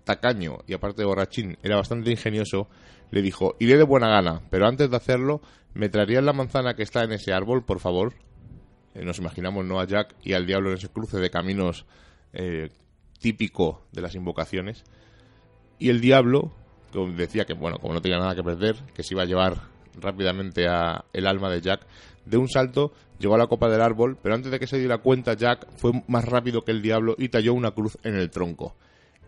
tacaño 0.04 0.60
y 0.66 0.72
aparte 0.72 1.02
de 1.02 1.06
borrachín, 1.06 1.58
era 1.62 1.76
bastante 1.76 2.10
ingenioso, 2.10 2.70
le 3.10 3.20
dijo, 3.20 3.54
iré 3.60 3.76
de 3.76 3.82
buena 3.82 4.08
gana, 4.08 4.40
pero 4.48 4.66
antes 4.66 4.88
de 4.88 4.96
hacerlo, 4.96 5.42
¿me 5.74 5.90
traerías 5.90 6.24
la 6.24 6.32
manzana 6.32 6.72
que 6.72 6.82
está 6.82 7.04
en 7.04 7.12
ese 7.12 7.34
árbol, 7.34 7.66
por 7.66 7.80
favor? 7.80 8.14
Eh, 8.94 9.04
nos 9.04 9.18
imaginamos, 9.18 9.66
¿no? 9.66 9.78
A 9.78 9.86
Jack 9.86 10.14
y 10.22 10.32
al 10.32 10.46
diablo 10.46 10.70
en 10.70 10.78
ese 10.78 10.88
cruce 10.88 11.18
de 11.18 11.28
caminos 11.28 11.84
eh, 12.32 12.70
típico 13.20 13.82
de 13.92 14.00
las 14.00 14.14
invocaciones. 14.14 14.84
Y 15.78 15.90
el 15.90 16.00
diablo, 16.00 16.50
que 16.94 16.98
decía 17.14 17.44
que, 17.44 17.52
bueno, 17.52 17.76
como 17.76 17.92
no 17.92 18.00
tenía 18.00 18.18
nada 18.18 18.34
que 18.34 18.42
perder, 18.42 18.76
que 18.94 19.02
se 19.02 19.12
iba 19.12 19.22
a 19.22 19.26
llevar 19.26 19.70
rápidamente 20.00 20.66
a 20.66 21.04
el 21.12 21.26
alma 21.26 21.50
de 21.50 21.60
Jack, 21.60 21.86
de 22.24 22.36
un 22.36 22.48
salto 22.48 22.92
llegó 23.18 23.34
a 23.34 23.38
la 23.38 23.46
copa 23.46 23.68
del 23.68 23.82
árbol, 23.82 24.18
pero 24.20 24.34
antes 24.34 24.50
de 24.50 24.58
que 24.58 24.66
se 24.66 24.78
diera 24.78 24.98
cuenta 24.98 25.34
Jack 25.34 25.66
fue 25.76 25.92
más 26.08 26.24
rápido 26.24 26.62
que 26.62 26.72
el 26.72 26.82
diablo 26.82 27.14
y 27.18 27.28
talló 27.28 27.54
una 27.54 27.70
cruz 27.72 27.98
en 28.02 28.14
el 28.14 28.30
tronco. 28.30 28.74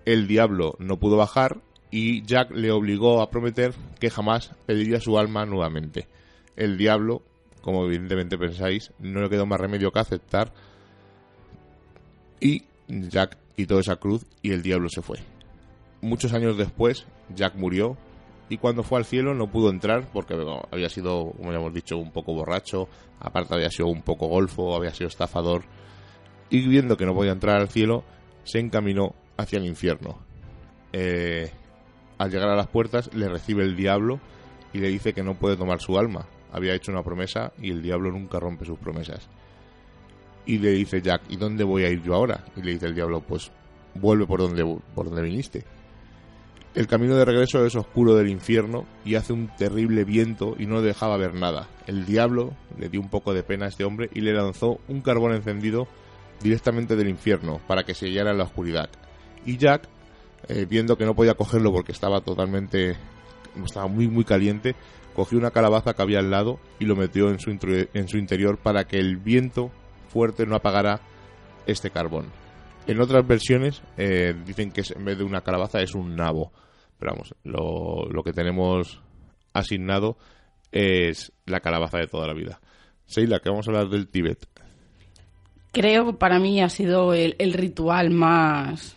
El 0.04 0.26
diablo 0.26 0.74
no 0.78 0.98
pudo 0.98 1.16
bajar 1.16 1.60
y 1.90 2.24
Jack 2.24 2.50
le 2.50 2.72
obligó 2.72 3.22
a 3.22 3.30
prometer 3.30 3.72
que 4.00 4.10
jamás 4.10 4.50
pediría 4.66 5.00
su 5.00 5.18
alma 5.18 5.46
nuevamente. 5.46 6.08
El 6.56 6.76
diablo, 6.76 7.22
como 7.62 7.86
evidentemente 7.86 8.36
pensáis, 8.36 8.92
no 8.98 9.22
le 9.22 9.30
quedó 9.30 9.46
más 9.46 9.60
remedio 9.60 9.92
que 9.92 10.00
aceptar 10.00 10.52
y 12.40 12.64
Jack 12.88 13.38
quitó 13.56 13.78
esa 13.78 13.96
cruz 13.96 14.26
y 14.42 14.50
el 14.52 14.62
diablo 14.62 14.88
se 14.88 15.02
fue. 15.02 15.18
Muchos 16.02 16.34
años 16.34 16.58
después, 16.58 17.06
Jack 17.34 17.54
murió 17.54 17.96
y 18.48 18.58
cuando 18.58 18.82
fue 18.82 18.98
al 18.98 19.04
cielo 19.04 19.34
no 19.34 19.50
pudo 19.50 19.70
entrar 19.70 20.06
porque 20.12 20.34
había 20.70 20.88
sido, 20.88 21.32
como 21.36 21.50
ya 21.50 21.58
hemos 21.58 21.72
dicho, 21.72 21.96
un 21.96 22.10
poco 22.10 22.34
borracho, 22.34 22.88
aparte 23.20 23.54
había 23.54 23.70
sido 23.70 23.88
un 23.88 24.02
poco 24.02 24.26
golfo, 24.26 24.76
había 24.76 24.92
sido 24.92 25.08
estafador, 25.08 25.64
y 26.50 26.66
viendo 26.68 26.96
que 26.96 27.06
no 27.06 27.14
podía 27.14 27.32
entrar 27.32 27.60
al 27.60 27.68
cielo, 27.68 28.04
se 28.44 28.58
encaminó 28.58 29.14
hacia 29.36 29.58
el 29.58 29.66
infierno. 29.66 30.18
Eh, 30.92 31.50
al 32.18 32.30
llegar 32.30 32.50
a 32.50 32.56
las 32.56 32.68
puertas 32.68 33.12
le 33.14 33.28
recibe 33.28 33.64
el 33.64 33.76
diablo 33.76 34.20
y 34.72 34.78
le 34.78 34.88
dice 34.88 35.12
que 35.12 35.22
no 35.22 35.34
puede 35.34 35.56
tomar 35.56 35.80
su 35.80 35.98
alma. 35.98 36.26
Había 36.52 36.74
hecho 36.74 36.92
una 36.92 37.02
promesa 37.02 37.52
y 37.60 37.70
el 37.70 37.82
diablo 37.82 38.12
nunca 38.12 38.38
rompe 38.38 38.64
sus 38.64 38.78
promesas. 38.78 39.28
Y 40.46 40.58
le 40.58 40.70
dice 40.70 41.00
Jack, 41.00 41.22
¿y 41.28 41.36
dónde 41.36 41.64
voy 41.64 41.84
a 41.84 41.88
ir 41.88 42.02
yo 42.02 42.14
ahora? 42.14 42.44
Y 42.54 42.62
le 42.62 42.72
dice 42.72 42.86
el 42.86 42.94
diablo, 42.94 43.20
pues 43.20 43.50
vuelve 43.94 44.26
por 44.26 44.40
donde, 44.40 44.80
por 44.94 45.06
donde 45.06 45.22
viniste. 45.22 45.64
El 46.74 46.88
camino 46.88 47.14
de 47.14 47.24
regreso 47.24 47.64
es 47.64 47.76
oscuro 47.76 48.16
del 48.16 48.28
infierno 48.28 48.84
y 49.04 49.14
hace 49.14 49.32
un 49.32 49.46
terrible 49.56 50.04
viento 50.04 50.56
y 50.58 50.66
no 50.66 50.82
dejaba 50.82 51.16
ver 51.16 51.32
nada. 51.34 51.68
El 51.86 52.04
diablo 52.04 52.52
le 52.76 52.88
dio 52.88 53.00
un 53.00 53.08
poco 53.08 53.32
de 53.32 53.44
pena 53.44 53.66
a 53.66 53.68
este 53.68 53.84
hombre 53.84 54.10
y 54.12 54.22
le 54.22 54.32
lanzó 54.32 54.80
un 54.88 55.00
carbón 55.00 55.34
encendido 55.34 55.86
directamente 56.42 56.96
del 56.96 57.08
infierno 57.08 57.60
para 57.68 57.84
que 57.84 57.94
se 57.94 58.06
hallara 58.06 58.32
en 58.32 58.38
la 58.38 58.44
oscuridad. 58.44 58.90
Y 59.46 59.56
Jack, 59.56 59.88
eh, 60.48 60.66
viendo 60.68 60.98
que 60.98 61.04
no 61.04 61.14
podía 61.14 61.34
cogerlo 61.34 61.70
porque 61.70 61.92
estaba 61.92 62.22
totalmente, 62.22 62.96
estaba 63.64 63.86
muy 63.86 64.08
muy 64.08 64.24
caliente, 64.24 64.74
cogió 65.14 65.38
una 65.38 65.52
calabaza 65.52 65.94
que 65.94 66.02
había 66.02 66.18
al 66.18 66.32
lado 66.32 66.58
y 66.80 66.86
lo 66.86 66.96
metió 66.96 67.30
en 67.30 67.38
su, 67.38 67.50
en 67.50 68.08
su 68.08 68.18
interior 68.18 68.58
para 68.58 68.84
que 68.84 68.98
el 68.98 69.16
viento 69.16 69.70
fuerte 70.08 70.44
no 70.44 70.56
apagara 70.56 71.00
este 71.66 71.90
carbón. 71.90 72.32
En 72.86 73.00
otras 73.00 73.26
versiones 73.26 73.80
eh, 73.96 74.34
dicen 74.44 74.70
que 74.70 74.82
en 74.94 75.04
vez 75.04 75.16
de 75.16 75.24
una 75.24 75.40
calabaza 75.40 75.80
es 75.80 75.94
un 75.94 76.16
nabo. 76.16 76.52
Pero 76.98 77.12
vamos, 77.12 77.34
lo, 77.42 78.08
lo 78.10 78.22
que 78.22 78.32
tenemos 78.32 79.02
asignado 79.52 80.16
es 80.72 81.32
la 81.46 81.60
calabaza 81.60 81.98
de 81.98 82.06
toda 82.06 82.26
la 82.26 82.34
vida. 82.34 82.60
Seila, 83.06 83.40
que 83.40 83.50
vamos 83.50 83.66
a 83.68 83.70
hablar 83.70 83.88
del 83.88 84.08
Tíbet. 84.08 84.46
Creo 85.72 86.06
que 86.06 86.12
para 86.14 86.38
mí 86.38 86.60
ha 86.60 86.68
sido 86.68 87.14
el, 87.14 87.34
el, 87.38 87.52
ritual 87.52 88.10
más, 88.10 88.96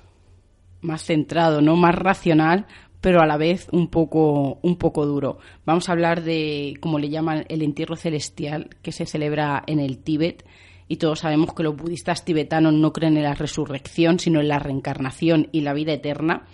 más 0.81 1.03
centrado, 1.03 1.61
no 1.61 1.75
más 1.75 1.95
racional, 1.95 2.67
pero 3.01 3.21
a 3.21 3.25
la 3.25 3.37
vez 3.37 3.67
un 3.71 3.89
poco, 3.89 4.59
un 4.61 4.77
poco 4.77 5.05
duro. 5.05 5.39
Vamos 5.65 5.89
a 5.89 5.91
hablar 5.91 6.23
de, 6.23 6.75
como 6.79 6.99
le 6.99 7.09
llaman, 7.09 7.45
el 7.49 7.61
entierro 7.61 7.95
celestial 7.95 8.69
que 8.81 8.91
se 8.91 9.05
celebra 9.05 9.63
en 9.65 9.79
el 9.79 9.99
Tíbet 9.99 10.45
y 10.87 10.97
todos 10.97 11.19
sabemos 11.19 11.53
que 11.53 11.63
los 11.63 11.75
budistas 11.75 12.23
tibetanos 12.23 12.73
no 12.73 12.93
creen 12.93 13.17
en 13.17 13.23
la 13.23 13.33
resurrección, 13.33 14.19
sino 14.19 14.39
en 14.39 14.47
la 14.47 14.59
reencarnación 14.59 15.49
y 15.51 15.61
la 15.61 15.73
vida 15.73 15.93
eterna, 15.93 16.45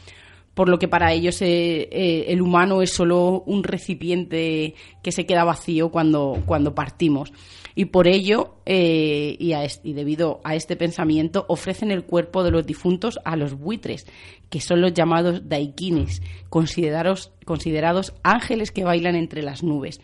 por 0.54 0.70
lo 0.70 0.80
que 0.80 0.88
para 0.88 1.12
ellos 1.14 1.42
eh, 1.42 1.90
eh, 1.92 2.26
el 2.28 2.42
humano 2.42 2.82
es 2.82 2.92
solo 2.92 3.44
un 3.46 3.64
recipiente 3.64 4.76
que 5.02 5.12
se 5.12 5.26
queda 5.26 5.44
vacío 5.44 5.90
cuando, 5.90 6.42
cuando 6.46 6.76
partimos. 6.76 7.32
Y 7.76 7.86
por 7.86 8.08
ello, 8.08 8.56
eh, 8.66 9.36
y, 9.40 9.94
debido 9.94 10.42
a 10.44 10.56
este 10.56 10.76
pensamiento, 10.76 11.46
ofrecen 11.48 11.92
el 11.92 12.04
cuerpo 12.04 12.44
de 12.44 12.52
los 12.52 12.66
difuntos 12.66 13.20
a 13.26 13.36
los 13.36 13.56
buitres, 13.56 14.06
que 14.50 14.62
son 14.62 14.82
los 14.82 14.94
llamados 14.94 15.50
daikinis, 15.50 16.22
considerados, 16.50 17.32
considerados 17.46 18.14
ángeles 18.24 18.72
que 18.72 18.84
bailan 18.84 19.16
entre 19.16 19.42
las 19.42 19.64
nubes. 19.64 20.02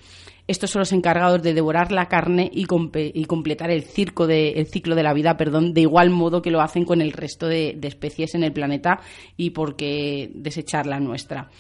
Estos 0.50 0.72
son 0.72 0.80
los 0.80 0.94
encargados 0.94 1.44
de 1.44 1.54
devorar 1.54 1.92
la 1.92 2.08
carne 2.08 2.50
y, 2.52 2.66
completar 2.66 3.70
el, 3.70 3.84
circo 3.84 4.26
de, 4.26 4.54
el 4.54 4.66
ciclo 4.66 4.96
de 4.96 5.04
la 5.04 5.14
vida, 5.14 5.38
perdón, 5.38 5.76
de 5.76 5.82
igual 5.82 6.10
modo 6.10 6.42
que 6.42 6.50
lo 6.50 6.62
hacen 6.62 6.86
con 6.86 7.02
el 7.02 7.12
resto 7.12 7.48
de, 7.48 7.78
especies 7.84 8.34
en 8.34 8.44
el 8.44 8.52
planeta 8.52 9.00
y 9.38 9.52
por 9.52 9.76
qué 9.76 10.32
desechar 10.34 10.88
la 10.88 11.00
nuestra. 11.00 11.52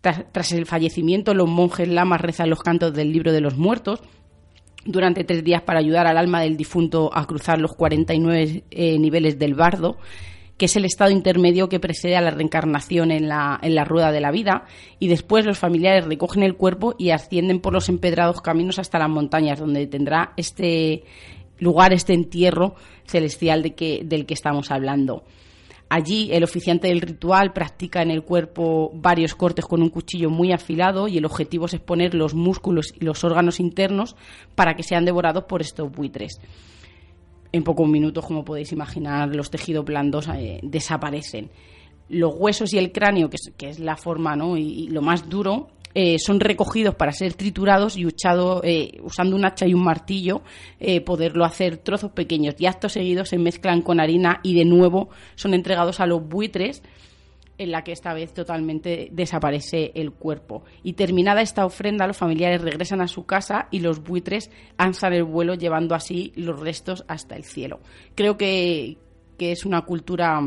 Tras 0.00 0.50
el 0.50 0.66
fallecimiento, 0.66 1.34
los 1.34 1.48
monjes 1.48 1.86
lamas 1.86 2.20
rezan 2.20 2.50
los 2.50 2.58
cantos 2.58 2.92
del 2.92 3.12
libro 3.12 3.30
de 3.30 3.40
los 3.40 3.56
muertos, 3.56 4.02
durante 4.84 5.24
tres 5.24 5.44
días 5.44 5.62
para 5.62 5.78
ayudar 5.78 6.06
al 6.06 6.18
alma 6.18 6.40
del 6.40 6.56
difunto 6.56 7.10
a 7.12 7.26
cruzar 7.26 7.60
los 7.60 7.74
49 7.74 8.64
eh, 8.70 8.98
niveles 8.98 9.38
del 9.38 9.54
bardo 9.54 9.96
que 10.62 10.66
es 10.66 10.76
el 10.76 10.84
estado 10.84 11.10
intermedio 11.10 11.68
que 11.68 11.80
precede 11.80 12.16
a 12.16 12.20
la 12.20 12.30
reencarnación 12.30 13.10
en 13.10 13.28
la, 13.28 13.58
en 13.62 13.74
la 13.74 13.84
rueda 13.84 14.12
de 14.12 14.20
la 14.20 14.30
vida, 14.30 14.66
y 15.00 15.08
después 15.08 15.44
los 15.44 15.58
familiares 15.58 16.04
recogen 16.04 16.44
el 16.44 16.54
cuerpo 16.54 16.94
y 16.96 17.10
ascienden 17.10 17.58
por 17.58 17.72
los 17.72 17.88
empedrados 17.88 18.40
caminos 18.40 18.78
hasta 18.78 19.00
las 19.00 19.08
montañas, 19.08 19.58
donde 19.58 19.88
tendrá 19.88 20.34
este 20.36 21.02
lugar, 21.58 21.92
este 21.92 22.14
entierro 22.14 22.76
celestial 23.06 23.74
que, 23.74 24.02
del 24.04 24.24
que 24.24 24.34
estamos 24.34 24.70
hablando. 24.70 25.24
Allí 25.94 26.30
el 26.32 26.42
oficiante 26.42 26.88
del 26.88 27.02
ritual 27.02 27.52
practica 27.52 28.00
en 28.00 28.10
el 28.10 28.22
cuerpo 28.22 28.90
varios 28.94 29.34
cortes 29.34 29.66
con 29.66 29.82
un 29.82 29.90
cuchillo 29.90 30.30
muy 30.30 30.50
afilado 30.50 31.06
y 31.06 31.18
el 31.18 31.26
objetivo 31.26 31.66
es 31.66 31.74
exponer 31.74 32.14
los 32.14 32.32
músculos 32.32 32.94
y 32.98 33.04
los 33.04 33.24
órganos 33.24 33.60
internos 33.60 34.16
para 34.54 34.74
que 34.74 34.84
sean 34.84 35.04
devorados 35.04 35.44
por 35.44 35.60
estos 35.60 35.92
buitres 35.92 36.40
en 37.52 37.62
pocos 37.62 37.86
minutos, 37.86 38.24
como 38.24 38.42
podéis 38.42 38.72
imaginar, 38.72 39.36
los 39.36 39.50
tejidos 39.50 39.84
blandos 39.84 40.28
eh, 40.28 40.60
desaparecen. 40.62 41.50
los 42.08 42.32
huesos 42.38 42.72
y 42.72 42.78
el 42.78 42.90
cráneo, 42.90 43.28
que 43.28 43.68
es, 43.68 43.78
la 43.78 43.96
forma 43.98 44.34
¿no? 44.34 44.56
y, 44.56 44.88
lo 44.88 45.02
más 45.02 45.28
duro, 45.28 45.68
eh, 45.94 46.18
son 46.18 46.40
recogidos 46.40 46.94
para 46.94 47.12
ser 47.12 47.34
triturados 47.34 47.96
y 47.96 48.06
eh, 48.06 49.00
usando 49.02 49.36
un 49.36 49.44
hacha 49.44 49.66
y 49.66 49.74
un 49.74 49.84
martillo 49.84 50.42
eh, 50.80 51.00
poderlo 51.00 51.44
hacer 51.44 51.76
trozos 51.78 52.12
pequeños 52.12 52.54
y 52.58 52.66
actos 52.66 52.92
seguidos 52.92 53.28
se 53.28 53.38
mezclan 53.38 53.82
con 53.82 54.00
harina 54.00 54.40
y 54.42 54.54
de 54.54 54.64
nuevo 54.64 55.10
son 55.34 55.54
entregados 55.54 56.00
a 56.00 56.06
los 56.06 56.26
buitres 56.26 56.82
en 57.58 57.70
la 57.70 57.84
que 57.84 57.92
esta 57.92 58.14
vez 58.14 58.32
totalmente 58.32 59.08
desaparece 59.12 59.92
el 59.94 60.12
cuerpo. 60.12 60.64
Y 60.82 60.94
terminada 60.94 61.42
esta 61.42 61.64
ofrenda, 61.64 62.06
los 62.06 62.16
familiares 62.16 62.62
regresan 62.62 63.00
a 63.00 63.08
su 63.08 63.24
casa 63.24 63.68
y 63.70 63.80
los 63.80 64.02
buitres 64.02 64.50
alzan 64.78 65.12
el 65.12 65.24
vuelo 65.24 65.54
llevando 65.54 65.94
así 65.94 66.32
los 66.34 66.58
restos 66.58 67.04
hasta 67.08 67.36
el 67.36 67.44
cielo. 67.44 67.80
Creo 68.14 68.36
que, 68.36 68.96
que 69.38 69.52
es 69.52 69.64
una 69.64 69.82
cultura 69.82 70.40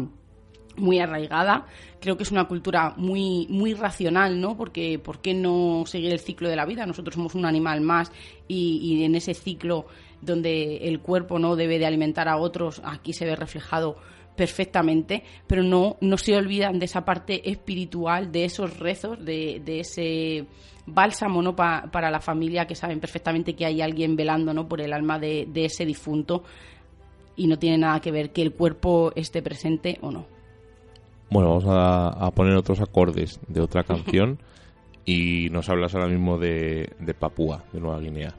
muy 0.77 0.99
arraigada. 0.99 1.65
Creo 1.99 2.17
que 2.17 2.23
es 2.23 2.31
una 2.31 2.47
cultura 2.47 2.93
muy, 2.97 3.47
muy 3.49 3.73
racional, 3.73 4.39
¿no? 4.39 4.57
Porque 4.57 4.99
¿por 4.99 5.19
qué 5.19 5.33
no 5.33 5.83
seguir 5.85 6.11
el 6.11 6.19
ciclo 6.19 6.49
de 6.49 6.55
la 6.55 6.65
vida? 6.65 6.85
Nosotros 6.85 7.15
somos 7.15 7.35
un 7.35 7.45
animal 7.45 7.81
más 7.81 8.11
y, 8.47 9.03
en 9.03 9.15
ese 9.15 9.33
ciclo 9.33 9.85
donde 10.21 10.77
el 10.87 10.99
cuerpo 10.99 11.39
no 11.39 11.55
debe 11.55 11.79
de 11.79 11.85
alimentar 11.85 12.27
a 12.27 12.37
otros, 12.37 12.81
aquí 12.83 13.13
se 13.13 13.25
ve 13.25 13.35
reflejado 13.35 13.97
perfectamente, 14.35 15.23
pero 15.47 15.63
no, 15.63 15.97
no 16.01 16.17
se 16.17 16.35
olvidan 16.35 16.79
de 16.79 16.85
esa 16.85 17.05
parte 17.05 17.49
espiritual, 17.49 18.31
de 18.31 18.45
esos 18.45 18.79
rezos, 18.79 19.23
de, 19.23 19.61
ese 19.65 20.45
bálsamo 20.85 21.41
¿no? 21.41 21.55
para 21.55 22.11
la 22.11 22.19
familia 22.19 22.67
que 22.67 22.75
saben 22.75 22.99
perfectamente 22.99 23.55
que 23.55 23.65
hay 23.65 23.81
alguien 23.81 24.15
velando 24.15 24.53
¿no? 24.53 24.67
por 24.67 24.81
el 24.81 24.93
alma 24.93 25.19
de 25.19 25.47
ese 25.55 25.85
difunto 25.85 26.43
y 27.35 27.47
no 27.47 27.59
tiene 27.59 27.77
nada 27.77 27.99
que 27.99 28.11
ver 28.11 28.31
que 28.31 28.41
el 28.41 28.53
cuerpo 28.53 29.11
esté 29.15 29.41
presente 29.41 29.97
o 30.01 30.11
no. 30.11 30.34
Bueno, 31.29 31.49
vamos 31.49 31.65
a, 31.67 32.31
poner 32.31 32.55
otros 32.55 32.81
acordes 32.81 33.39
de 33.47 33.61
otra 33.61 33.83
canción 33.85 34.39
y 35.05 35.49
nos 35.51 35.69
hablas 35.69 35.93
ahora 35.95 36.07
mismo 36.07 36.37
de, 36.37 36.93
de 36.99 37.13
Papúa, 37.13 37.63
de 37.73 37.79
Nueva 37.79 37.99
Guinea. 37.99 38.33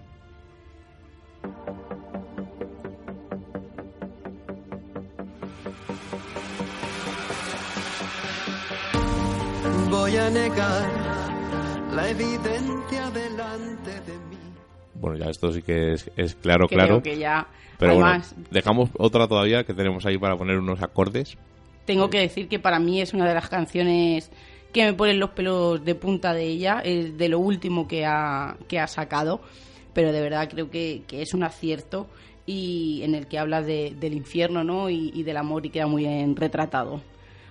Voy 9.90 10.16
a 10.16 10.31
negar 10.31 10.90
la 11.92 12.11
evidencia 12.11 13.11
delante 13.11 13.90
de 14.01 14.18
mí. 14.31 14.37
Bueno, 14.94 15.16
ya 15.16 15.31
esto 15.31 15.53
sí 15.53 15.62
que 15.62 15.92
es, 15.92 16.11
es 16.16 16.35
claro, 16.35 16.68
claro. 16.68 17.03
Que 17.03 17.18
ya, 17.18 17.46
pero 17.79 17.96
bueno, 17.96 18.22
dejamos 18.51 18.90
otra 18.99 19.29
todavía 19.29 19.64
que 19.64 19.75
tenemos 19.75 20.07
ahí 20.07 20.18
para 20.18 20.37
poner 20.37 20.59
unos 20.59 20.83
acordes 20.83 21.37
tengo 21.87 22.11
que 22.11 22.18
decir 22.18 22.49
que 22.49 22.59
para 22.59 22.79
mí 22.79 23.01
es 23.01 23.14
una 23.14 23.27
de 23.27 23.35
las 23.35 23.49
canciones 23.49 24.31
que 24.72 24.85
me 24.85 24.92
ponen 24.92 25.18
los 25.18 25.31
pelos 25.31 25.83
de 25.85 25.94
punta 25.94 26.35
de 26.35 26.44
ella, 26.44 26.83
es 26.85 27.16
de 27.16 27.29
lo 27.31 27.38
último 27.38 27.88
que 27.88 28.05
ha, 28.05 28.57
que 28.68 28.79
ha 28.79 28.87
sacado, 28.87 29.40
pero 29.94 30.12
de 30.12 30.20
verdad 30.20 30.51
creo 30.51 30.70
que, 30.70 31.05
es 31.11 31.33
un 31.33 31.44
acierto 31.44 32.09
y 32.44 33.01
en 33.03 33.14
el 33.14 33.27
que 33.27 33.38
habla 33.38 33.62
del 33.62 34.12
infierno 34.12 34.64
¿no? 34.64 34.90
y, 34.90 35.22
del 35.22 35.38
amor 35.38 35.64
y 35.64 35.70
queda 35.70 35.87
muy 35.87 36.03
bien 36.03 36.37
retratado. 36.37 37.01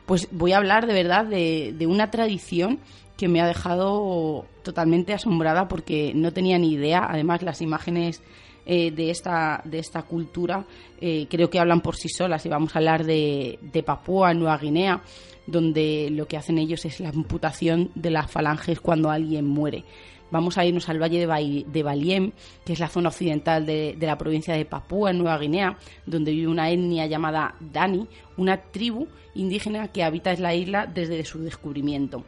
Pues 0.06 0.28
voy 0.32 0.52
a 0.52 0.58
hablar 0.58 0.86
de 0.86 0.93
verdad 0.93 1.26
de, 1.26 1.74
de 1.76 1.88
una 1.88 2.12
tradición 2.12 2.80
que 3.17 3.28
me 3.28 3.41
ha 3.41 3.48
dejado 3.48 4.45
totalmente 4.62 5.13
asombrada 5.13 5.67
porque 5.67 6.12
no 6.13 6.32
tenía 6.32 6.60
ni 6.60 6.74
idea. 6.74 7.08
Además, 7.10 7.41
las 7.41 7.62
imágenes 7.62 8.21
eh, 8.65 8.91
de, 8.91 9.10
esta, 9.10 9.62
de 9.63 9.80
esta 9.80 10.04
cultura 10.04 10.65
eh, 10.99 11.28
creo 11.30 11.49
que 11.49 11.60
hablan 11.60 11.82
por 11.82 11.95
sí 11.95 12.10
solas 12.10 12.45
y 12.45 12.49
vamos 12.49 12.75
a 12.75 12.80
hablar 12.80 13.06
de, 13.06 13.60
de 13.62 13.84
Papúa, 13.84 14.34
Nueva 14.34 14.58
Guinea, 14.58 15.01
donde 15.45 16.10
lo 16.12 16.28
que 16.28 16.38
hacen 16.38 16.58
ellos 16.58 16.86
es 16.86 16.99
la 16.99 17.10
amputación 17.10 17.91
de 17.95 18.12
las 18.12 18.32
falanges 18.32 18.80
cuando 18.80 19.10
alguien 19.12 19.45
muere. 19.45 19.84
Vamos 20.32 20.58
a 20.58 20.65
irnos 20.65 20.89
al 20.89 21.01
valle 21.01 21.19
de, 21.19 21.84
Baliem, 21.84 22.32
que 22.65 22.73
es 22.73 22.80
la 22.80 22.89
zona 22.89 23.10
occidental 23.10 23.65
de, 23.65 23.95
de, 23.97 24.08
la 24.08 24.17
provincia 24.17 24.56
de 24.56 24.65
Papúa, 24.65 25.12
en 25.12 25.19
Nueva 25.19 25.38
Guinea, 25.38 25.78
donde 26.06 26.32
vive 26.32 26.47
una 26.47 26.71
etnia 26.71 27.06
llamada 27.06 27.56
Dani, 27.60 28.08
una 28.36 28.58
tribu 28.58 29.08
indígena 29.36 29.89
que 29.89 30.04
habita 30.04 30.32
en 30.32 30.41
la 30.41 30.56
isla 30.56 30.88
desde 30.88 31.23
su 31.23 31.39
descubrimiento. 31.39 32.23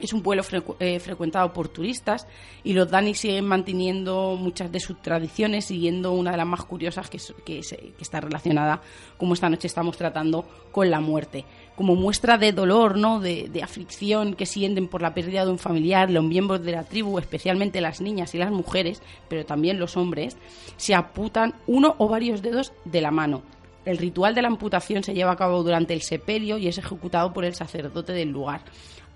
Es 0.00 0.12
un 0.12 0.22
pueblo 0.22 0.44
eh, 0.78 1.00
frecuentado 1.00 1.52
por 1.52 1.68
turistas 1.68 2.26
y 2.62 2.72
los 2.72 2.88
Dani 2.90 3.14
siguen 3.14 3.46
manteniendo 3.46 4.36
muchas 4.38 4.70
de 4.70 4.78
sus 4.78 5.02
tradiciones, 5.02 5.64
siguiendo 5.64 6.12
una 6.12 6.30
de 6.30 6.36
las 6.36 6.46
más 6.46 6.64
curiosas 6.64 7.10
que, 7.10 7.18
que, 7.44 7.60
está 8.00 8.20
relacionada, 8.20 8.80
como 9.16 9.34
esta 9.34 9.48
noche 9.48 9.66
estamos 9.66 9.96
tratando, 9.96 10.44
con 10.70 10.90
la 10.90 11.00
muerte. 11.00 11.44
Como 11.74 11.96
muestra 11.96 12.38
de 12.38 12.52
dolor, 12.52 12.96
¿no? 12.96 13.18
de, 13.18 13.48
de 13.48 13.62
aflicción 13.62 14.34
que 14.34 14.46
sienten 14.46 14.86
por 14.86 15.02
la 15.02 15.14
pérdida 15.14 15.44
de 15.44 15.50
un 15.50 15.58
familiar, 15.58 16.10
los 16.10 16.24
miembros 16.24 16.62
de 16.62 16.72
la 16.72 16.84
tribu, 16.84 17.18
especialmente 17.18 17.80
las 17.80 18.00
niñas 18.00 18.34
y 18.34 18.38
las 18.38 18.52
mujeres, 18.52 19.02
pero 19.28 19.44
también 19.44 19.80
los 19.80 19.96
hombres, 19.96 20.36
se 20.76 20.94
aputan 20.94 21.54
uno 21.66 21.96
o 21.98 22.08
varios 22.08 22.40
dedos 22.42 22.72
de 22.84 23.00
la 23.00 23.10
mano. 23.10 23.42
El 23.84 23.98
ritual 23.98 24.34
de 24.34 24.42
la 24.42 24.48
amputación 24.48 25.02
se 25.02 25.14
lleva 25.14 25.32
a 25.32 25.36
cabo 25.36 25.62
durante 25.62 25.94
el 25.94 26.02
sepelio 26.02 26.58
y 26.58 26.68
es 26.68 26.78
ejecutado 26.78 27.32
por 27.32 27.44
el 27.44 27.54
sacerdote 27.54 28.12
del 28.12 28.28
lugar 28.28 28.60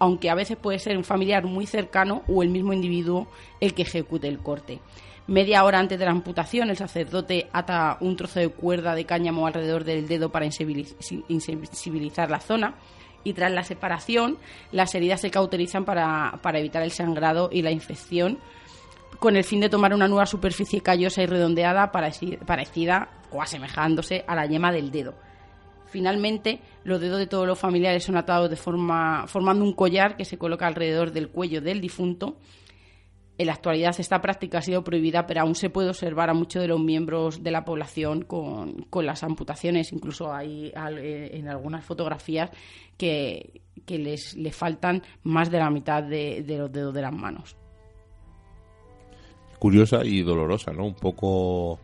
aunque 0.02 0.30
a 0.30 0.34
veces 0.34 0.56
puede 0.56 0.80
ser 0.80 0.96
un 0.96 1.04
familiar 1.04 1.44
muy 1.44 1.64
cercano 1.64 2.24
o 2.26 2.42
el 2.42 2.48
mismo 2.48 2.72
individuo 2.72 3.28
el 3.60 3.72
que 3.72 3.82
ejecute 3.82 4.26
el 4.26 4.40
corte. 4.40 4.80
Media 5.28 5.62
hora 5.62 5.78
antes 5.78 5.96
de 5.96 6.04
la 6.04 6.10
amputación, 6.10 6.70
el 6.70 6.76
sacerdote 6.76 7.48
ata 7.52 7.98
un 8.00 8.16
trozo 8.16 8.40
de 8.40 8.48
cuerda 8.48 8.96
de 8.96 9.04
cáñamo 9.04 9.46
alrededor 9.46 9.84
del 9.84 10.08
dedo 10.08 10.32
para 10.32 10.44
insensibilizar 10.44 12.32
la 12.32 12.40
zona 12.40 12.74
y 13.22 13.32
tras 13.32 13.52
la 13.52 13.62
separación, 13.62 14.38
las 14.72 14.92
heridas 14.96 15.20
se 15.20 15.30
cauterizan 15.30 15.84
para, 15.84 16.40
evitar 16.54 16.82
el 16.82 16.90
sangrado 16.90 17.48
y 17.52 17.62
la 17.62 17.70
infección, 17.70 18.40
con 19.20 19.36
el 19.36 19.44
fin 19.44 19.60
de 19.60 19.68
tomar 19.68 19.94
una 19.94 20.08
nueva 20.08 20.26
superficie 20.26 20.80
callosa 20.80 21.22
y 21.22 21.26
redondeada 21.26 21.92
parecida 21.92 23.08
o 23.30 23.40
asemejándose 23.40 24.24
a 24.26 24.34
la 24.34 24.46
yema 24.46 24.72
del 24.72 24.90
dedo. 24.90 25.14
Finalmente, 25.92 26.60
los 26.84 27.02
dedos 27.02 27.18
de 27.18 27.26
todos 27.26 27.46
los 27.46 27.58
familiares 27.58 28.04
son 28.04 28.16
atados 28.16 28.48
de 28.48 28.56
forma, 28.56 29.26
formando 29.26 29.62
un 29.62 29.74
collar 29.74 30.16
que 30.16 30.24
se 30.24 30.38
coloca 30.38 30.66
alrededor 30.66 31.12
del 31.12 31.28
cuello 31.28 31.60
del 31.60 31.82
difunto. 31.82 32.38
En 33.36 33.46
la 33.46 33.52
actualidad 33.52 33.94
esta 33.98 34.22
práctica 34.22 34.58
ha 34.58 34.62
sido 34.62 34.82
prohibida, 34.82 35.26
pero 35.26 35.42
aún 35.42 35.54
se 35.54 35.68
puede 35.68 35.90
observar 35.90 36.30
a 36.30 36.34
muchos 36.34 36.62
de 36.62 36.68
los 36.68 36.80
miembros 36.80 37.42
de 37.42 37.50
la 37.50 37.66
población 37.66 38.22
con, 38.22 38.86
las 39.04 39.22
amputaciones. 39.22 39.92
Incluso 39.92 40.32
hay 40.32 40.72
eh, 40.74 41.30
en 41.34 41.46
algunas 41.48 41.84
fotografías 41.84 42.50
que, 42.96 43.60
les, 43.86 44.34
faltan 44.52 45.02
más 45.24 45.50
de 45.50 45.58
la 45.58 45.68
mitad 45.68 46.02
de 46.02 46.42
los 46.56 46.72
dedos 46.72 46.94
de 46.94 47.02
las 47.02 47.12
manos. 47.12 47.54
Curiosa 49.58 50.06
y 50.06 50.22
dolorosa, 50.22 50.72
¿no? 50.72 50.86
Un 50.86 50.94
poco 50.94 51.78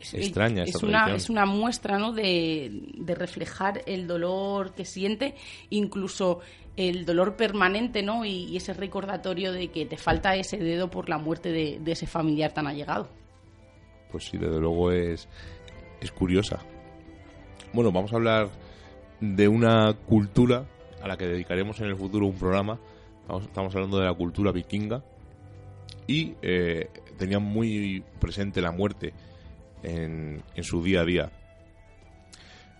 extraña 0.00 0.64
es 0.64 0.82
una 0.82 1.14
es 1.14 1.30
una 1.30 1.46
muestra 1.46 1.98
¿no? 1.98 2.12
de, 2.12 2.82
reflejar 3.06 3.82
el 3.86 4.06
dolor 4.06 4.74
que 4.74 4.84
siente 4.84 5.34
incluso 5.70 6.40
el 6.76 7.06
dolor 7.06 7.36
permanente 7.36 8.02
no 8.02 8.24
y, 8.24 8.56
ese 8.56 8.74
recordatorio 8.74 9.52
de 9.52 9.68
que 9.68 9.86
te 9.86 9.96
falta 9.96 10.36
ese 10.36 10.58
dedo 10.58 10.90
por 10.90 11.08
la 11.08 11.18
muerte 11.18 11.50
de, 11.50 11.80
ese 11.90 12.06
familiar 12.06 12.52
tan 12.52 12.66
allegado. 12.66 13.08
Pues 14.10 14.24
sí 14.24 14.36
desde 14.36 14.60
luego 14.60 14.92
es 14.92 15.28
es 16.00 16.12
curiosa. 16.12 16.58
Bueno 17.72 17.90
vamos 17.90 18.12
a 18.12 18.16
hablar 18.16 18.50
de 19.20 19.48
una 19.48 19.94
cultura 20.06 20.66
a 21.02 21.08
la 21.08 21.16
que 21.16 21.26
dedicaremos 21.26 21.80
en 21.80 21.86
el 21.86 21.96
futuro 21.96 22.26
un 22.26 22.36
programa. 22.36 22.78
Estamos 23.40 23.74
hablando 23.74 23.98
de 23.98 24.04
la 24.04 24.14
cultura 24.14 24.52
vikinga. 24.52 25.02
Y 26.06 26.34
eh, 26.42 26.88
tenían 27.16 27.42
muy 27.42 28.04
presente 28.20 28.60
la 28.60 28.70
muerte 28.70 29.12
en, 29.86 30.42
su 30.62 30.82
día 30.82 31.00
a 31.00 31.04
día. 31.04 31.32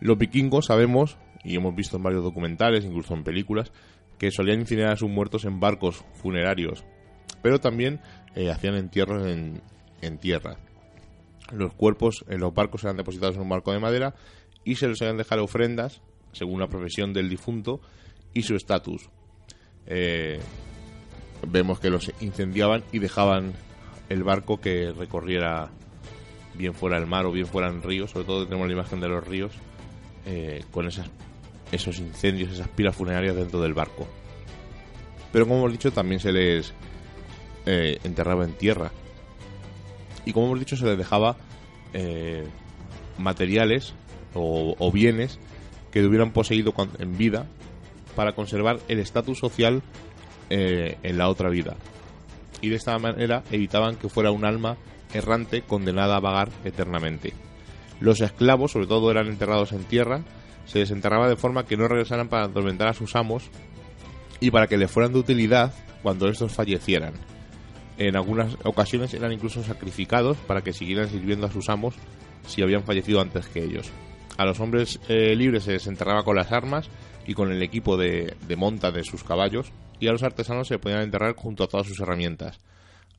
Los 0.00 0.18
vikingos 0.18 0.66
sabemos, 0.66 1.16
y 1.44 1.56
hemos 1.56 1.74
visto 1.74 1.96
en 1.96 2.02
varios 2.02 2.22
documentales, 2.22 2.84
incluso 2.84 3.14
en 3.14 3.24
películas, 3.24 3.72
que 4.18 4.30
solían 4.30 4.60
incinerar 4.60 4.92
a 4.92 4.96
sus 4.96 5.10
muertos 5.10 5.44
en 5.44 5.60
barcos 5.60 6.04
funerarios, 6.14 6.84
pero 7.42 7.60
también 7.60 8.00
eh, 8.34 8.50
hacían 8.50 8.74
entierros 8.74 9.26
en, 9.26 9.62
en 10.02 10.18
tierra. 10.18 10.56
Los 11.52 11.74
cuerpos 11.74 12.24
en 12.28 12.40
los 12.40 12.52
barcos 12.52 12.82
eran 12.84 12.96
depositados 12.96 13.36
en 13.36 13.42
un 13.42 13.48
barco 13.48 13.72
de 13.72 13.78
madera 13.78 14.14
y 14.64 14.74
se 14.74 14.88
les 14.88 15.00
habían 15.00 15.16
dejado 15.16 15.44
ofrendas 15.44 16.02
según 16.32 16.60
la 16.60 16.66
profesión 16.66 17.12
del 17.12 17.28
difunto 17.28 17.80
y 18.34 18.42
su 18.42 18.56
estatus. 18.56 19.08
Eh, 19.86 20.40
vemos 21.46 21.78
que 21.78 21.90
los 21.90 22.10
incendiaban 22.20 22.82
y 22.90 22.98
dejaban 22.98 23.52
el 24.08 24.24
barco 24.24 24.60
que 24.60 24.92
recorriera 24.92 25.70
bien 26.56 26.74
fuera 26.74 26.96
el 26.98 27.06
mar 27.06 27.26
o 27.26 27.32
bien 27.32 27.46
fuera 27.46 27.68
en 27.68 27.82
ríos, 27.82 28.10
sobre 28.10 28.26
todo 28.26 28.44
tenemos 28.44 28.66
la 28.66 28.74
imagen 28.74 29.00
de 29.00 29.08
los 29.08 29.26
ríos, 29.26 29.52
eh, 30.24 30.64
con 30.70 30.86
esas, 30.86 31.08
esos 31.72 31.98
incendios, 31.98 32.52
esas 32.52 32.68
pilas 32.68 32.96
funerarias 32.96 33.36
dentro 33.36 33.60
del 33.60 33.74
barco. 33.74 34.06
Pero 35.32 35.46
como 35.46 35.60
hemos 35.60 35.72
dicho, 35.72 35.92
también 35.92 36.20
se 36.20 36.32
les 36.32 36.72
eh, 37.66 37.98
enterraba 38.04 38.44
en 38.44 38.52
tierra. 38.52 38.90
Y 40.24 40.32
como 40.32 40.46
hemos 40.46 40.58
dicho, 40.60 40.76
se 40.76 40.86
les 40.86 40.96
dejaba 40.98 41.36
eh, 41.92 42.46
materiales 43.18 43.94
o, 44.34 44.90
bienes 44.92 45.38
que 45.90 46.04
hubieran 46.04 46.32
poseído 46.32 46.74
en 46.98 47.16
vida 47.16 47.46
para 48.14 48.34
conservar 48.34 48.80
el 48.88 48.98
estatus 48.98 49.38
social 49.38 49.82
eh, 50.50 50.98
en 51.02 51.18
la 51.18 51.28
otra 51.28 51.48
vida. 51.48 51.76
Y 52.60 52.68
de 52.68 52.76
esta 52.76 52.98
manera 52.98 53.44
evitaban 53.50 53.96
que 53.96 54.08
fuera 54.08 54.30
un 54.30 54.44
alma 54.44 54.76
errante 55.16 55.62
condenada 55.62 56.16
a 56.16 56.20
vagar 56.20 56.50
eternamente. 56.64 57.32
Los 58.00 58.20
esclavos, 58.20 58.72
sobre 58.72 58.86
todo, 58.86 59.10
eran 59.10 59.26
enterrados 59.26 59.72
en 59.72 59.84
tierra, 59.84 60.22
se 60.66 60.80
desenterraba 60.80 61.28
de 61.28 61.36
forma 61.36 61.64
que 61.64 61.76
no 61.76 61.88
regresaran 61.88 62.28
para 62.28 62.44
atormentar 62.46 62.88
a 62.88 62.94
sus 62.94 63.16
amos 63.16 63.44
y 64.40 64.50
para 64.50 64.66
que 64.66 64.76
les 64.76 64.90
fueran 64.90 65.12
de 65.12 65.20
utilidad 65.20 65.72
cuando 66.02 66.28
estos 66.28 66.52
fallecieran. 66.52 67.14
En 67.98 68.16
algunas 68.16 68.56
ocasiones 68.64 69.14
eran 69.14 69.32
incluso 69.32 69.62
sacrificados 69.62 70.36
para 70.36 70.62
que 70.62 70.72
siguieran 70.72 71.08
sirviendo 71.08 71.46
a 71.46 71.52
sus 71.52 71.70
amos 71.70 71.94
si 72.46 72.62
habían 72.62 72.84
fallecido 72.84 73.20
antes 73.20 73.48
que 73.48 73.64
ellos. 73.64 73.90
A 74.36 74.44
los 74.44 74.60
hombres 74.60 75.00
eh, 75.08 75.34
libres 75.34 75.64
se 75.64 75.72
desenterraba 75.72 76.22
con 76.22 76.36
las 76.36 76.52
armas 76.52 76.90
y 77.26 77.34
con 77.34 77.50
el 77.50 77.62
equipo 77.62 77.96
de, 77.96 78.36
de 78.46 78.56
monta 78.56 78.90
de 78.90 79.02
sus 79.02 79.24
caballos, 79.24 79.72
y 79.98 80.08
a 80.08 80.12
los 80.12 80.22
artesanos 80.22 80.68
se 80.68 80.78
podían 80.78 81.02
enterrar 81.02 81.34
junto 81.34 81.64
a 81.64 81.68
todas 81.68 81.86
sus 81.86 81.98
herramientas. 82.00 82.60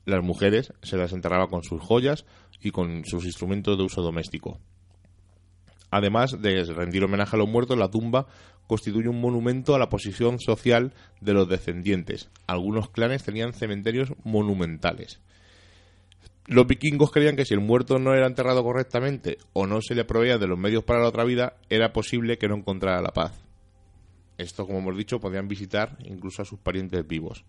Las 0.08 0.24
mujeres 0.24 0.72
se 0.82 0.96
las 0.96 1.12
enterraba 1.12 1.48
con 1.48 1.62
sus 1.62 1.82
joyas 1.82 2.24
y 2.62 2.70
con 2.70 3.04
sus 3.04 3.26
instrumentos 3.26 3.76
de 3.76 3.84
uso 3.84 4.00
doméstico. 4.00 4.58
Además 5.90 6.40
de 6.40 6.64
rendir 6.64 7.04
homenaje 7.04 7.36
a 7.36 7.38
los 7.38 7.46
muertos, 7.46 7.76
la 7.76 7.90
tumba 7.90 8.26
constituye 8.66 9.10
un 9.10 9.20
monumento 9.20 9.74
a 9.74 9.78
la 9.78 9.90
posición 9.90 10.38
social 10.40 10.94
de 11.20 11.34
los 11.34 11.46
descendientes. 11.46 12.30
Algunos 12.46 12.88
clanes 12.88 13.22
tenían 13.22 13.52
cementerios 13.52 14.14
monumentales. 14.24 15.20
Los 16.46 16.66
vikingos 16.66 17.10
creían 17.10 17.36
que 17.36 17.44
si 17.44 17.52
el 17.52 17.60
muerto 17.60 17.98
no 17.98 18.14
era 18.14 18.26
enterrado 18.26 18.62
correctamente 18.62 19.36
o 19.52 19.66
no 19.66 19.82
se 19.82 19.94
le 19.94 20.06
proveía 20.06 20.38
de 20.38 20.46
los 20.46 20.58
medios 20.58 20.84
para 20.84 21.00
la 21.00 21.08
otra 21.08 21.24
vida, 21.24 21.58
era 21.68 21.92
posible 21.92 22.38
que 22.38 22.48
no 22.48 22.56
encontrara 22.56 23.02
la 23.02 23.12
paz. 23.12 23.44
Esto, 24.38 24.66
como 24.66 24.78
hemos 24.78 24.96
dicho, 24.96 25.20
podían 25.20 25.48
visitar 25.48 25.98
incluso 26.02 26.40
a 26.40 26.46
sus 26.46 26.60
parientes 26.60 27.06
vivos. 27.06 27.44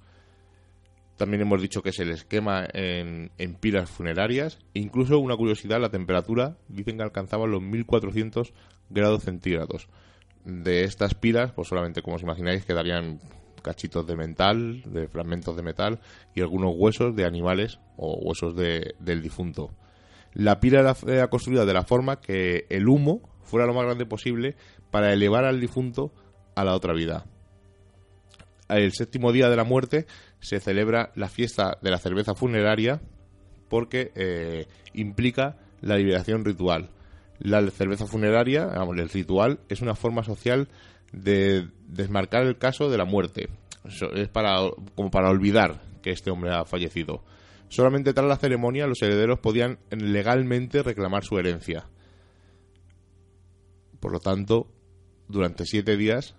También 1.19 1.41
hemos 1.41 1.61
dicho 1.61 1.83
que 1.83 1.91
se 1.91 2.05
les 2.05 2.23
quema 2.23 2.65
en, 2.71 3.29
pilas 3.59 3.89
funerarias. 3.89 4.57
incluso, 4.73 5.19
una 5.19 5.35
curiosidad, 5.35 5.81
la 5.81 5.89
temperatura 5.89 6.55
dicen 6.69 6.95
que 6.95 7.03
alcanzaba 7.03 7.45
los 7.45 7.61
1400 7.61 8.53
grados 8.89 9.23
centígrados. 9.23 9.89
De 10.45 10.85
estas 10.85 11.15
pilas, 11.15 11.51
pues 11.51 11.67
solamente, 11.67 12.01
como 12.01 12.15
os 12.15 12.21
imagináis, 12.21 12.63
quedarían 12.63 13.19
cachitos 13.61 14.07
de 14.07 14.15
metal, 14.15 14.81
de 14.85 15.09
fragmentos 15.09 15.57
de 15.57 15.61
metal 15.61 15.99
y 16.33 16.39
algunos 16.39 16.73
huesos 16.77 17.13
de 17.13 17.25
animales 17.25 17.79
o 17.97 18.17
huesos 18.21 18.55
del 18.55 19.21
difunto. 19.21 19.71
La 20.33 20.61
pira 20.61 20.95
era 21.05 21.27
construida 21.27 21.65
de 21.65 21.73
la 21.73 21.83
forma 21.83 22.21
que 22.21 22.65
el 22.69 22.87
humo 22.87 23.29
fuera 23.43 23.67
lo 23.67 23.73
más 23.73 23.83
grande 23.83 24.05
posible 24.05 24.55
para 24.89 25.11
elevar 25.11 25.43
al 25.43 25.59
difunto 25.59 26.13
a 26.55 26.63
la 26.63 26.75
otra 26.75 26.93
vida. 26.93 27.25
El 28.69 28.93
séptimo 28.93 29.31
día 29.31 29.49
de 29.49 29.55
la 29.55 29.63
muerte 29.63 30.05
se 30.39 30.59
celebra 30.59 31.11
la 31.15 31.29
fiesta 31.29 31.77
de 31.81 31.91
la 31.91 31.97
cerveza 31.97 32.35
funeraria 32.35 33.01
porque 33.67 34.11
eh, 34.15 34.67
implica 34.93 35.57
la 35.81 35.97
liberación 35.97 36.43
ritual. 36.43 36.89
La 37.39 37.65
cerveza 37.71 38.05
funeraria, 38.05 38.69
el 38.73 39.09
ritual, 39.09 39.59
es 39.69 39.81
una 39.81 39.95
forma 39.95 40.23
social 40.23 40.67
de 41.13 41.67
desmarcar 41.87 42.43
el 42.43 42.57
caso 42.57 42.89
de 42.89 42.97
la 42.97 43.05
muerte. 43.05 43.49
es 44.15 44.27
para, 44.27 44.59
como 44.95 45.09
para 45.09 45.29
olvidar 45.29 45.81
que 46.01 46.11
este 46.11 46.31
hombre 46.31 46.53
ha 46.53 46.65
fallecido. 46.65 47.23
Solamente 47.69 48.13
tras 48.13 48.27
la 48.27 48.37
ceremonia 48.37 48.87
los 48.87 49.01
herederos 49.01 49.39
podían 49.39 49.79
legalmente 49.91 50.83
reclamar 50.83 51.23
su 51.23 51.37
herencia. 51.37 51.87
Por 53.99 54.11
lo 54.11 54.19
tanto, 54.19 54.67
durante 55.27 55.65
siete 55.65 55.95
días 55.95 56.35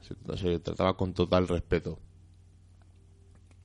se, 0.00 0.58
trataba 0.60 0.96
con 0.96 1.12
total 1.12 1.48
respeto. 1.48 1.98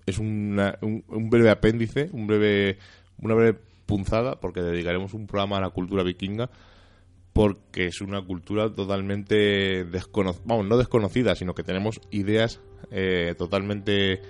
Es 0.05 0.19
un, 0.19 0.59
un, 0.81 1.29
breve 1.29 1.49
apéndice, 1.49 2.09
un 2.11 2.27
breve, 2.27 2.77
una 3.17 3.33
breve 3.33 3.59
punzada, 3.85 4.39
porque 4.39 4.61
dedicaremos 4.61 5.13
un 5.13 5.27
programa 5.27 5.57
a 5.57 5.61
la 5.61 5.69
cultura 5.69 6.03
vikinga, 6.03 6.49
porque 7.33 7.87
es 7.87 8.01
una 8.01 8.21
cultura 8.21 8.71
totalmente 8.73 9.83
desconocida, 9.85 10.43
vamos, 10.45 10.67
no 10.67 10.77
desconocida, 10.77 11.35
sino 11.35 11.53
que 11.53 11.63
tenemos 11.63 11.99
ideas 12.11 12.61
eh, 12.91 13.35
totalmente 13.37 14.21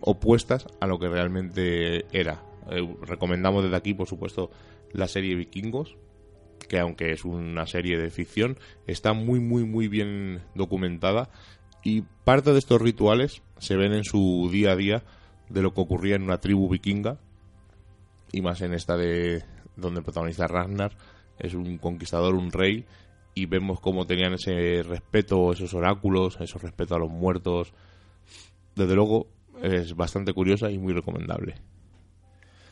opuestas 0.00 0.66
a 0.80 0.86
lo 0.86 0.98
que 0.98 1.08
realmente 1.08 2.06
era. 2.12 2.42
Eh, 2.70 2.96
recomendamos 3.02 3.62
desde 3.62 3.76
aquí, 3.76 3.94
por 3.94 4.08
supuesto, 4.08 4.50
la 4.92 5.06
serie 5.06 5.36
Vikingos, 5.36 5.96
que 6.68 6.78
aunque 6.78 7.12
es 7.12 7.24
una 7.24 7.66
serie 7.66 7.98
de 7.98 8.10
ficción, 8.10 8.58
está 8.86 9.12
muy, 9.12 9.40
muy, 9.40 9.64
muy 9.64 9.88
bien 9.88 10.42
documentada 10.54 11.30
y 11.82 12.02
parte 12.24 12.52
de 12.52 12.58
estos 12.58 12.80
rituales 12.80 13.42
se 13.58 13.76
ven 13.76 13.92
en 13.92 14.04
su 14.04 14.48
día 14.52 14.72
a 14.72 14.76
día 14.76 15.02
de 15.48 15.62
lo 15.62 15.72
que 15.72 15.80
ocurría 15.80 16.16
en 16.16 16.22
una 16.22 16.38
tribu 16.38 16.68
vikinga 16.68 17.18
y 18.32 18.42
más 18.42 18.60
en 18.60 18.74
esta 18.74 18.96
de 18.96 19.42
donde 19.76 20.02
protagoniza 20.02 20.46
Ragnar 20.46 20.92
es 21.38 21.54
un 21.54 21.78
conquistador, 21.78 22.34
un 22.34 22.52
rey, 22.52 22.84
y 23.34 23.46
vemos 23.46 23.80
cómo 23.80 24.06
tenían 24.06 24.34
ese 24.34 24.82
respeto, 24.82 25.52
esos 25.52 25.72
oráculos, 25.74 26.38
esos 26.40 26.62
respeto 26.62 26.94
a 26.94 26.98
los 26.98 27.10
muertos. 27.10 27.72
Desde 28.74 28.94
luego 28.94 29.28
es 29.62 29.94
bastante 29.96 30.32
curiosa 30.32 30.70
y 30.70 30.78
muy 30.78 30.92
recomendable. 30.92 31.54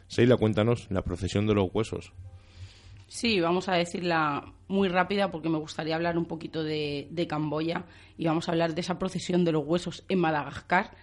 Seila, 0.07 0.37
cuéntanos 0.37 0.87
la 0.91 1.03
procesión 1.03 1.47
de 1.47 1.55
los 1.55 1.69
huesos. 1.73 2.13
Sí, 3.09 3.41
vamos 3.41 3.71
a 3.71 3.75
decirla 3.75 4.53
muy 4.69 4.89
rápida 4.89 5.31
porque 5.31 5.49
me 5.49 5.57
gustaría 5.57 5.97
hablar 5.97 6.19
un 6.19 6.27
poquito 6.27 6.63
de, 6.63 7.27
Camboya 7.27 7.87
y 8.19 8.27
vamos 8.27 8.49
a 8.49 8.53
hablar 8.53 8.75
de 8.75 8.83
esa 8.83 8.99
procesión 8.99 9.47
de 9.47 9.53
los 9.53 9.65
huesos 9.65 10.05
en 10.11 10.19
Madagascar, 10.19 10.95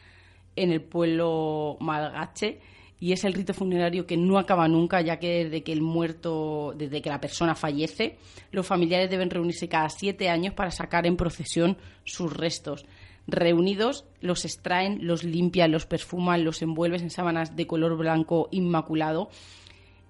en 0.56 0.72
el 0.72 0.82
pueblo 0.82 1.78
malgache 1.80 2.62
y 3.00 3.12
es 3.12 3.24
el 3.24 3.34
rito 3.34 3.56
funerario 3.56 4.06
que 4.06 4.18
no 4.18 4.38
acaba 4.38 4.68
nunca, 4.68 5.02
ya 5.02 5.18
que 5.18 5.46
desde 5.46 5.63
que 5.63 5.74
el 5.74 5.82
muerto, 5.82 6.76
desde 6.78 7.02
que 7.02 7.10
la 7.10 7.20
persona 7.20 7.56
fallece, 7.56 8.18
los 8.52 8.68
familiares 8.68 9.10
deben 9.10 9.32
reunirse 9.32 9.68
cada 9.68 9.89
siete 9.89 10.30
años 10.30 10.54
para 10.54 10.70
sacar 10.70 11.08
en 11.08 11.18
procesión 11.18 11.76
sus 12.04 12.32
restos. 12.32 12.86
Reunidos, 13.28 14.06
los 14.22 14.46
extraen, 14.46 15.08
los 15.08 15.24
limpian, 15.24 15.72
los 15.72 15.88
perfuman, 15.88 16.44
los 16.44 16.62
envuelven 16.62 17.02
en 17.02 17.10
sábanas 17.10 17.56
de 17.56 17.65
color 17.65 17.98
blanco 17.98 18.48
inmaculado 18.52 19.30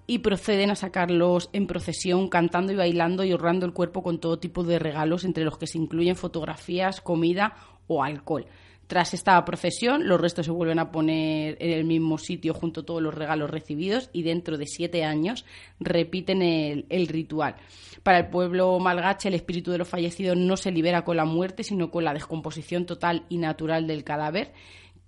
y 0.06 0.18
proceden 0.18 0.70
a 0.70 0.76
sacarlos 0.76 1.50
en 1.52 1.66
procesión 1.66 2.28
cantando 2.28 2.72
y 2.72 2.76
bailando 2.76 3.24
y 3.24 3.32
honrando 3.32 3.66
el 3.66 3.72
cuerpo 3.72 4.02
con 4.02 4.18
todo 4.20 4.38
tipo 4.38 4.62
de 4.64 4.78
regalos, 4.78 5.24
entre 5.24 5.44
los 5.44 5.58
que 5.58 5.66
se 5.66 5.78
incluyen 5.78 6.16
fotografías, 6.16 7.00
comida 7.00 7.56
o 7.86 8.02
alcohol. 8.02 8.46
Tras 8.86 9.14
esta 9.14 9.44
procesión, 9.44 10.06
los 10.06 10.20
restos 10.20 10.46
se 10.46 10.52
vuelven 10.52 10.78
a 10.78 10.92
poner 10.92 11.56
en 11.58 11.70
el 11.70 11.84
mismo 11.84 12.18
sitio 12.18 12.54
junto 12.54 12.82
a 12.82 12.86
todos 12.86 13.02
los 13.02 13.14
regalos 13.14 13.50
recibidos 13.50 14.10
y 14.12 14.22
dentro 14.22 14.58
de 14.58 14.66
siete 14.66 15.02
años 15.02 15.44
repiten 15.80 16.40
el, 16.40 17.08
ritual. 17.08 17.56
Para 18.04 18.18
el 18.18 18.28
pueblo 18.28 18.78
malgache, 18.78 19.26
el 19.26 19.34
espíritu 19.34 19.72
de 19.72 19.78
los 19.78 19.88
fallecidos 19.88 20.36
no 20.36 20.56
se 20.56 20.70
libera 20.70 21.02
con 21.02 21.16
la 21.16 21.24
muerte, 21.24 21.64
sino 21.64 21.90
con 21.90 22.04
la 22.04 22.14
descomposición 22.14 22.86
total 22.86 23.24
y 23.28 23.38
natural 23.38 23.88
del 23.88 24.04
cadáver 24.04 24.52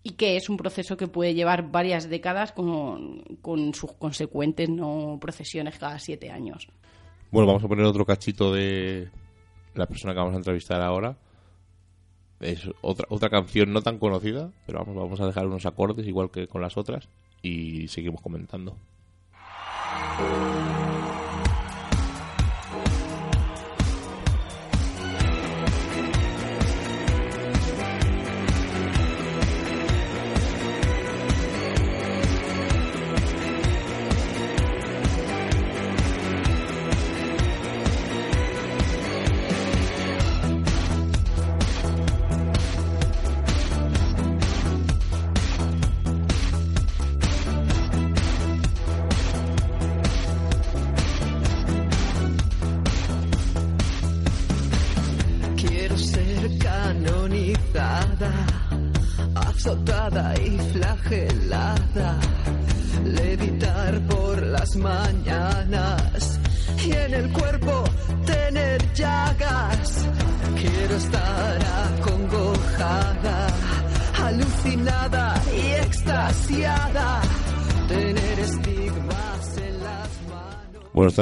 y 0.03 0.11
que 0.11 0.37
es 0.37 0.49
un 0.49 0.57
proceso 0.57 0.97
que 0.97 1.09
puede 1.09 1.35
llevar 1.35 1.71
varias 1.71 2.09
décadas 2.09 2.53
con, 2.53 3.23
con 3.43 3.75
sus 3.75 3.93
consecuentes 3.93 4.69
no 4.69 5.19
procesiones 5.21 5.79
cada 5.79 5.99
siete 5.99 6.31
años. 6.31 6.69
Bueno, 7.31 7.47
vamos 7.47 7.65
a 7.65 7.69
poner 7.69 7.85
otro 7.85 8.07
cachito 8.07 8.53
de 8.53 9.09
la 9.75 9.87
persona 9.87 10.13
que 10.13 10.19
vamos 10.19 10.35
a 10.35 10.39
entrevistar 10.39 10.81
ahora 10.81 11.17
es 12.41 12.69
otra, 12.81 13.07
otra 13.11 13.31
canción 13.31 13.73
no 13.73 13.83
tan 13.83 13.99
conocida, 13.99 14.51
pero 14.67 14.81
vamos, 14.81 14.97
vamos 14.97 15.21
a 15.21 15.27
dejar 15.27 15.47
unos 15.47 15.67
acordes 15.67 16.07
igual 16.07 16.31
que 16.31 16.47
con 16.47 16.63
las 16.63 16.77
otras 16.77 17.09
y 17.43 17.89
seguimos 17.89 18.21
comentando. 18.21 18.77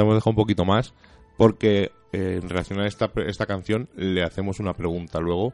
Hemos 0.03 0.15
dejado 0.15 0.31
un 0.31 0.35
poquito 0.35 0.65
más 0.65 0.93
porque 1.37 1.91
eh, 2.11 2.39
en 2.41 2.49
relación 2.49 2.79
a 2.79 2.87
esta, 2.87 3.11
esta 3.27 3.45
canción 3.45 3.89
le 3.95 4.23
hacemos 4.23 4.59
una 4.59 4.73
pregunta 4.73 5.19
luego 5.19 5.53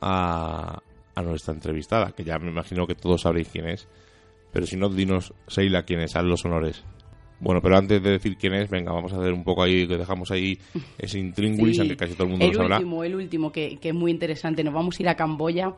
a, 0.00 0.80
a 1.14 1.22
nuestra 1.22 1.54
entrevistada, 1.54 2.12
que 2.12 2.24
ya 2.24 2.38
me 2.38 2.50
imagino 2.50 2.86
que 2.86 2.94
todos 2.94 3.22
sabréis 3.22 3.48
quién 3.48 3.68
es. 3.68 3.88
Pero 4.52 4.66
si 4.66 4.76
no, 4.76 4.88
dinos, 4.88 5.32
Seila, 5.46 5.82
quién 5.84 6.00
es, 6.00 6.14
haz 6.16 6.24
los 6.24 6.44
honores. 6.44 6.84
Bueno, 7.40 7.60
pero 7.60 7.76
antes 7.76 8.02
de 8.02 8.10
decir 8.12 8.36
quién 8.36 8.54
es, 8.54 8.70
venga, 8.70 8.92
vamos 8.92 9.12
a 9.12 9.18
hacer 9.18 9.32
un 9.32 9.42
poco 9.44 9.62
ahí, 9.62 9.86
que 9.86 9.96
dejamos 9.96 10.30
ahí 10.30 10.58
ese 10.98 11.18
intríngulis, 11.18 11.74
Sí. 11.76 11.80
aunque 11.80 11.96
casi 11.96 12.14
todo 12.14 12.24
el 12.24 12.30
mundo 12.30 12.44
el 12.46 12.52
lo 12.52 12.58
sabrá. 12.58 12.76
último, 12.76 13.04
el 13.04 13.14
último, 13.16 13.52
que, 13.52 13.76
que 13.78 13.88
es 13.88 13.94
muy 13.94 14.10
interesante. 14.12 14.62
Nos 14.62 14.72
vamos 14.74 14.98
a 14.98 15.02
ir 15.02 15.08
a 15.08 15.16
Camboya, 15.16 15.74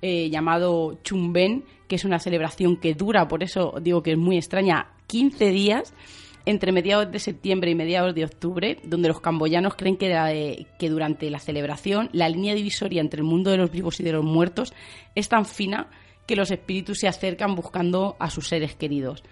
eh, 0.00 0.30
llamado 0.30 0.98
Chumben, 1.02 1.64
que 1.88 1.96
es 1.96 2.04
una 2.04 2.18
celebración 2.20 2.76
que 2.76 2.94
dura, 2.94 3.26
por 3.28 3.42
eso 3.42 3.74
digo 3.82 4.02
que 4.02 4.12
es 4.12 4.18
muy 4.18 4.36
extraña, 4.36 4.88
15 5.08 5.50
días 5.50 5.92
entre 6.46 6.72
mediados 6.72 7.10
de 7.10 7.18
septiembre 7.18 7.70
y 7.70 7.74
mediados 7.74 8.14
de 8.14 8.24
octubre, 8.24 8.78
donde 8.84 9.08
los 9.08 9.20
camboyanos 9.20 9.74
creen 9.74 9.96
eh, 10.00 10.66
que 10.78 10.90
durante 10.90 11.30
la 11.30 11.38
celebración 11.38 12.10
la 12.12 12.28
línea 12.28 12.54
divisoria 12.54 13.00
entre 13.00 13.20
el 13.20 13.26
mundo 13.26 13.50
de 13.50 13.56
los 13.56 13.70
vivos 13.70 14.00
y 14.00 14.02
de 14.02 14.12
los 14.12 14.24
muertos 14.24 14.72
es 15.14 15.28
tan 15.28 15.46
fina 15.46 15.88
que 16.26 16.36
los 16.36 16.50
espíritus 16.50 16.98
se 17.00 17.08
acercan 17.08 17.54
buscando 17.54 18.16
a 18.18 18.30
sus 18.30 18.48
seres 18.48 18.74
queridos. 18.74 19.22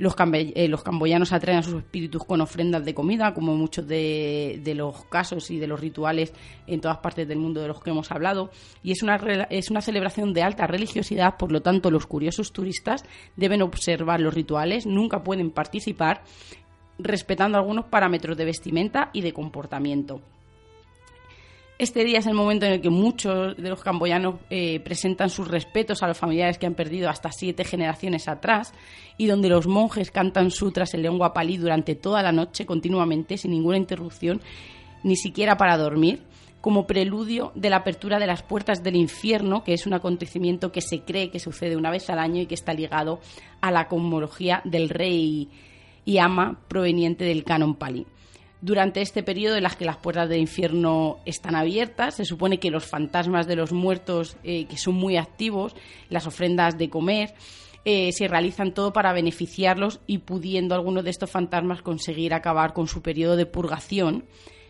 Eh, 0.00 0.68
los 0.68 0.82
camboyanos 0.82 1.32
atraen 1.34 1.58
a 1.58 1.62
sus 1.62 1.74
espíritus 1.74 2.24
con 2.24 2.40
ofrendas 2.40 2.86
de 2.86 2.94
comida, 2.94 3.34
como 3.34 3.54
muchos 3.54 3.86
de, 3.86 4.58
de 4.64 4.74
los 4.74 5.04
casos 5.04 5.50
y 5.50 5.58
de 5.58 5.66
los 5.66 5.78
rituales 5.78 6.32
en 6.66 6.80
todas 6.80 6.98
partes 6.98 7.28
del 7.28 7.38
mundo 7.38 7.60
de 7.60 7.68
los 7.68 7.82
que 7.82 7.90
hemos 7.90 8.10
hablado. 8.10 8.50
Y 8.82 8.92
es 8.92 9.02
una, 9.02 9.16
es 9.50 9.70
una 9.70 9.82
celebración 9.82 10.32
de 10.32 10.42
alta 10.42 10.66
religiosidad, 10.66 11.36
por 11.36 11.52
lo 11.52 11.60
tanto 11.60 11.90
los 11.90 12.06
curiosos 12.06 12.52
turistas 12.52 13.04
deben 13.36 13.60
observar 13.60 14.20
los 14.20 14.32
rituales, 14.32 14.86
nunca 14.86 15.22
pueden 15.22 15.50
participar, 15.50 16.22
respetando 16.98 17.58
algunos 17.58 17.84
parámetros 17.84 18.38
de 18.38 18.46
vestimenta 18.46 19.10
y 19.12 19.20
de 19.20 19.34
comportamiento. 19.34 20.22
Este 21.80 22.04
día 22.04 22.18
es 22.18 22.26
el 22.26 22.34
momento 22.34 22.66
en 22.66 22.72
el 22.72 22.82
que 22.82 22.90
muchos 22.90 23.56
de 23.56 23.70
los 23.70 23.82
camboyanos 23.82 24.34
eh, 24.50 24.80
presentan 24.80 25.30
sus 25.30 25.48
respetos 25.48 26.02
a 26.02 26.08
los 26.08 26.18
familiares 26.18 26.58
que 26.58 26.66
han 26.66 26.74
perdido 26.74 27.08
hasta 27.08 27.32
siete 27.32 27.64
generaciones 27.64 28.28
atrás 28.28 28.74
y 29.16 29.28
donde 29.28 29.48
los 29.48 29.66
monjes 29.66 30.10
cantan 30.10 30.50
sutras 30.50 30.92
en 30.92 31.00
lengua 31.00 31.32
palí 31.32 31.56
durante 31.56 31.94
toda 31.94 32.22
la 32.22 32.32
noche 32.32 32.66
continuamente 32.66 33.38
sin 33.38 33.52
ninguna 33.52 33.78
interrupción, 33.78 34.42
ni 35.04 35.16
siquiera 35.16 35.56
para 35.56 35.78
dormir, 35.78 36.20
como 36.60 36.86
preludio 36.86 37.50
de 37.54 37.70
la 37.70 37.76
apertura 37.76 38.18
de 38.18 38.26
las 38.26 38.42
puertas 38.42 38.82
del 38.82 38.96
infierno, 38.96 39.64
que 39.64 39.72
es 39.72 39.86
un 39.86 39.94
acontecimiento 39.94 40.72
que 40.72 40.82
se 40.82 41.00
cree 41.00 41.30
que 41.30 41.38
sucede 41.38 41.76
una 41.76 41.90
vez 41.90 42.10
al 42.10 42.18
año 42.18 42.42
y 42.42 42.46
que 42.46 42.56
está 42.56 42.74
ligado 42.74 43.20
a 43.62 43.70
la 43.70 43.88
cosmología 43.88 44.60
del 44.66 44.90
rey 44.90 45.48
y 46.04 46.18
ama 46.18 46.60
proveniente 46.68 47.24
del 47.24 47.42
canon 47.42 47.74
palí. 47.74 48.06
Durante 48.62 49.00
este 49.00 49.22
periodo 49.22 49.56
en 49.56 49.62
las 49.62 49.76
que 49.76 49.86
las 49.86 49.96
puertas 49.96 50.28
del 50.28 50.40
infierno 50.40 51.18
están 51.24 51.54
abiertas, 51.54 52.16
se 52.16 52.26
supone 52.26 52.58
que 52.58 52.70
los 52.70 52.84
fantasmas 52.84 53.46
de 53.46 53.56
los 53.56 53.72
muertos, 53.72 54.36
eh, 54.44 54.66
que 54.66 54.76
son 54.76 54.94
muy 54.94 55.16
activos, 55.16 55.74
las 56.10 56.26
ofrendas 56.26 56.76
de 56.76 56.90
comer, 56.90 57.32
eh, 57.86 58.12
se 58.12 58.28
realizan 58.28 58.74
todo 58.74 58.92
para 58.92 59.14
beneficiarlos 59.14 60.00
y 60.06 60.18
pudiendo 60.18 60.74
algunos 60.74 61.04
de 61.04 61.10
estos 61.10 61.30
fantasmas 61.30 61.80
conseguir 61.80 62.34
acabar 62.34 62.74
con 62.74 62.86
su 62.86 63.00
periodo 63.00 63.36
de 63.36 63.46
purgación, 63.46 64.26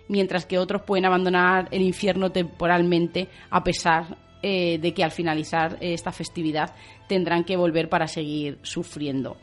mientras 0.07 0.47
que 0.47 0.59
otros 0.59 0.82
pueden 0.82 1.07
abandonar 1.07 1.66
el 1.72 1.82
infierno 1.82 2.30
temporalmente 2.30 3.26
a 3.51 3.64
pesar 3.64 4.18
eh, 4.43 4.78
de 4.78 4.95
que 4.95 5.03
al 5.03 5.11
finalizar 5.11 5.76
esta 5.80 6.12
festividad 6.12 6.76
tendrán 7.09 7.43
que 7.43 7.57
volver 7.57 7.88
para 7.88 8.07
seguir 8.07 8.59
sufriendo. 8.62 9.36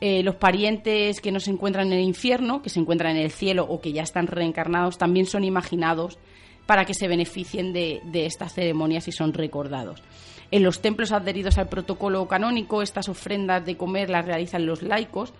Eh, 0.00 0.22
los 0.22 0.36
parientes 0.36 1.20
que 1.20 1.30
no 1.30 1.40
se 1.40 1.50
encuentran 1.50 1.88
en 1.88 1.98
el 1.98 2.04
infierno, 2.04 2.62
que 2.62 2.70
se 2.70 2.80
encuentran 2.80 3.16
en 3.16 3.22
el 3.22 3.30
cielo 3.30 3.66
o 3.68 3.80
que 3.80 3.92
ya 3.92 4.02
están 4.02 4.26
reencarnados, 4.26 4.96
también 4.96 5.26
son 5.26 5.44
imaginados 5.44 6.18
para 6.64 6.84
que 6.84 6.94
se 6.94 7.08
beneficien 7.08 7.72
de, 7.72 8.00
de 8.04 8.26
estas 8.26 8.54
ceremonias 8.54 9.08
y 9.08 9.12
son 9.12 9.34
recordados. 9.34 10.02
En 10.50 10.62
los 10.62 10.80
templos 10.80 11.12
adheridos 11.12 11.58
al 11.58 11.68
protocolo 11.68 12.26
canónico, 12.28 12.82
estas 12.82 13.08
ofrendas 13.08 13.64
de 13.66 13.76
comer 13.76 14.08
las 14.08 14.24
realizan 14.24 14.66
los 14.66 14.82
laicos, 14.82 15.32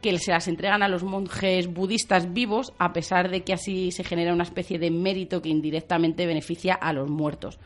que 0.00 0.18
se 0.18 0.30
las 0.30 0.46
entregan 0.48 0.82
a 0.82 0.88
los 0.88 1.02
monjes 1.02 1.66
budistas 1.66 2.32
vivos, 2.32 2.72
a 2.78 2.92
pesar 2.92 3.30
de 3.30 3.42
que 3.42 3.52
así 3.52 3.90
se 3.90 4.04
genera 4.04 4.32
una 4.32 4.44
especie 4.44 4.78
de 4.78 4.90
mérito 4.90 5.42
que 5.42 5.48
indirectamente 5.48 6.26
beneficia 6.26 6.74
a 6.74 6.92
los 6.92 7.08
muertos. 7.08 7.58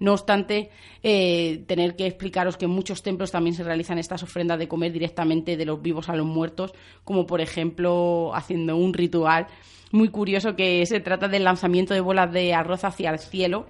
No 0.00 0.12
obstante, 0.12 0.70
eh, 1.02 1.62
tener 1.66 1.94
que 1.94 2.06
explicaros 2.06 2.56
que 2.56 2.64
en 2.64 2.72
muchos 2.72 3.02
templos 3.02 3.30
también 3.30 3.54
se 3.54 3.62
realizan 3.62 3.98
estas 3.98 4.22
ofrendas 4.22 4.58
de 4.58 4.68
comer 4.68 4.92
directamente 4.92 5.56
de 5.56 5.64
los 5.64 5.80
vivos 5.82 6.08
a 6.08 6.16
los 6.16 6.26
muertos, 6.26 6.72
como 7.04 7.26
por 7.26 7.40
ejemplo 7.40 8.34
haciendo 8.34 8.76
un 8.76 8.92
ritual 8.92 9.46
muy 9.92 10.08
curioso 10.08 10.56
que 10.56 10.84
se 10.86 11.00
trata 11.00 11.28
del 11.28 11.44
lanzamiento 11.44 11.94
de 11.94 12.00
bolas 12.00 12.32
de 12.32 12.52
arroz 12.52 12.84
hacia 12.84 13.10
el 13.10 13.18
cielo 13.18 13.66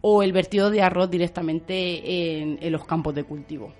o 0.00 0.22
el 0.22 0.32
vertido 0.32 0.70
de 0.70 0.82
arroz 0.82 1.10
directamente 1.10 2.40
en, 2.40 2.58
en 2.60 2.72
los 2.72 2.84
campos 2.84 3.14
de 3.14 3.24
cultivo. 3.24 3.72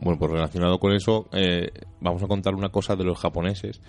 Bueno, 0.00 0.18
pues 0.18 0.30
relacionado 0.30 0.78
con 0.78 0.92
eso, 0.92 1.28
eh, 1.32 1.70
vamos 2.00 2.22
a 2.22 2.26
contar 2.26 2.54
una 2.54 2.68
cosa 2.68 2.94
de 2.94 3.04
los 3.04 3.18
japoneses 3.18 3.80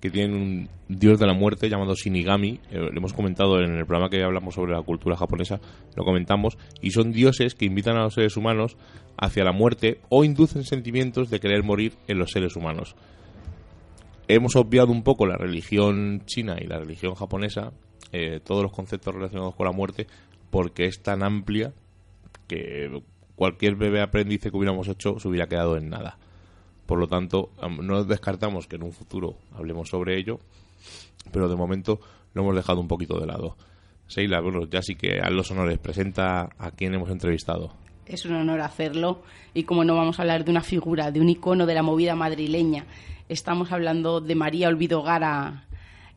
que 0.00 0.10
tienen 0.10 0.36
un 0.36 0.68
dios 0.88 1.18
de 1.18 1.26
la 1.26 1.34
muerte 1.34 1.68
llamado 1.68 1.94
Shinigami. 1.94 2.60
Eh, 2.70 2.78
lo 2.78 2.96
hemos 2.96 3.12
comentado 3.12 3.58
en 3.60 3.72
el 3.72 3.84
programa 3.84 4.08
que 4.08 4.22
hablamos 4.22 4.54
sobre 4.54 4.72
la 4.72 4.82
cultura 4.82 5.16
japonesa, 5.16 5.60
lo 5.96 6.04
comentamos, 6.04 6.56
y 6.80 6.90
son 6.90 7.12
dioses 7.12 7.54
que 7.54 7.64
invitan 7.64 7.96
a 7.96 8.04
los 8.04 8.14
seres 8.14 8.36
humanos 8.36 8.76
hacia 9.16 9.44
la 9.44 9.52
muerte 9.52 10.00
o 10.08 10.24
inducen 10.24 10.64
sentimientos 10.64 11.30
de 11.30 11.40
querer 11.40 11.64
morir 11.64 11.94
en 12.06 12.18
los 12.18 12.30
seres 12.30 12.54
humanos. 12.54 12.94
Hemos 14.28 14.56
obviado 14.56 14.92
un 14.92 15.02
poco 15.02 15.26
la 15.26 15.36
religión 15.36 16.22
china 16.26 16.56
y 16.60 16.66
la 16.66 16.78
religión 16.78 17.14
japonesa, 17.14 17.72
eh, 18.12 18.40
todos 18.44 18.62
los 18.62 18.72
conceptos 18.72 19.14
relacionados 19.14 19.54
con 19.54 19.66
la 19.66 19.72
muerte, 19.72 20.06
porque 20.50 20.84
es 20.84 21.02
tan 21.02 21.22
amplia 21.24 21.72
que 22.46 23.02
cualquier 23.38 23.76
bebé 23.76 24.02
aprendiz 24.02 24.42
que 24.42 24.50
hubiéramos 24.52 24.88
hecho 24.88 25.20
se 25.20 25.28
hubiera 25.28 25.46
quedado 25.46 25.76
en 25.76 25.88
nada. 25.88 26.18
Por 26.86 26.98
lo 26.98 27.06
tanto, 27.06 27.50
no 27.80 28.02
descartamos 28.02 28.66
que 28.66 28.74
en 28.76 28.82
un 28.82 28.92
futuro 28.92 29.36
hablemos 29.54 29.90
sobre 29.90 30.18
ello, 30.18 30.40
pero 31.30 31.48
de 31.48 31.54
momento 31.54 32.00
lo 32.34 32.42
hemos 32.42 32.56
dejado 32.56 32.80
un 32.80 32.88
poquito 32.88 33.20
de 33.20 33.26
lado. 33.26 33.56
Seila, 34.08 34.40
bueno, 34.40 34.66
ya 34.68 34.82
sí 34.82 34.96
que 34.96 35.20
a 35.20 35.30
los 35.30 35.50
honores, 35.52 35.78
presenta 35.78 36.48
a 36.58 36.72
quien 36.72 36.94
hemos 36.94 37.10
entrevistado. 37.10 37.72
Es 38.06 38.24
un 38.24 38.34
honor 38.34 38.60
hacerlo 38.60 39.22
y 39.54 39.62
como 39.62 39.84
no 39.84 39.94
vamos 39.94 40.18
a 40.18 40.22
hablar 40.22 40.44
de 40.44 40.50
una 40.50 40.62
figura, 40.62 41.12
de 41.12 41.20
un 41.20 41.28
icono 41.28 41.64
de 41.64 41.74
la 41.74 41.82
movida 41.84 42.16
madrileña, 42.16 42.86
estamos 43.28 43.70
hablando 43.70 44.20
de 44.20 44.34
María 44.34 44.68
Olvido 44.68 45.02
Gara, 45.04 45.68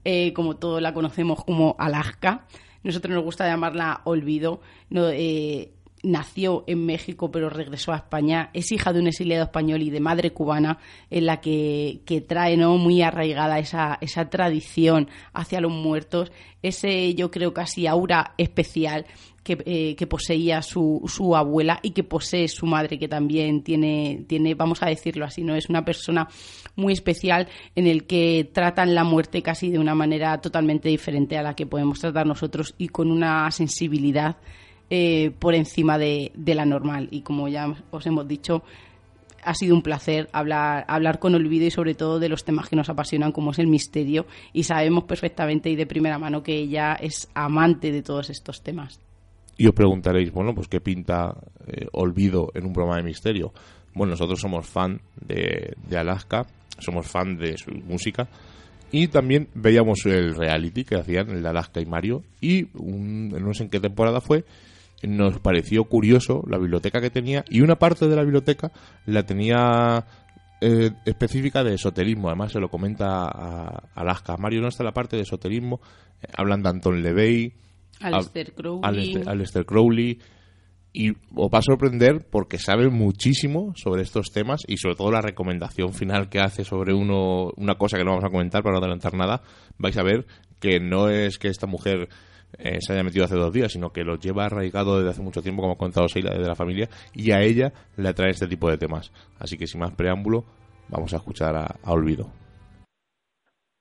eh, 0.05 0.33
como 0.33 0.55
todos 0.55 0.81
la 0.81 0.95
conocemos 0.95 1.43
como 1.45 1.75
Alaska. 1.77 2.47
Nosotros 2.83 3.13
nos 3.13 3.23
gusta 3.23 3.45
llamarla 3.45 4.01
Olvido. 4.05 4.61
No, 4.89 5.09
eh, 5.09 5.71
nació 6.03 6.63
en 6.67 6.85
México 6.85 7.31
pero 7.31 7.49
regresó 7.49 7.93
a 7.93 7.97
España. 7.97 8.49
Es 8.53 8.71
hija 8.71 8.93
de 8.93 8.99
un 8.99 9.07
exiliado 9.07 9.43
español 9.43 9.81
y 9.81 9.89
de 9.89 9.99
madre 9.99 10.31
cubana 10.31 10.79
en 11.09 11.25
la 11.25 11.41
que, 11.41 12.01
que 12.05 12.21
trae 12.21 12.57
¿no? 12.57 12.77
muy 12.77 13.01
arraigada 13.01 13.59
esa, 13.59 13.97
esa 14.01 14.29
tradición 14.29 15.09
hacia 15.33 15.61
los 15.61 15.71
muertos, 15.71 16.31
ese 16.61 17.13
yo 17.15 17.31
creo 17.31 17.53
casi 17.53 17.87
aura 17.87 18.33
especial 18.37 19.05
que, 19.43 19.57
eh, 19.65 19.95
que 19.95 20.07
poseía 20.07 20.61
su, 20.61 21.01
su 21.07 21.35
abuela 21.35 21.79
y 21.81 21.91
que 21.91 22.03
posee 22.03 22.47
su 22.47 22.65
madre, 22.65 22.99
que 22.99 23.07
también 23.07 23.63
tiene, 23.63 24.23
tiene, 24.27 24.53
vamos 24.53 24.83
a 24.83 24.87
decirlo 24.87 25.25
así, 25.25 25.43
¿no? 25.43 25.55
Es 25.55 25.69
una 25.69 25.83
persona 25.83 26.27
muy 26.75 26.93
especial 26.93 27.47
en 27.75 27.87
el 27.87 28.05
que 28.05 28.49
tratan 28.53 28.93
la 28.93 29.03
muerte 29.03 29.41
casi 29.41 29.71
de 29.71 29.79
una 29.79 29.95
manera 29.95 30.39
totalmente 30.39 30.89
diferente 30.89 31.37
a 31.37 31.43
la 31.43 31.55
que 31.55 31.65
podemos 31.65 31.99
tratar 31.99 32.27
nosotros 32.27 32.75
y 32.77 32.89
con 32.89 33.09
una 33.09 33.49
sensibilidad 33.49 34.37
eh, 34.91 35.31
por 35.39 35.55
encima 35.55 35.97
de, 35.97 36.31
de 36.35 36.53
la 36.53 36.65
normal. 36.65 37.07
Y 37.11 37.21
como 37.21 37.47
ya 37.47 37.73
os 37.89 38.05
hemos 38.05 38.27
dicho, 38.27 38.61
ha 39.43 39.55
sido 39.55 39.73
un 39.73 39.81
placer 39.81 40.29
hablar, 40.33 40.85
hablar 40.87 41.17
con 41.17 41.33
Olvido 41.33 41.65
y 41.65 41.71
sobre 41.71 41.95
todo 41.95 42.19
de 42.19 42.29
los 42.29 42.43
temas 42.45 42.69
que 42.69 42.75
nos 42.75 42.89
apasionan 42.89 43.31
como 43.31 43.51
es 43.51 43.59
el 43.59 43.67
misterio 43.67 44.27
y 44.53 44.63
sabemos 44.63 45.05
perfectamente 45.05 45.69
y 45.71 45.75
de 45.75 45.87
primera 45.87 46.19
mano 46.19 46.43
que 46.43 46.55
ella 46.55 46.93
es 46.93 47.27
amante 47.33 47.91
de 47.91 48.03
todos 48.03 48.29
estos 48.29 48.61
temas. 48.61 48.99
Y 49.57 49.65
os 49.67 49.73
preguntaréis, 49.73 50.31
bueno, 50.31 50.53
pues 50.53 50.67
qué 50.67 50.79
pinta 50.81 51.35
eh, 51.67 51.87
Olvido 51.93 52.49
en 52.53 52.65
un 52.65 52.73
programa 52.73 52.97
de 52.97 53.03
misterio. 53.03 53.53
Bueno, 53.93 54.11
nosotros 54.11 54.39
somos 54.39 54.67
fan 54.67 55.01
de, 55.25 55.73
de 55.87 55.97
Alaska, 55.97 56.45
somos 56.79 57.07
fan 57.07 57.37
de 57.37 57.57
su 57.57 57.71
música 57.71 58.27
y 58.91 59.07
también 59.07 59.47
veíamos 59.53 60.05
el 60.05 60.35
reality 60.35 60.83
que 60.83 60.95
hacían, 60.95 61.29
el 61.29 61.41
de 61.43 61.49
Alaska 61.49 61.79
y 61.81 61.85
Mario, 61.85 62.23
y 62.41 62.67
un- 62.75 63.29
no 63.29 63.53
sé 63.53 63.63
en 63.63 63.69
qué 63.69 63.79
temporada 63.79 64.19
fue, 64.21 64.43
nos 65.03 65.39
pareció 65.39 65.85
curioso 65.85 66.43
la 66.47 66.57
biblioteca 66.57 67.01
que 67.01 67.09
tenía 67.09 67.43
y 67.49 67.61
una 67.61 67.77
parte 67.77 68.07
de 68.07 68.15
la 68.15 68.23
biblioteca 68.23 68.71
la 69.05 69.25
tenía 69.25 70.05
eh, 70.61 70.91
específica 71.05 71.63
de 71.63 71.73
esoterismo. 71.73 72.27
Además, 72.29 72.51
se 72.51 72.59
lo 72.59 72.69
comenta 72.69 73.25
a 73.25 73.89
Alaska. 73.95 74.37
Mario 74.37 74.61
no 74.61 74.67
está 74.67 74.83
la 74.83 74.93
parte 74.93 75.15
de 75.15 75.23
esoterismo. 75.23 75.81
eh, 76.21 76.27
hablan 76.37 76.61
de 76.61 76.69
Anton 76.69 77.01
LeVey, 77.01 77.53
Aleister 77.99 78.53
Crowley. 78.53 78.81
Aleister, 78.83 79.29
Aleister 79.29 79.65
Crowley. 79.65 80.19
y 80.93 81.11
os 81.11 81.49
va 81.53 81.59
a 81.59 81.61
sorprender 81.61 82.27
porque 82.29 82.57
sabe 82.57 82.89
muchísimo 82.89 83.73
sobre 83.75 84.01
estos 84.01 84.31
temas 84.31 84.61
y 84.67 84.77
sobre 84.77 84.95
todo 84.95 85.11
la 85.11 85.21
recomendación 85.21 85.93
final 85.93 86.29
que 86.29 86.39
hace 86.39 86.63
sobre 86.65 86.93
uno, 86.93 87.51
una 87.55 87.75
cosa 87.75 87.97
que 87.97 88.03
no 88.03 88.11
vamos 88.11 88.25
a 88.25 88.29
comentar 88.29 88.61
para 88.61 88.73
no 88.73 88.79
adelantar 88.79 89.13
nada, 89.13 89.41
vais 89.77 89.97
a 89.97 90.03
ver 90.03 90.25
que 90.59 90.79
no 90.79 91.09
es 91.09 91.37
que 91.39 91.47
esta 91.47 91.65
mujer 91.65 92.09
eh, 92.57 92.77
se 92.79 92.93
haya 92.93 93.03
metido 93.03 93.25
hace 93.25 93.35
dos 93.35 93.53
días, 93.53 93.71
sino 93.71 93.91
que 93.91 94.03
lo 94.03 94.15
lleva 94.15 94.45
arraigado 94.45 94.97
desde 94.97 95.11
hace 95.11 95.21
mucho 95.21 95.41
tiempo, 95.41 95.61
como 95.61 95.73
ha 95.73 95.77
contado 95.77 96.07
Seila, 96.07 96.31
desde 96.31 96.47
la 96.47 96.55
familia, 96.55 96.87
y 97.13 97.31
a 97.31 97.41
ella 97.41 97.71
le 97.97 98.09
atrae 98.09 98.29
este 98.29 98.47
tipo 98.47 98.69
de 98.69 98.77
temas. 98.77 99.11
Así 99.39 99.57
que 99.57 99.67
sin 99.67 99.81
más 99.81 99.93
preámbulo, 99.95 100.43
vamos 100.89 101.13
a 101.13 101.17
escuchar 101.17 101.55
a, 101.55 101.65
a 101.83 101.91
Olvido. 101.91 102.27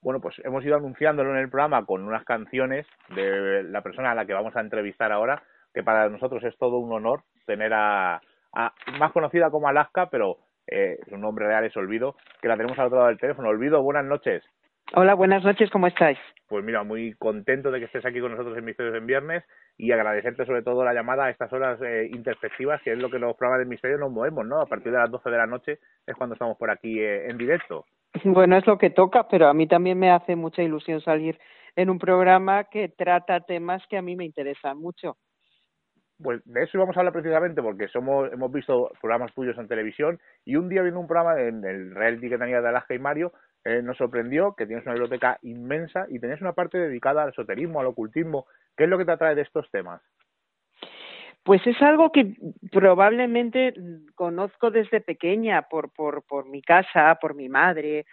Bueno, 0.02 0.20
pues 0.20 0.36
hemos 0.44 0.64
ido 0.64 0.76
anunciándolo 0.76 1.30
en 1.32 1.42
el 1.42 1.50
programa 1.50 1.84
con 1.84 2.02
unas 2.02 2.24
canciones 2.24 2.86
de 3.14 3.62
la 3.64 3.82
persona 3.82 4.12
a 4.12 4.14
la 4.14 4.24
que 4.24 4.32
vamos 4.32 4.56
a 4.56 4.60
entrevistar 4.60 5.12
ahora, 5.12 5.42
que 5.74 5.82
para 5.82 6.08
nosotros 6.08 6.42
es 6.44 6.56
todo 6.56 6.78
un 6.78 6.92
honor 6.92 7.22
tener 7.46 7.72
a, 7.74 8.20
a 8.52 8.72
más 8.98 9.12
conocida 9.12 9.50
como 9.50 9.68
Alaska, 9.68 10.08
pero 10.10 10.38
eh, 10.66 10.98
su 11.08 11.16
nombre 11.18 11.46
real 11.46 11.64
es 11.64 11.76
Olvido, 11.76 12.16
que 12.40 12.48
la 12.48 12.56
tenemos 12.56 12.78
al 12.78 12.86
otro 12.86 12.98
lado 12.98 13.08
del 13.08 13.18
teléfono. 13.18 13.48
Olvido, 13.48 13.82
buenas 13.82 14.04
noches. 14.04 14.42
Hola, 14.93 15.14
buenas 15.14 15.45
noches, 15.45 15.70
¿cómo 15.70 15.86
estáis? 15.86 16.18
Pues 16.49 16.64
mira, 16.64 16.82
muy 16.82 17.12
contento 17.12 17.70
de 17.70 17.78
que 17.78 17.84
estés 17.84 18.05
aquí 18.05 18.20
con 18.20 18.32
nosotros 18.32 18.59
en 18.59 18.64
Misterios 18.64 18.97
en 18.97 19.07
Viernes 19.07 19.45
y 19.76 19.93
agradecerte 19.93 20.45
sobre 20.45 20.62
todo 20.62 20.84
la 20.84 20.93
llamada 20.93 21.26
a 21.26 21.30
estas 21.30 21.53
horas 21.53 21.80
eh, 21.80 22.11
introspectivas, 22.12 22.82
que 22.82 22.93
es 22.93 22.99
lo 22.99 23.09
que 23.09 23.20
los 23.20 23.36
programas 23.36 23.64
de 23.64 23.70
misterio 23.70 23.99
nos 23.99 24.11
movemos, 24.11 24.45
¿no? 24.45 24.61
A 24.61 24.66
partir 24.66 24.91
de 24.91 24.99
las 24.99 25.09
12 25.09 25.30
de 25.30 25.36
la 25.36 25.47
noche 25.47 25.78
es 26.05 26.16
cuando 26.16 26.34
estamos 26.34 26.59
por 26.59 26.72
aquí 26.72 26.99
eh, 26.99 27.30
en 27.30 27.38
directo. 27.38 27.84
Bueno, 28.24 28.57
es 28.57 28.66
lo 28.66 28.78
que 28.78 28.91
toca, 28.91 29.28
pero 29.28 29.47
a 29.47 29.55
mí 29.55 29.68
también 29.68 29.97
me 29.97 30.11
hace 30.11 30.34
mucha 30.34 30.61
ilusión 30.61 31.01
salir 31.01 31.38
en 31.76 31.88
un 31.88 32.01
programa 32.01 32.64
que 32.64 32.88
trata 32.88 33.41
temas 33.43 33.86
que 33.88 33.97
a 33.97 34.03
mí 34.03 34.16
me 34.16 34.24
interesan 34.24 34.76
mucho. 34.76 35.18
Pues 36.20 36.43
de 36.45 36.64
eso 36.64 36.76
íbamos 36.76 36.97
a 36.97 37.01
hablar 37.01 37.12
precisamente 37.12 37.62
porque 37.62 37.86
somos 37.88 38.30
hemos 38.32 38.53
visto 38.53 38.91
programas 39.01 39.32
tuyos 39.34 39.57
en 39.57 39.68
televisión 39.68 40.18
y 40.45 40.57
un 40.57 40.68
día 40.68 40.82
viendo 40.82 41.01
un 41.01 41.07
programa 41.07 41.41
en 41.41 41.64
el 41.64 41.95
reality 41.95 42.28
que 42.28 42.38
tenía 42.38 42.61
de 42.61 42.68
Alaska 42.68 42.95
y 42.95 42.99
Mario 42.99 43.32
eh, 43.64 43.82
nos 43.82 43.98
sorprendió 43.98 44.54
que 44.54 44.66
tienes 44.66 44.84
una 44.86 44.94
biblioteca 44.94 45.38
inmensa 45.42 46.06
y 46.08 46.18
tenías 46.18 46.40
una 46.40 46.54
parte 46.54 46.78
dedicada 46.78 47.22
al 47.22 47.30
esoterismo, 47.30 47.80
al 47.80 47.86
ocultismo. 47.86 48.46
¿Qué 48.76 48.84
es 48.84 48.90
lo 48.90 48.98
que 48.98 49.04
te 49.04 49.12
atrae 49.12 49.34
de 49.34 49.42
estos 49.42 49.70
temas? 49.70 50.00
Pues 51.42 51.66
es 51.66 51.80
algo 51.82 52.12
que 52.12 52.36
probablemente 52.70 53.74
conozco 54.14 54.70
desde 54.70 55.00
pequeña 55.00 55.62
por, 55.62 55.92
por, 55.92 56.22
por 56.24 56.48
mi 56.48 56.62
casa, 56.62 57.18
por 57.20 57.34
mi 57.34 57.48
madre. 57.48 58.06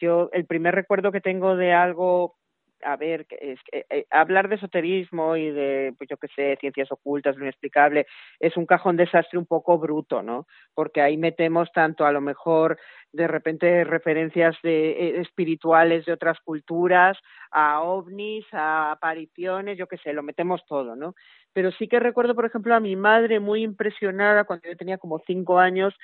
Yo, 0.00 0.30
el 0.32 0.46
primer 0.46 0.74
recuerdo 0.74 1.12
que 1.12 1.20
tengo 1.20 1.56
de 1.56 1.72
algo 1.72 2.36
a 2.82 2.96
ver, 2.96 3.26
es, 3.30 3.58
eh, 3.72 4.06
hablar 4.10 4.48
de 4.48 4.56
esoterismo 4.56 5.36
y 5.36 5.50
de, 5.50 5.94
pues 5.98 6.08
yo 6.10 6.16
qué 6.16 6.28
sé, 6.34 6.56
ciencias 6.60 6.90
ocultas, 6.92 7.36
lo 7.36 7.42
inexplicable, 7.44 8.06
es 8.40 8.56
un 8.56 8.66
cajón 8.66 8.96
desastre 8.96 9.38
un 9.38 9.46
poco 9.46 9.78
bruto, 9.78 10.22
¿no? 10.22 10.46
Porque 10.74 11.00
ahí 11.00 11.16
metemos 11.16 11.70
tanto 11.72 12.04
a 12.06 12.12
lo 12.12 12.20
mejor 12.20 12.78
de 13.12 13.26
repente 13.28 13.84
referencias 13.84 14.56
de, 14.62 14.90
eh, 14.90 15.20
espirituales 15.20 16.04
de 16.04 16.12
otras 16.12 16.38
culturas, 16.40 17.18
a 17.50 17.80
ovnis, 17.82 18.44
a 18.52 18.92
apariciones, 18.92 19.78
yo 19.78 19.86
qué 19.86 19.96
sé, 19.98 20.12
lo 20.12 20.22
metemos 20.22 20.64
todo, 20.66 20.96
¿no? 20.96 21.14
Pero 21.52 21.70
sí 21.72 21.88
que 21.88 21.98
recuerdo, 22.00 22.34
por 22.34 22.44
ejemplo, 22.44 22.74
a 22.74 22.80
mi 22.80 22.96
madre 22.96 23.40
muy 23.40 23.62
impresionada 23.62 24.44
cuando 24.44 24.68
yo 24.68 24.76
tenía 24.76 24.98
como 24.98 25.20
cinco 25.26 25.58
años 25.58 25.94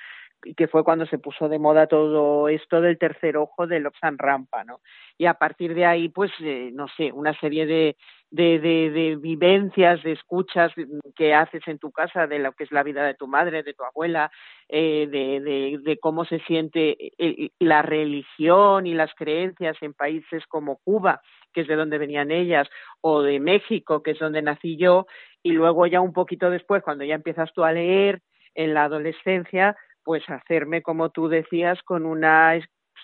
que 0.55 0.67
fue 0.67 0.83
cuando 0.83 1.05
se 1.05 1.17
puso 1.17 1.49
de 1.49 1.59
moda 1.59 1.87
todo 1.87 2.49
esto 2.49 2.81
del 2.81 2.97
tercer 2.97 3.37
ojo 3.37 3.67
de 3.67 3.79
Loxan 3.79 4.17
Rampa, 4.17 4.63
¿no? 4.63 4.81
Y 5.17 5.25
a 5.25 5.35
partir 5.35 5.73
de 5.73 5.85
ahí, 5.85 6.09
pues, 6.09 6.31
eh, 6.41 6.71
no 6.73 6.87
sé, 6.89 7.11
una 7.11 7.37
serie 7.39 7.65
de, 7.65 7.95
de, 8.31 8.59
de, 8.59 8.89
de, 8.89 9.15
vivencias, 9.15 10.01
de 10.03 10.13
escuchas 10.13 10.71
que 11.15 11.33
haces 11.33 11.61
en 11.67 11.79
tu 11.79 11.91
casa 11.91 12.27
de 12.27 12.39
lo 12.39 12.53
que 12.53 12.63
es 12.63 12.71
la 12.71 12.83
vida 12.83 13.05
de 13.05 13.13
tu 13.13 13.27
madre, 13.27 13.63
de 13.63 13.73
tu 13.73 13.83
abuela, 13.83 14.31
eh, 14.67 15.07
de, 15.09 15.39
de, 15.39 15.79
de 15.81 15.97
cómo 15.99 16.25
se 16.25 16.39
siente 16.39 16.97
eh, 17.17 17.49
la 17.59 17.81
religión 17.81 18.87
y 18.87 18.93
las 18.93 19.13
creencias 19.13 19.77
en 19.81 19.93
países 19.93 20.45
como 20.47 20.77
Cuba, 20.77 21.21
que 21.53 21.61
es 21.61 21.67
de 21.67 21.75
donde 21.75 21.97
venían 21.99 22.31
ellas, 22.31 22.67
o 23.01 23.21
de 23.21 23.39
México, 23.39 24.01
que 24.01 24.11
es 24.11 24.19
donde 24.19 24.41
nací 24.41 24.77
yo, 24.77 25.05
y 25.43 25.51
luego 25.51 25.85
ya 25.85 26.01
un 26.01 26.13
poquito 26.13 26.49
después, 26.49 26.81
cuando 26.83 27.03
ya 27.03 27.15
empiezas 27.15 27.53
tú 27.53 27.63
a 27.63 27.71
leer 27.71 28.21
en 28.55 28.73
la 28.73 28.85
adolescencia, 28.85 29.75
pues 30.03 30.27
hacerme, 30.29 30.81
como 30.81 31.09
tú 31.09 31.27
decías, 31.27 31.81
con 31.83 32.05
una 32.05 32.59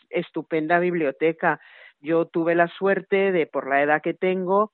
estupenda 0.10 0.80
biblioteca. 0.80 1.60
Yo 2.02 2.26
tuve 2.26 2.56
la 2.56 2.68
suerte 2.68 3.32
de, 3.32 3.46
por 3.46 3.68
la 3.68 3.82
edad 3.84 4.02
que 4.02 4.14
tengo, 4.14 4.72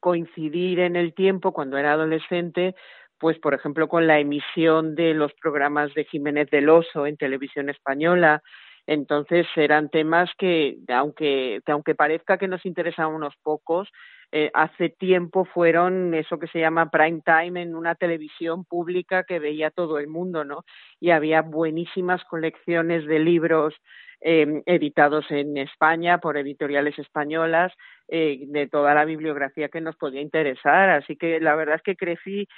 coincidir 0.00 0.80
en 0.80 0.96
el 0.96 1.14
tiempo, 1.14 1.52
cuando 1.52 1.78
era 1.78 1.92
adolescente, 1.92 2.74
pues 3.18 3.38
por 3.38 3.54
ejemplo 3.54 3.88
con 3.88 4.06
la 4.06 4.18
emisión 4.18 4.96
de 4.96 5.14
los 5.14 5.32
programas 5.34 5.94
de 5.94 6.04
Jiménez 6.04 6.50
del 6.50 6.68
Oso 6.68 7.06
en 7.06 7.16
televisión 7.16 7.70
española. 7.70 8.42
Entonces 8.86 9.46
eran 9.54 9.90
temas 9.90 10.28
que, 10.36 10.78
aunque, 10.88 11.60
que 11.64 11.72
aunque 11.72 11.94
parezca 11.94 12.36
que 12.36 12.48
nos 12.48 12.66
interesan 12.66 13.14
unos 13.14 13.34
pocos, 13.42 13.88
eh, 14.34 14.50
hace 14.54 14.88
tiempo 14.88 15.44
fueron 15.44 16.14
eso 16.14 16.38
que 16.38 16.46
se 16.46 16.58
llama 16.58 16.90
prime 16.90 17.20
time 17.20 17.60
en 17.60 17.74
una 17.74 17.94
televisión 17.94 18.64
pública 18.64 19.24
que 19.24 19.38
veía 19.38 19.70
todo 19.70 19.98
el 19.98 20.08
mundo, 20.08 20.42
¿no? 20.42 20.64
Y 21.00 21.10
había 21.10 21.42
buenísimas 21.42 22.24
colecciones 22.24 23.06
de 23.06 23.18
libros 23.18 23.74
eh, 24.22 24.62
editados 24.64 25.30
en 25.30 25.58
España 25.58 26.16
por 26.18 26.38
editoriales 26.38 26.98
españolas 26.98 27.74
eh, 28.08 28.44
de 28.46 28.68
toda 28.68 28.94
la 28.94 29.04
bibliografía 29.04 29.68
que 29.68 29.82
nos 29.82 29.96
podía 29.96 30.22
interesar. 30.22 30.88
Así 30.88 31.16
que 31.16 31.38
la 31.38 31.54
verdad 31.54 31.76
es 31.76 31.82
que 31.82 31.96
crecí 31.96 32.48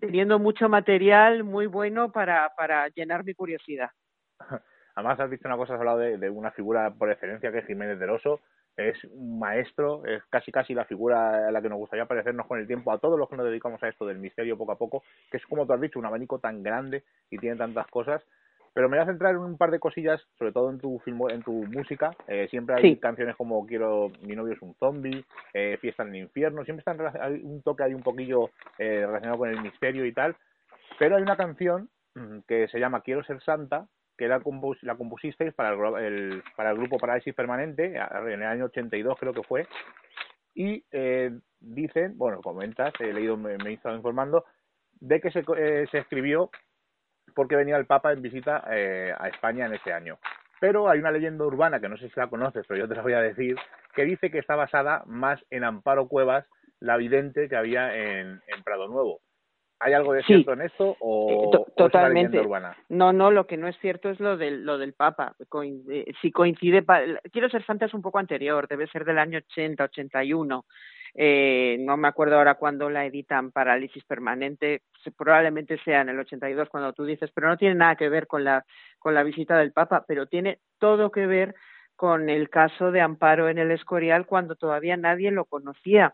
teniendo 0.00 0.38
mucho 0.38 0.68
material 0.68 1.42
muy 1.42 1.66
bueno 1.66 2.12
para, 2.12 2.52
para 2.56 2.88
llenar 2.90 3.24
mi 3.24 3.34
curiosidad. 3.34 3.90
Además, 4.94 5.18
has 5.18 5.30
visto 5.30 5.48
una 5.48 5.56
cosa, 5.56 5.74
has 5.74 5.80
hablado 5.80 5.98
de, 5.98 6.16
de 6.16 6.30
una 6.30 6.52
figura 6.52 6.94
por 6.94 7.10
excelencia 7.10 7.50
que 7.50 7.58
es 7.58 7.66
Jiménez 7.66 7.98
del 7.98 8.10
Oso, 8.10 8.40
es 8.76 9.02
un 9.04 9.38
maestro, 9.38 10.04
es 10.04 10.22
casi 10.30 10.50
casi 10.50 10.74
la 10.74 10.84
figura 10.84 11.48
a 11.48 11.52
la 11.52 11.62
que 11.62 11.68
nos 11.68 11.78
gustaría 11.78 12.06
parecernos 12.06 12.46
con 12.46 12.58
el 12.58 12.66
tiempo 12.66 12.92
a 12.92 12.98
todos 12.98 13.18
los 13.18 13.28
que 13.28 13.36
nos 13.36 13.46
dedicamos 13.46 13.82
a 13.82 13.88
esto 13.88 14.06
del 14.06 14.18
misterio 14.18 14.58
poco 14.58 14.72
a 14.72 14.78
poco, 14.78 15.02
que 15.30 15.36
es 15.36 15.46
como 15.46 15.66
tú 15.66 15.72
has 15.72 15.80
dicho, 15.80 15.98
un 15.98 16.06
abanico 16.06 16.38
tan 16.38 16.62
grande 16.62 17.04
y 17.30 17.38
tiene 17.38 17.56
tantas 17.56 17.86
cosas. 17.88 18.22
Pero 18.72 18.88
me 18.88 18.96
voy 18.96 19.04
a 19.04 19.06
centrar 19.06 19.30
en 19.30 19.38
un 19.40 19.56
par 19.56 19.70
de 19.70 19.78
cosillas, 19.78 20.20
sobre 20.36 20.50
todo 20.50 20.68
en 20.68 20.80
tu 20.80 20.98
film, 21.04 21.20
en 21.30 21.44
tu 21.44 21.52
música. 21.52 22.10
Eh, 22.26 22.48
siempre 22.50 22.74
hay 22.74 22.82
Sí. 22.82 22.96
canciones 22.96 23.36
como 23.36 23.64
Quiero, 23.64 24.10
mi 24.22 24.34
novio 24.34 24.54
es 24.54 24.62
un 24.62 24.74
zombie, 24.74 25.24
eh, 25.52 25.78
Fiesta 25.80 26.02
en 26.02 26.08
el 26.08 26.22
infierno, 26.22 26.64
siempre 26.64 26.80
están 26.80 26.98
hay 27.22 27.40
un 27.44 27.62
toque 27.62 27.84
ahí 27.84 27.94
un 27.94 28.02
poquillo 28.02 28.50
eh, 28.78 29.04
relacionado 29.06 29.38
con 29.38 29.50
el 29.50 29.60
misterio 29.60 30.04
y 30.04 30.12
tal. 30.12 30.34
Pero 30.98 31.14
hay 31.14 31.22
una 31.22 31.36
canción 31.36 31.88
mm, 32.16 32.38
que 32.48 32.66
se 32.66 32.80
llama 32.80 33.02
Quiero 33.02 33.22
ser 33.22 33.40
santa, 33.44 33.86
que 34.16 34.28
la, 34.28 34.40
compus 34.40 34.82
la 34.82 34.96
compusisteis 34.96 35.52
para 35.54 35.70
el, 35.70 36.04
el- 36.04 36.42
el 36.56 36.76
grupo 36.76 36.98
Parálisis 36.98 37.34
Permanente, 37.34 37.94
en 37.96 38.42
el 38.42 38.42
año 38.44 38.66
82 38.66 39.18
creo 39.18 39.32
que 39.32 39.42
fue, 39.42 39.66
y 40.54 40.84
eh, 40.92 41.30
dicen, 41.60 42.16
bueno, 42.16 42.40
comentas, 42.40 42.92
he 43.00 43.12
leído, 43.12 43.36
me, 43.36 43.54
he 43.54 43.72
estado 43.72 43.96
informando, 43.96 44.44
de 45.00 45.20
que 45.20 45.30
se, 45.30 45.42
eh, 45.56 45.86
se 45.90 45.98
escribió 45.98 46.50
porque 47.34 47.56
venía 47.56 47.76
el 47.76 47.86
Papa 47.86 48.12
en 48.12 48.22
visita 48.22 48.64
eh, 48.70 49.12
a 49.18 49.28
España 49.28 49.66
en 49.66 49.74
ese 49.74 49.92
año. 49.92 50.18
Pero 50.60 50.88
hay 50.88 51.00
una 51.00 51.10
leyenda 51.10 51.44
urbana, 51.44 51.80
que 51.80 51.88
no 51.88 51.96
sé 51.96 52.08
si 52.08 52.20
la 52.20 52.28
conoces, 52.28 52.64
pero 52.68 52.80
yo 52.80 52.88
te 52.88 52.94
la 52.94 53.02
voy 53.02 53.14
a 53.14 53.20
decir, 53.20 53.56
que 53.94 54.04
dice 54.04 54.30
que 54.30 54.38
está 54.38 54.54
basada 54.54 55.02
más 55.06 55.44
en 55.50 55.64
Amparo 55.64 56.06
Cuevas, 56.06 56.46
la 56.80 56.96
vidente 56.96 57.48
que 57.48 57.56
había 57.56 57.94
en, 57.96 58.40
en 58.46 58.62
Prado 58.64 58.86
Nuevo. 58.88 59.20
¿Hay 59.80 59.92
algo 59.92 60.12
de 60.12 60.20
Sí. 60.22 60.26
cierto 60.34 60.52
en 60.52 60.62
esto 60.62 60.96
o, 61.00 61.28
Eh, 61.30 61.34
es 61.34 61.46
una 61.66 61.74
totalmente. 61.76 62.38
urbana? 62.40 62.76
No, 62.88 63.12
no, 63.12 63.30
lo 63.30 63.46
que 63.46 63.56
no 63.56 63.68
es 63.68 63.76
cierto 63.80 64.08
es 64.08 64.20
lo 64.20 64.36
del, 64.36 64.64
lo 64.64 64.78
del 64.78 64.94
Papa. 64.94 65.34
Eh, 65.90 66.12
si 66.22 66.30
coincide, 66.32 66.82
pa- 66.82 67.02
Quiero 67.32 67.48
ser 67.50 67.64
santa 67.66 67.86
es 67.86 67.94
un 67.94 68.00
poco 68.02 68.18
anterior, 68.18 68.66
debe 68.68 68.86
ser 68.86 69.04
del 69.04 69.18
año 69.18 69.38
80, 69.38 69.84
81. 69.84 70.64
Eh, 71.16 71.76
no 71.80 71.96
me 71.96 72.08
acuerdo 72.08 72.36
ahora 72.36 72.54
cuándo 72.54 72.90
la 72.90 73.04
editan 73.06 73.52
Parálisis 73.52 74.04
Permanente, 74.04 74.82
se- 75.02 75.12
probablemente 75.12 75.78
sea 75.84 76.00
en 76.00 76.08
el 76.08 76.18
82 76.18 76.68
cuando 76.68 76.92
tú 76.92 77.04
dices, 77.04 77.30
pero 77.32 77.48
no 77.48 77.56
tiene 77.56 77.74
nada 77.76 77.94
que 77.96 78.08
ver 78.08 78.26
con 78.26 78.42
la, 78.42 78.64
con 78.98 79.14
la 79.14 79.22
visita 79.22 79.56
del 79.58 79.72
Papa, 79.72 80.04
pero 80.08 80.26
tiene 80.26 80.58
todo 80.78 81.10
que 81.12 81.26
ver 81.26 81.54
con 81.94 82.28
el 82.30 82.50
caso 82.50 82.90
de 82.90 83.00
Amparo 83.00 83.48
en 83.48 83.58
el 83.58 83.70
Escorial 83.70 84.26
cuando 84.26 84.56
todavía 84.56 84.96
nadie 84.96 85.30
lo 85.30 85.44
conocía. 85.44 86.12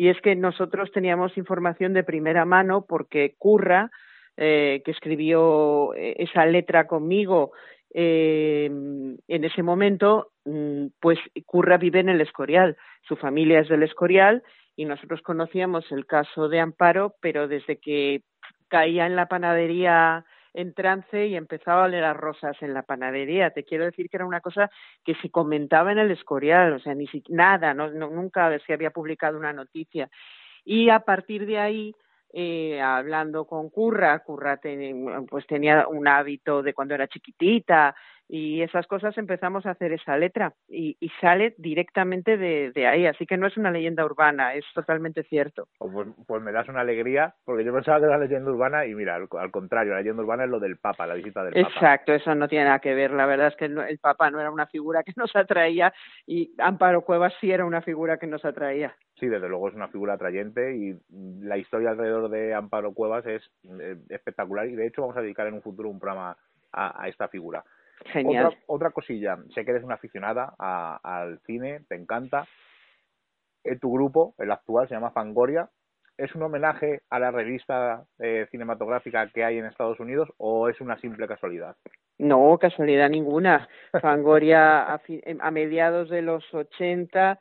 Y 0.00 0.08
es 0.08 0.18
que 0.22 0.34
nosotros 0.34 0.90
teníamos 0.92 1.36
información 1.36 1.92
de 1.92 2.04
primera 2.04 2.46
mano 2.46 2.86
porque 2.88 3.34
Curra, 3.36 3.90
eh, 4.34 4.80
que 4.82 4.92
escribió 4.92 5.92
eh, 5.92 6.14
esa 6.20 6.46
letra 6.46 6.86
conmigo 6.86 7.52
eh, 7.92 8.64
en 8.64 9.44
ese 9.44 9.62
momento, 9.62 10.30
mm, 10.46 10.86
pues 11.00 11.18
Curra 11.44 11.76
vive 11.76 12.00
en 12.00 12.08
el 12.08 12.22
Escorial, 12.22 12.78
su 13.02 13.16
familia 13.16 13.60
es 13.60 13.68
del 13.68 13.82
Escorial 13.82 14.42
y 14.74 14.86
nosotros 14.86 15.20
conocíamos 15.20 15.84
el 15.92 16.06
caso 16.06 16.48
de 16.48 16.60
Amparo, 16.60 17.16
pero 17.20 17.46
desde 17.46 17.76
que 17.76 18.22
caía 18.68 19.04
en 19.04 19.16
la 19.16 19.26
panadería 19.26 20.24
en 20.54 20.74
trance 20.74 21.26
y 21.26 21.36
empezaba 21.36 21.82
a 21.82 21.86
oler 21.86 22.04
a 22.04 22.14
rosas 22.14 22.56
en 22.60 22.74
la 22.74 22.82
panadería. 22.82 23.50
Te 23.50 23.64
quiero 23.64 23.84
decir 23.84 24.08
que 24.08 24.16
era 24.16 24.26
una 24.26 24.40
cosa 24.40 24.70
que 25.04 25.14
se 25.16 25.30
comentaba 25.30 25.92
en 25.92 25.98
el 25.98 26.10
Escorial, 26.10 26.72
o 26.72 26.80
sea, 26.80 26.94
ni 26.94 27.06
si, 27.06 27.22
nada, 27.28 27.74
no, 27.74 27.90
no, 27.90 28.10
nunca 28.10 28.56
se 28.66 28.72
había 28.72 28.90
publicado 28.90 29.38
una 29.38 29.52
noticia. 29.52 30.10
Y 30.64 30.90
a 30.90 31.00
partir 31.00 31.46
de 31.46 31.58
ahí 31.58 31.94
eh, 32.32 32.80
hablando 32.80 33.44
con 33.44 33.70
Curra, 33.70 34.20
Curra 34.20 34.60
pues 35.28 35.46
tenía 35.46 35.88
un 35.88 36.06
hábito 36.06 36.62
de 36.62 36.74
cuando 36.74 36.94
era 36.94 37.08
chiquitita 37.08 37.94
y 38.32 38.62
esas 38.62 38.86
cosas 38.86 39.18
empezamos 39.18 39.66
a 39.66 39.72
hacer 39.72 39.92
esa 39.92 40.16
letra 40.16 40.54
y, 40.68 40.96
y 41.00 41.08
sale 41.20 41.56
directamente 41.58 42.36
de, 42.36 42.70
de, 42.70 42.86
ahí, 42.86 43.04
así 43.06 43.26
que 43.26 43.36
no 43.36 43.48
es 43.48 43.56
una 43.56 43.72
leyenda 43.72 44.04
urbana, 44.04 44.54
es 44.54 44.64
totalmente 44.72 45.24
cierto. 45.24 45.66
Oh, 45.78 45.90
pues, 45.90 46.06
pues, 46.28 46.40
me 46.40 46.52
das 46.52 46.68
una 46.68 46.82
alegría, 46.82 47.34
porque 47.44 47.64
yo 47.64 47.74
pensaba 47.74 47.98
que 47.98 48.06
era 48.06 48.18
leyenda 48.18 48.52
urbana 48.52 48.86
y 48.86 48.94
mira, 48.94 49.16
al, 49.16 49.26
al, 49.36 49.50
contrario, 49.50 49.94
la 49.94 49.98
leyenda 49.98 50.22
urbana 50.22 50.44
es 50.44 50.50
lo 50.50 50.60
del 50.60 50.76
Papa, 50.76 51.08
la 51.08 51.14
visita 51.14 51.42
del 51.42 51.54
Papa. 51.54 51.74
Exacto, 51.74 52.12
eso 52.12 52.32
no 52.36 52.46
tiene 52.46 52.66
nada 52.66 52.78
que 52.78 52.94
ver, 52.94 53.10
la 53.10 53.26
verdad 53.26 53.48
es 53.48 53.56
que 53.56 53.64
el 53.64 53.98
Papa 53.98 54.30
no 54.30 54.40
era 54.40 54.52
una 54.52 54.68
figura 54.68 55.02
que 55.02 55.12
nos 55.16 55.34
atraía 55.34 55.92
y 56.24 56.54
Amparo 56.58 57.02
Cuevas 57.02 57.34
sí 57.40 57.50
era 57.50 57.64
una 57.64 57.82
figura 57.82 58.18
que 58.18 58.28
nos 58.28 58.44
atraía. 58.44 58.94
Sí, 59.18 59.26
desde 59.26 59.48
luego 59.48 59.68
es 59.68 59.74
una 59.74 59.88
figura 59.88 60.14
atrayente 60.14 60.76
y 60.76 60.96
la 61.44 61.58
historia 61.58 61.90
alrededor 61.90 62.30
de 62.30 62.54
Amparo 62.54 62.94
Cuevas 62.94 63.26
es 63.26 63.42
eh, 63.80 63.96
espectacular 64.08 64.68
y 64.68 64.76
de 64.76 64.86
hecho 64.86 65.02
vamos 65.02 65.16
a 65.16 65.20
dedicar 65.20 65.48
en 65.48 65.54
un 65.54 65.62
futuro 65.62 65.90
un 65.90 65.98
programa 65.98 66.36
a, 66.72 67.02
a 67.02 67.08
esta 67.08 67.26
figura. 67.26 67.64
Genial. 68.06 68.46
Otra, 68.46 68.58
otra, 68.66 68.90
cosilla, 68.90 69.38
sé 69.54 69.64
que 69.64 69.72
eres 69.72 69.84
una 69.84 69.94
aficionada 69.94 70.54
a, 70.58 71.00
al 71.02 71.40
cine, 71.46 71.80
te 71.88 71.94
encanta. 71.94 72.46
Eh, 73.64 73.76
tu 73.76 73.92
grupo, 73.92 74.34
el 74.38 74.50
actual, 74.50 74.88
se 74.88 74.94
llama 74.94 75.10
Fangoria. 75.10 75.68
¿Es 76.16 76.34
un 76.34 76.42
homenaje 76.42 77.02
a 77.08 77.18
la 77.18 77.30
revista 77.30 78.04
eh, 78.18 78.46
cinematográfica 78.50 79.30
que 79.32 79.44
hay 79.44 79.58
en 79.58 79.64
Estados 79.64 80.00
Unidos 80.00 80.28
o 80.36 80.68
es 80.68 80.80
una 80.80 80.98
simple 80.98 81.26
casualidad? 81.26 81.76
No, 82.18 82.58
casualidad 82.58 83.08
ninguna. 83.08 83.68
Fangoria 84.00 84.82
a, 84.82 85.00
a 85.40 85.50
mediados 85.50 86.10
de 86.10 86.22
los 86.22 86.44
80 86.52 87.38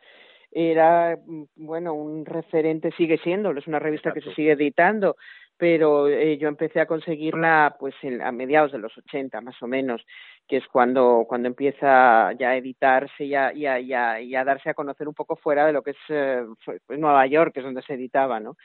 era, 0.52 1.18
bueno, 1.56 1.94
un 1.94 2.26
referente, 2.26 2.92
sigue 2.92 3.18
siendo, 3.18 3.52
es 3.52 3.68
una 3.68 3.80
revista 3.80 4.10
Exacto. 4.10 4.30
que 4.30 4.30
se 4.30 4.36
sigue 4.36 4.54
editando, 4.54 5.16
pero 5.58 6.08
eh, 6.08 6.38
yo 6.38 6.48
empecé 6.48 6.80
a 6.80 6.86
conseguirla 6.86 7.76
pues 7.80 7.94
en, 8.02 8.22
a 8.22 8.32
mediados 8.32 8.72
de 8.72 8.80
los 8.80 8.98
80 8.98 9.42
más 9.42 9.62
o 9.62 9.68
menos, 9.68 10.04
que 10.50 10.58
es 10.58 10.68
cuando, 10.68 11.26
cuando 11.30 11.48
empieza 11.48 12.34
ya 12.34 12.50
a 12.50 12.58
editarse 12.58 13.24
y 13.24 13.36
a, 13.36 13.54
y, 13.54 13.68
a, 13.68 13.80
y, 13.80 13.94
a, 13.94 14.20
y 14.20 14.36
a 14.36 14.44
darse 14.44 14.72
a 14.72 14.74
conocer 14.74 15.08
un 15.08 15.14
poco 15.14 15.36
fuera 15.36 15.68
de 15.68 15.74
lo 15.74 15.84
que 15.84 15.92
es 15.92 15.98
eh, 16.10 16.44
pues 16.66 17.00
Nueva 17.00 17.28
York, 17.28 17.54
que 17.54 17.60
es 17.60 17.66
donde 17.66 17.84
se 17.84 17.94
editaba, 17.94 18.40
¿no? 18.40 18.58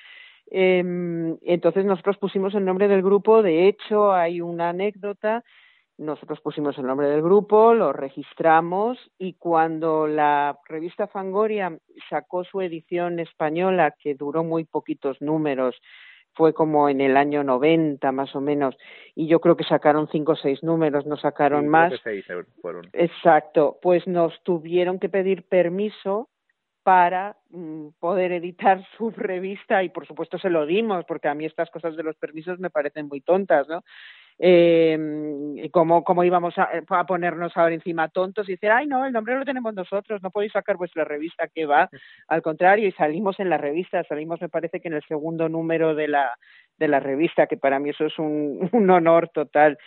Eh, 0.51 0.83
entonces 1.43 1.85
nosotros 1.85 2.17
pusimos 2.19 2.55
el 2.55 2.65
nombre 2.65 2.89
del 2.89 3.03
grupo, 3.03 3.43
de 3.43 3.69
hecho 3.69 4.13
hay 4.13 4.41
una 4.41 4.71
anécdota, 4.71 5.45
nosotros 5.99 6.41
pusimos 6.41 6.77
el 6.79 6.87
nombre 6.87 7.09
del 7.09 7.23
grupo, 7.23 7.75
lo 7.75 7.93
registramos 7.93 8.99
y 9.19 9.35
cuando 9.35 10.07
la 10.07 10.59
revista 10.67 11.07
Fangoria 11.07 11.79
sacó 12.09 12.45
su 12.45 12.63
edición 12.63 13.21
española, 13.21 13.95
que 13.99 14.15
duró 14.15 14.43
muy 14.43 14.65
poquitos 14.65 15.21
números, 15.21 15.77
fue 16.35 16.53
como 16.53 16.89
en 16.89 17.01
el 17.01 17.17
año 17.17 17.45
90 17.45 18.13
más 18.13 18.35
o 18.35 18.41
menos 18.41 18.77
y 19.15 19.27
yo 19.27 19.41
creo 19.41 19.57
que 19.57 19.65
sacaron 19.65 20.09
cinco 20.11 20.33
o 20.33 20.37
seis 20.37 20.63
números, 20.63 21.07
no 21.07 21.17
sacaron 21.17 21.63
sí, 21.63 21.69
más. 21.69 21.93
Seis 22.03 22.25
fueron. 22.61 22.89
Exacto, 22.93 23.79
pues 23.81 24.07
nos 24.07 24.43
tuvieron 24.43 24.99
que 24.99 25.09
pedir 25.09 25.45
permiso 25.45 26.29
para 26.83 27.37
mm, 27.51 27.89
poder 27.99 28.33
editar 28.33 28.85
su 28.99 29.11
revista 29.11 29.83
y 29.83 29.89
por 29.89 30.07
supuesto 30.07 30.39
se 30.39 30.51
lo 30.51 30.67
dimos 30.67 31.05
porque 31.07 31.29
a 31.29 31.35
mí 31.35 31.45
estas 31.45 31.71
cosas 31.71 31.97
de 31.97 32.03
los 32.03 32.17
permisos 32.17 32.59
me 32.59 32.71
parecen 32.71 33.09
muy 33.09 33.21
tontas, 33.21 33.67
¿no? 33.69 33.83
Eh, 34.39 35.69
cómo, 35.71 36.03
cómo 36.03 36.25
íbamos 36.25 36.59
a, 36.59 36.69
a, 36.89 37.07
ponernos 37.07 37.57
ahora 37.57 37.75
encima 37.75 38.09
tontos 38.09 38.49
y 38.49 38.53
decir, 38.53 38.71
ay, 38.71 38.87
no, 38.87 39.05
el 39.05 39.13
nombre 39.13 39.39
lo 39.39 39.45
tenemos 39.45 39.75
nosotros, 39.75 40.23
no 40.23 40.31
podéis 40.31 40.53
sacar 40.53 40.77
vuestra 40.77 41.05
revista, 41.05 41.49
que 41.49 41.67
va, 41.67 41.89
al 42.29 42.43
contrario, 42.43 42.89
y 42.89 42.93
salimos 42.93 43.39
en 43.41 43.51
la 43.51 43.59
revista, 43.59 44.03
salimos 44.05 44.41
me 44.41 44.49
parece 44.49 44.81
que 44.81 44.89
en 44.89 44.95
el 44.95 45.05
segundo 45.07 45.49
número 45.49 45.95
de 45.95 46.09
la, 46.09 46.31
de 46.79 46.89
la 46.89 47.01
revista, 47.01 47.47
que 47.47 47.57
para 47.57 47.79
mí 47.79 47.91
eso 47.91 48.07
es 48.07 48.19
un, 48.19 48.69
un 48.73 48.91
honor 48.91 49.29
total. 49.29 49.79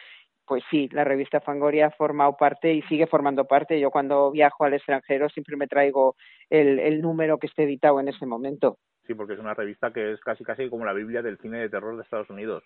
Pues 0.46 0.64
sí, 0.72 0.88
la 0.94 1.04
revista 1.04 1.42
Fangoria 1.42 1.88
ha 1.88 1.92
formado 1.92 2.38
parte 2.38 2.74
y 2.74 2.82
sigue 2.84 3.06
formando 3.06 3.44
parte. 3.44 3.82
Yo 3.82 3.92
cuando 3.92 4.32
viajo 4.32 4.64
al 4.64 4.76
extranjero 4.76 5.28
siempre 5.28 5.58
me 5.58 5.68
traigo 5.68 6.16
el, 6.50 6.80
el 6.80 7.02
número 7.02 7.38
que 7.38 7.48
esté 7.48 7.64
editado 7.64 8.00
en 8.00 8.08
ese 8.08 8.26
momento. 8.26 8.78
Sí, 9.06 9.14
porque 9.14 9.34
es 9.34 9.40
una 9.40 9.54
revista 9.54 9.92
que 9.92 10.14
es 10.14 10.22
casi 10.22 10.46
casi 10.46 10.70
como 10.70 10.86
la 10.86 10.94
Biblia 10.94 11.22
del 11.22 11.38
cine 11.38 11.60
de 11.60 11.70
terror 11.70 11.98
de 11.98 12.04
Estados 12.04 12.30
Unidos. 12.30 12.64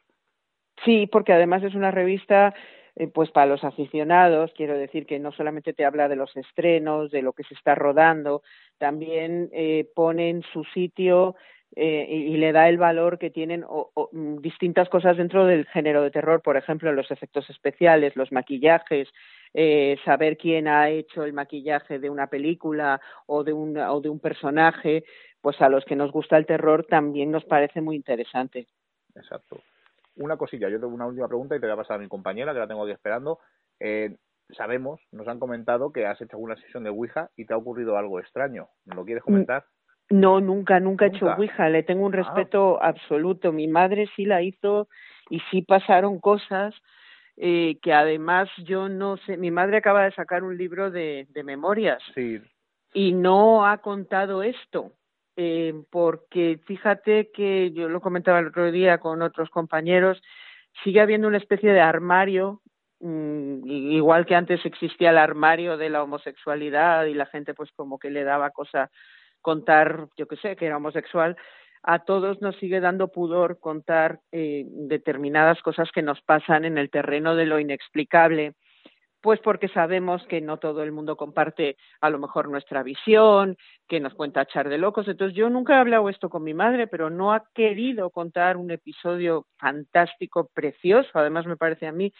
Sí, 0.85 1.07
porque 1.07 1.33
además 1.33 1.63
es 1.63 1.75
una 1.75 1.91
revista 1.91 2.53
eh, 2.95 3.07
pues 3.07 3.31
para 3.31 3.45
los 3.45 3.63
aficionados, 3.63 4.51
quiero 4.55 4.77
decir 4.77 5.05
que 5.05 5.19
no 5.19 5.31
solamente 5.31 5.73
te 5.73 5.85
habla 5.85 6.07
de 6.07 6.15
los 6.15 6.35
estrenos, 6.35 7.11
de 7.11 7.21
lo 7.21 7.33
que 7.33 7.43
se 7.43 7.53
está 7.53 7.75
rodando, 7.75 8.41
también 8.77 9.49
eh, 9.53 9.89
pone 9.95 10.29
en 10.29 10.43
su 10.43 10.63
sitio 10.65 11.35
eh, 11.75 12.05
y, 12.09 12.35
le 12.35 12.51
da 12.51 12.67
el 12.67 12.77
valor 12.77 13.17
que 13.17 13.29
tienen 13.29 13.63
o, 13.63 13.91
o, 13.93 14.09
distintas 14.41 14.89
cosas 14.89 15.15
dentro 15.15 15.45
del 15.45 15.65
género 15.67 16.03
de 16.03 16.11
terror, 16.11 16.41
por 16.41 16.57
ejemplo, 16.57 16.91
los 16.91 17.09
efectos 17.11 17.49
especiales, 17.49 18.17
los 18.17 18.33
maquillajes, 18.33 19.07
eh, 19.53 19.97
saber 20.03 20.37
quién 20.37 20.67
ha 20.67 20.89
hecho 20.89 21.23
el 21.23 21.31
maquillaje 21.31 21.99
de 21.99 22.09
una 22.09 22.27
película 22.27 22.99
o 23.25 23.45
de 23.45 23.53
un, 23.53 23.77
o 23.77 24.01
de 24.01 24.09
un 24.09 24.19
personaje, 24.19 25.05
pues 25.39 25.61
a 25.61 25.69
los 25.69 25.85
que 25.85 25.95
nos 25.95 26.11
gusta 26.11 26.37
el 26.37 26.45
terror 26.45 26.85
también 26.89 27.31
nos 27.31 27.45
parece 27.45 27.79
muy 27.79 27.95
interesante. 27.95 28.67
Exacto 29.15 29.61
una 30.15 30.37
cosilla, 30.37 30.69
yo 30.69 30.79
tengo 30.79 30.93
una 30.93 31.07
última 31.07 31.27
pregunta 31.27 31.55
y 31.55 31.59
te 31.59 31.65
voy 31.65 31.73
a 31.73 31.77
pasar 31.77 31.97
a 31.97 31.99
mi 31.99 32.07
compañera, 32.07 32.53
que 32.53 32.59
la 32.59 32.67
tengo 32.67 32.83
aquí 32.83 32.91
esperando. 32.91 33.39
Eh, 33.79 34.15
sabemos, 34.55 34.99
nos 35.11 35.27
han 35.27 35.39
comentado 35.39 35.91
que 35.91 36.05
has 36.05 36.21
hecho 36.21 36.35
alguna 36.35 36.55
sesión 36.57 36.83
de 36.83 36.89
Ouija 36.89 37.29
y 37.35 37.45
te 37.45 37.53
ha 37.53 37.57
ocurrido 37.57 37.97
algo 37.97 38.19
extraño. 38.19 38.67
¿Me 38.85 38.95
lo 38.95 39.05
quieres 39.05 39.23
comentar? 39.23 39.65
No, 40.09 40.41
nunca, 40.41 40.79
nunca 40.79 41.05
he 41.05 41.09
hecho 41.09 41.27
Ouija. 41.27 41.69
Le 41.69 41.83
tengo 41.83 42.05
un 42.05 42.13
respeto 42.13 42.81
ah. 42.81 42.89
absoluto. 42.89 43.51
Mi 43.51 43.67
madre 43.67 44.07
sí 44.15 44.25
la 44.25 44.41
hizo 44.41 44.87
y 45.29 45.39
sí 45.51 45.61
pasaron 45.61 46.19
cosas 46.19 46.75
eh, 47.37 47.79
que 47.81 47.93
además 47.93 48.49
yo 48.65 48.89
no 48.89 49.17
sé. 49.17 49.37
Mi 49.37 49.51
madre 49.51 49.77
acaba 49.77 50.03
de 50.03 50.11
sacar 50.11 50.43
un 50.43 50.57
libro 50.57 50.91
de, 50.91 51.27
de 51.29 51.43
memorias. 51.43 52.03
Sí. 52.13 52.41
Y 52.93 53.13
no 53.13 53.65
ha 53.65 53.77
contado 53.77 54.43
esto 54.43 54.91
eh, 55.43 55.73
porque 55.89 56.59
fíjate 56.67 57.31
que 57.33 57.71
yo 57.71 57.89
lo 57.89 57.99
comentaba 57.99 58.37
el 58.37 58.49
otro 58.49 58.71
día 58.71 58.99
con 58.99 59.23
otros 59.23 59.49
compañeros, 59.49 60.21
sigue 60.83 61.01
habiendo 61.01 61.27
una 61.27 61.39
especie 61.39 61.73
de 61.73 61.81
armario, 61.81 62.61
mmm, 62.99 63.65
igual 63.65 64.27
que 64.27 64.35
antes 64.35 64.63
existía 64.67 65.09
el 65.09 65.17
armario 65.17 65.77
de 65.77 65.89
la 65.89 66.03
homosexualidad 66.03 67.05
y 67.05 67.15
la 67.15 67.25
gente 67.25 67.55
pues 67.55 67.71
como 67.71 67.97
que 67.97 68.11
le 68.11 68.23
daba 68.23 68.51
cosa 68.51 68.91
contar, 69.41 70.09
yo 70.15 70.27
qué 70.27 70.35
sé, 70.35 70.55
que 70.55 70.67
era 70.67 70.77
homosexual, 70.77 71.35
a 71.81 72.05
todos 72.05 72.39
nos 72.41 72.55
sigue 72.57 72.79
dando 72.79 73.07
pudor 73.07 73.59
contar 73.59 74.19
eh, 74.31 74.65
determinadas 74.67 75.59
cosas 75.63 75.89
que 75.91 76.03
nos 76.03 76.21
pasan 76.21 76.65
en 76.65 76.77
el 76.77 76.91
terreno 76.91 77.35
de 77.35 77.47
lo 77.47 77.59
inexplicable 77.59 78.53
pues 79.21 79.39
porque 79.39 79.67
sabemos 79.69 80.25
que 80.27 80.41
no 80.41 80.57
todo 80.57 80.83
el 80.83 80.91
mundo 80.91 81.15
comparte 81.15 81.77
a 82.01 82.09
lo 82.09 82.19
mejor 82.19 82.49
nuestra 82.49 82.83
visión, 82.83 83.55
que 83.87 83.99
nos 83.99 84.13
cuenta 84.15 84.41
echar 84.41 84.67
de 84.67 84.77
locos. 84.77 85.07
Entonces 85.07 85.35
yo 85.35 85.49
nunca 85.49 85.75
he 85.75 85.79
hablado 85.79 86.09
esto 86.09 86.29
con 86.29 86.43
mi 86.43 86.53
madre, 86.53 86.87
pero 86.87 87.09
no 87.09 87.33
ha 87.33 87.43
querido 87.53 88.09
contar 88.09 88.57
un 88.57 88.71
episodio 88.71 89.45
fantástico, 89.57 90.49
precioso. 90.53 91.09
Además 91.13 91.45
me 91.45 91.57
parece 91.57 91.87
a 91.87 91.91
mí 91.91 92.11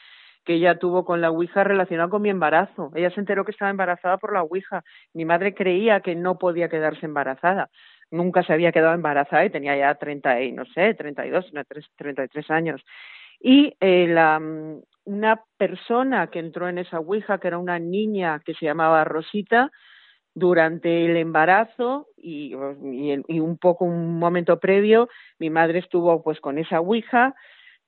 que 0.46 0.56
ella 0.56 0.80
tuvo 0.80 1.06
con 1.06 1.22
la 1.22 1.32
Ouija 1.32 1.64
relacionado 1.64 2.10
con 2.10 2.22
mi 2.22 2.30
embarazo. 2.30 2.92
Ella 2.96 3.12
se 3.12 3.20
enteró 3.20 3.46
que 3.46 3.52
estaba 3.52 3.72
embarazada 3.72 4.18
por 4.18 4.34
la 4.34 4.44
Ouija. 4.44 4.84
Mi 5.14 5.26
madre 5.26 5.54
creía 5.54 6.02
que 6.02 6.16
no 6.16 6.38
podía 6.38 6.70
quedarse 6.70 7.06
embarazada. 7.06 7.70
Nunca 8.12 8.44
se 8.44 8.54
había 8.54 8.72
quedado 8.72 8.94
embarazada 8.94 9.46
y 9.46 9.50
tenía 9.50 9.76
ya 9.76 9.96
30 9.96 10.42
y 10.42 10.52
no 10.52 10.66
sé, 10.66 10.94
32, 10.94 11.52
33 11.96 12.52
años. 12.52 12.82
Y 13.40 13.76
eh, 13.80 14.08
la, 14.08 14.40
una 15.06 15.44
persona 15.58 16.28
que 16.28 16.40
entró 16.40 16.70
en 16.70 16.78
esa 16.78 17.00
Ouija, 17.00 17.40
que 17.40 17.48
era 17.48 17.58
una 17.58 17.80
niña 17.80 18.42
que 18.46 18.54
se 18.54 18.66
llamaba 18.66 19.04
Rosita, 19.04 19.72
durante 20.34 21.06
el 21.06 21.18
embarazo 21.18 22.08
y, 22.16 22.54
un 22.54 23.58
poco 23.58 23.86
un 23.86 24.18
momento 24.18 24.60
previo, 24.60 25.10
mi 25.40 25.50
madre 25.50 25.80
estuvo 25.80 26.24
pues 26.24 26.40
con 26.40 26.58
esa 26.58 26.80
Ouija, 26.80 27.36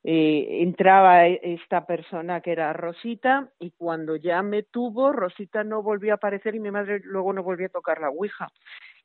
eh, 0.03 0.61
entraba 0.61 1.25
esta 1.27 1.85
persona 1.85 2.41
que 2.41 2.51
era 2.51 2.73
Rosita 2.73 3.49
y 3.59 3.71
cuando 3.71 4.17
ya 4.17 4.41
me 4.41 4.63
tuvo, 4.63 5.13
Rosita 5.13 5.63
no 5.63 5.81
volvió 5.81 6.11
a 6.11 6.15
aparecer 6.15 6.55
y 6.55 6.59
mi 6.59 6.71
madre 6.71 6.99
luego 7.05 7.31
no 7.31 7.43
volvió 7.43 7.67
a 7.67 7.69
tocar 7.69 8.01
la 8.01 8.09
Ouija. 8.09 8.49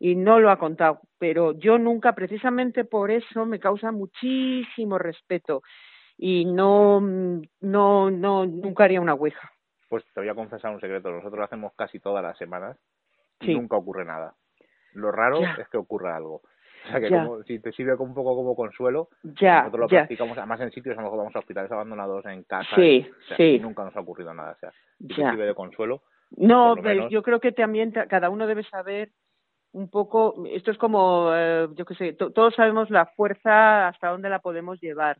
Y 0.00 0.16
no 0.16 0.40
lo 0.40 0.50
ha 0.50 0.59
contado, 0.59 1.00
pero 1.18 1.52
yo 1.59 1.78
nunca, 1.78 2.14
precisamente 2.14 2.84
por 2.84 3.11
eso, 3.11 3.46
me 3.46 3.61
causa 3.61 3.92
muchísimo 3.92 4.98
respeto 4.98 5.62
y 6.18 6.44
no, 6.44 7.00
no, 7.00 8.10
no, 8.10 8.44
nunca 8.44 8.84
haría 8.84 9.00
una 9.00 9.14
ouija. 9.14 9.52
Pues 9.88 10.04
te 10.12 10.20
voy 10.20 10.28
a 10.28 10.34
confesar 10.34 10.74
un 10.74 10.80
secreto, 10.80 11.10
nosotros 11.10 11.38
lo 11.38 11.44
hacemos 11.44 11.72
casi 11.74 12.00
todas 12.00 12.22
las 12.22 12.36
semanas 12.36 12.76
y 13.40 13.46
sí. 13.46 13.54
nunca 13.54 13.76
ocurre 13.76 14.04
nada. 14.04 14.34
Lo 14.92 15.12
raro 15.12 15.40
ya. 15.40 15.56
es 15.60 15.68
que 15.68 15.78
ocurra 15.78 16.16
algo. 16.16 16.42
O 16.84 16.90
sea 16.90 17.00
que 17.00 17.08
como, 17.08 17.42
si 17.44 17.58
te 17.60 17.72
sirve 17.72 17.94
un 17.94 18.14
poco 18.14 18.34
como 18.34 18.54
consuelo, 18.54 19.08
ya, 19.22 19.60
nosotros 19.60 19.80
lo 19.80 19.88
ya. 19.88 19.98
practicamos 20.00 20.38
además 20.38 20.60
en 20.60 20.72
sitios, 20.72 20.96
a 20.96 21.00
lo 21.00 21.06
mejor 21.06 21.18
vamos 21.18 21.36
a 21.36 21.38
hospitales 21.38 21.70
abandonados 21.70 22.24
en 22.26 22.42
casa. 22.44 22.74
Sí, 22.74 22.82
y, 22.82 23.10
o 23.10 23.26
sea, 23.26 23.36
sí. 23.36 23.42
y 23.42 23.60
nunca 23.60 23.84
nos 23.84 23.96
ha 23.96 24.00
ocurrido 24.00 24.34
nada. 24.34 24.52
O 24.52 24.58
sea, 24.58 24.72
si 24.98 25.06
te 25.08 25.14
sirve 25.14 25.46
de 25.46 25.54
consuelo. 25.54 26.02
No, 26.30 26.76
menos... 26.76 27.10
yo 27.10 27.22
creo 27.22 27.40
que 27.40 27.52
también 27.52 27.92
cada 27.92 28.30
uno 28.30 28.46
debe 28.46 28.64
saber 28.64 29.10
un 29.72 29.90
poco, 29.90 30.44
esto 30.50 30.70
es 30.70 30.78
como, 30.78 31.30
eh, 31.34 31.68
yo 31.74 31.84
qué 31.84 31.94
sé, 31.94 32.12
todos 32.14 32.54
sabemos 32.54 32.90
la 32.90 33.06
fuerza 33.06 33.88
hasta 33.88 34.08
dónde 34.08 34.28
la 34.28 34.40
podemos 34.40 34.80
llevar. 34.80 35.18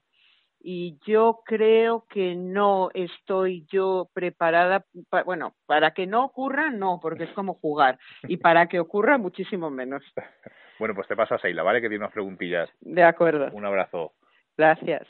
Y 0.71 0.99
yo 1.07 1.41
creo 1.47 2.05
que 2.11 2.35
no 2.35 2.91
estoy 2.93 3.65
yo 3.73 4.11
preparada, 4.13 4.85
bueno, 5.25 5.55
para 5.65 5.93
que 5.93 6.07
no 6.07 6.27
ocurra, 6.27 6.69
no, 6.69 7.01
porque 7.01 7.25
es 7.25 7.31
como 7.31 7.55
jugar. 7.55 7.99
Y 8.25 8.37
para 8.37 8.67
que 8.67 8.79
ocurra, 8.79 9.17
muchísimo 9.17 9.71
menos. 9.71 10.03
Bueno, 10.79 10.95
pues 10.95 11.09
te 11.09 11.17
paso 11.17 11.35
a 11.35 11.39
Seila, 11.41 11.65
¿vale? 11.65 11.81
Que 11.81 11.89
tiene 11.89 12.05
unas 12.05 12.13
preguntillas. 12.13 12.71
De 12.81 13.03
acuerdo. 13.03 13.49
Un 13.53 13.65
abrazo. 13.65 14.13
Gracias. 14.57 15.09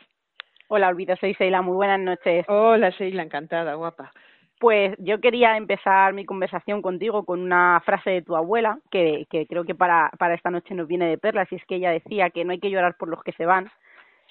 Hola, 0.68 0.88
Olvida, 0.88 1.14
soy 1.16 1.34
Seila. 1.34 1.60
Muy 1.60 1.74
buenas 1.74 2.00
noches. 2.00 2.46
Hola, 2.48 2.90
Seila, 2.92 3.22
encantada, 3.22 3.74
guapa. 3.74 4.10
Pues 4.58 4.96
yo 4.98 5.20
quería 5.20 5.58
empezar 5.58 6.14
mi 6.14 6.24
conversación 6.24 6.80
contigo 6.80 7.26
con 7.26 7.40
una 7.40 7.82
frase 7.84 8.10
de 8.10 8.22
tu 8.22 8.34
abuela, 8.34 8.78
que, 8.90 9.26
que 9.28 9.46
creo 9.46 9.64
que 9.64 9.74
para, 9.74 10.10
para 10.18 10.34
esta 10.34 10.50
noche 10.50 10.74
nos 10.74 10.88
viene 10.88 11.06
de 11.06 11.18
perlas, 11.18 11.52
y 11.52 11.56
es 11.56 11.64
que 11.66 11.74
ella 11.74 11.90
decía 11.90 12.30
que 12.30 12.46
no 12.46 12.52
hay 12.52 12.60
que 12.60 12.70
llorar 12.70 12.96
por 12.96 13.08
los 13.10 13.22
que 13.22 13.32
se 13.32 13.44
van, 13.44 13.70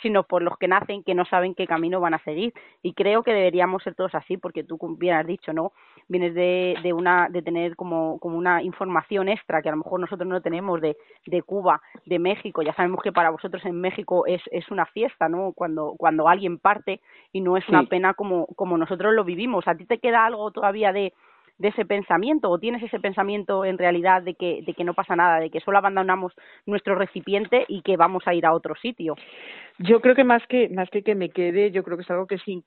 sino 0.02 0.24
por 0.24 0.42
los 0.42 0.58
que 0.58 0.68
nacen 0.68 1.04
que 1.04 1.16
no 1.16 1.26
saben 1.26 1.56
qué 1.56 1.68
camino 1.68 2.00
van 2.00 2.14
a 2.14 2.24
seguir. 2.24 2.54
Y 2.82 2.94
creo 2.94 3.24
que 3.24 3.34
deberíamos 3.34 3.84
ser 3.84 3.96
todos 3.96 4.14
así, 4.16 4.38
porque 4.38 4.64
tú 4.64 4.78
bien 4.98 5.16
has 5.16 5.26
dicho, 5.26 5.54
¿no? 5.54 5.72
Vienes 6.08 6.34
de, 6.34 6.76
de 6.84 6.94
una, 6.94 7.28
de 7.30 7.42
tener 7.42 7.76
como, 7.76 8.20
como 8.20 8.38
una 8.38 8.62
información 8.64 9.30
extra 9.30 9.62
que 9.62 9.70
a 9.70 9.72
lo 9.72 9.80
mejor 9.80 10.00
nosotros 10.00 10.28
no 10.28 10.42
tenemos 10.42 10.80
de, 10.82 10.98
de 11.26 11.42
Cuba, 11.42 11.82
de 12.06 12.20
México. 12.20 12.62
Ya 12.62 12.74
sabemos 12.74 13.02
que 13.02 13.12
para 13.12 13.30
vosotros 13.30 13.64
en 13.66 13.80
México 13.82 14.26
es, 14.26 14.42
es 14.52 14.70
una 14.72 14.86
fiesta, 14.86 15.28
¿no? 15.30 15.54
Cuando, 15.54 15.96
cuando 15.98 16.28
alguien 16.28 16.60
parte 16.60 17.02
y 17.32 17.42
no 17.42 17.58
es 17.58 17.68
una 17.70 17.84
pena 17.84 18.14
como, 18.14 18.48
como 18.56 18.78
nosotros 18.78 19.14
lo 19.14 19.24
vivimos. 19.24 19.68
¿A 19.68 19.76
ti 19.76 19.86
te 19.86 20.00
queda 20.00 20.26
algo 20.26 20.52
todavía 20.52 20.94
de, 20.94 21.14
de 21.58 21.70
ese 21.70 21.86
pensamiento 21.86 22.50
o 22.50 22.60
tienes 22.60 22.84
ese 22.84 23.00
pensamiento 23.00 23.66
en 23.66 23.78
realidad 23.78 24.22
de 24.22 24.36
que, 24.36 24.62
de 24.66 24.74
que 24.74 24.84
no 24.84 24.94
pasa 24.94 25.16
nada, 25.16 25.40
de 25.40 25.50
que 25.50 25.60
solo 25.62 25.78
abandonamos 25.78 26.34
nuestro 26.66 26.96
recipiente 26.96 27.66
y 27.68 27.82
que 27.82 27.98
vamos 27.98 28.24
a 28.28 28.34
ir 28.34 28.46
a 28.46 28.54
otro 28.54 28.76
sitio? 28.76 29.16
Yo 29.80 30.02
creo 30.02 30.16
que 30.16 30.24
más 30.24 30.42
que 30.48 30.70
más 30.70 30.90
que 30.90 31.04
que 31.04 31.14
me 31.14 31.30
quede, 31.30 31.70
yo 31.70 31.84
creo 31.84 31.98
que 31.98 32.04
es 32.04 32.10
algo 32.10 32.26
que 32.26 32.40
sí, 32.40 32.64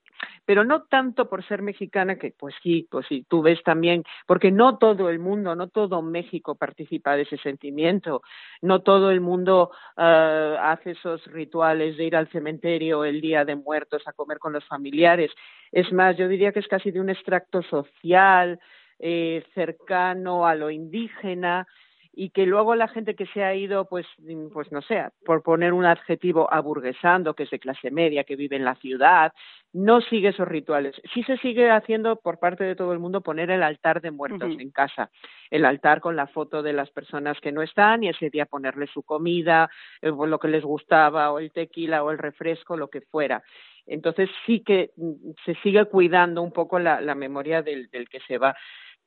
pero 0.46 0.62
no 0.62 0.82
tanto 0.84 1.28
por 1.28 1.44
ser 1.44 1.60
mexicana 1.60 2.16
que 2.16 2.32
pues 2.38 2.54
sí, 2.62 2.86
pues 2.88 3.06
sí, 3.08 3.26
tú 3.28 3.42
ves 3.42 3.60
también, 3.64 4.04
porque 4.26 4.52
no 4.52 4.78
todo 4.78 5.08
el 5.10 5.18
mundo, 5.18 5.56
no 5.56 5.68
todo 5.68 6.02
México 6.02 6.54
participa 6.54 7.16
de 7.16 7.22
ese 7.22 7.36
sentimiento, 7.38 8.22
no 8.62 8.82
todo 8.82 9.10
el 9.10 9.20
mundo 9.20 9.70
uh, 9.96 10.56
hace 10.60 10.92
esos 10.92 11.24
rituales 11.26 11.96
de 11.96 12.04
ir 12.04 12.14
al 12.14 12.28
cementerio 12.28 13.04
el 13.04 13.20
día 13.20 13.44
de 13.44 13.56
muertos 13.56 14.02
a 14.06 14.12
comer 14.12 14.38
con 14.38 14.52
los 14.52 14.64
familiares. 14.66 15.32
Es 15.72 15.92
más, 15.92 16.16
yo 16.16 16.28
diría 16.28 16.52
que 16.52 16.60
es 16.60 16.68
casi 16.68 16.90
de 16.90 17.00
un 17.00 17.10
extracto 17.10 17.62
social, 17.62 18.58
eh, 19.00 19.44
cercano 19.54 20.46
a 20.46 20.54
lo 20.54 20.70
indígena 20.70 21.66
y 22.12 22.30
que 22.30 22.44
luego 22.44 22.74
la 22.74 22.88
gente 22.88 23.14
que 23.14 23.26
se 23.26 23.44
ha 23.44 23.54
ido, 23.54 23.88
pues, 23.88 24.06
pues 24.52 24.72
no 24.72 24.82
sé, 24.82 25.04
por 25.24 25.42
poner 25.42 25.72
un 25.72 25.84
adjetivo 25.84 26.52
aburguesando, 26.52 27.34
que 27.34 27.44
es 27.44 27.50
de 27.50 27.60
clase 27.60 27.90
media, 27.90 28.24
que 28.24 28.36
vive 28.36 28.56
en 28.56 28.64
la 28.64 28.74
ciudad, 28.74 29.32
no 29.72 30.00
sigue 30.00 30.28
esos 30.28 30.48
rituales. 30.48 31.00
Sí 31.14 31.22
se 31.22 31.36
sigue 31.38 31.70
haciendo 31.70 32.16
por 32.16 32.38
parte 32.38 32.64
de 32.64 32.74
todo 32.74 32.92
el 32.92 32.98
mundo 32.98 33.20
poner 33.20 33.50
el 33.50 33.62
altar 33.62 34.00
de 34.00 34.10
muertos 34.10 34.52
en 34.58 34.70
casa, 34.70 35.10
el 35.50 35.64
altar 35.64 36.00
con 36.00 36.16
la 36.16 36.26
foto 36.26 36.62
de 36.62 36.72
las 36.72 36.90
personas 36.90 37.38
que 37.40 37.52
no 37.52 37.62
están 37.62 38.02
y 38.02 38.08
ese 38.08 38.28
día 38.28 38.46
ponerle 38.46 38.88
su 38.88 39.04
comida, 39.04 39.70
eh, 40.02 40.10
lo 40.10 40.38
que 40.38 40.48
les 40.48 40.64
gustaba, 40.64 41.30
o 41.30 41.38
el 41.38 41.52
tequila 41.52 42.02
o 42.02 42.10
el 42.10 42.18
refresco, 42.18 42.76
lo 42.76 42.88
que 42.88 43.02
fuera. 43.02 43.42
Entonces 43.86 44.28
sí 44.46 44.60
que 44.60 44.90
mm, 44.96 45.30
se 45.44 45.54
sigue 45.62 45.84
cuidando 45.84 46.42
un 46.42 46.52
poco 46.52 46.78
la, 46.78 47.00
la 47.00 47.14
memoria 47.14 47.62
del, 47.62 47.88
del 47.90 48.08
que 48.08 48.20
se 48.20 48.38
va 48.38 48.56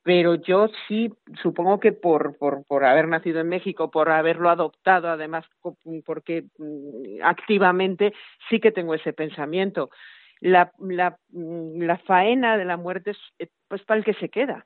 pero 0.04 0.36
yo 0.36 0.70
sí 0.88 1.14
supongo 1.42 1.80
que 1.80 1.94
por, 1.94 2.38
por, 2.38 2.66
por 2.66 2.84
haber 2.84 3.08
nacido 3.08 3.40
en 3.40 3.48
México, 3.48 3.90
por 3.90 4.10
haberlo 4.12 4.50
adoptado, 4.50 5.10
además 5.10 5.46
porque 6.06 6.44
mm, 6.58 7.24
activamente 7.24 8.14
sí 8.50 8.60
que 8.60 8.72
tengo 8.72 8.94
ese 8.94 9.14
pensamiento. 9.14 9.90
La, 10.42 10.74
la, 10.80 11.18
mm, 11.30 11.82
la 11.82 11.98
faena 12.00 12.58
de 12.58 12.66
la 12.66 12.76
muerte 12.76 13.12
es 13.12 13.18
eh, 13.40 13.48
pues 13.70 13.82
para 13.84 13.98
el 13.98 14.04
que 14.04 14.14
se 14.16 14.28
queda. 14.28 14.66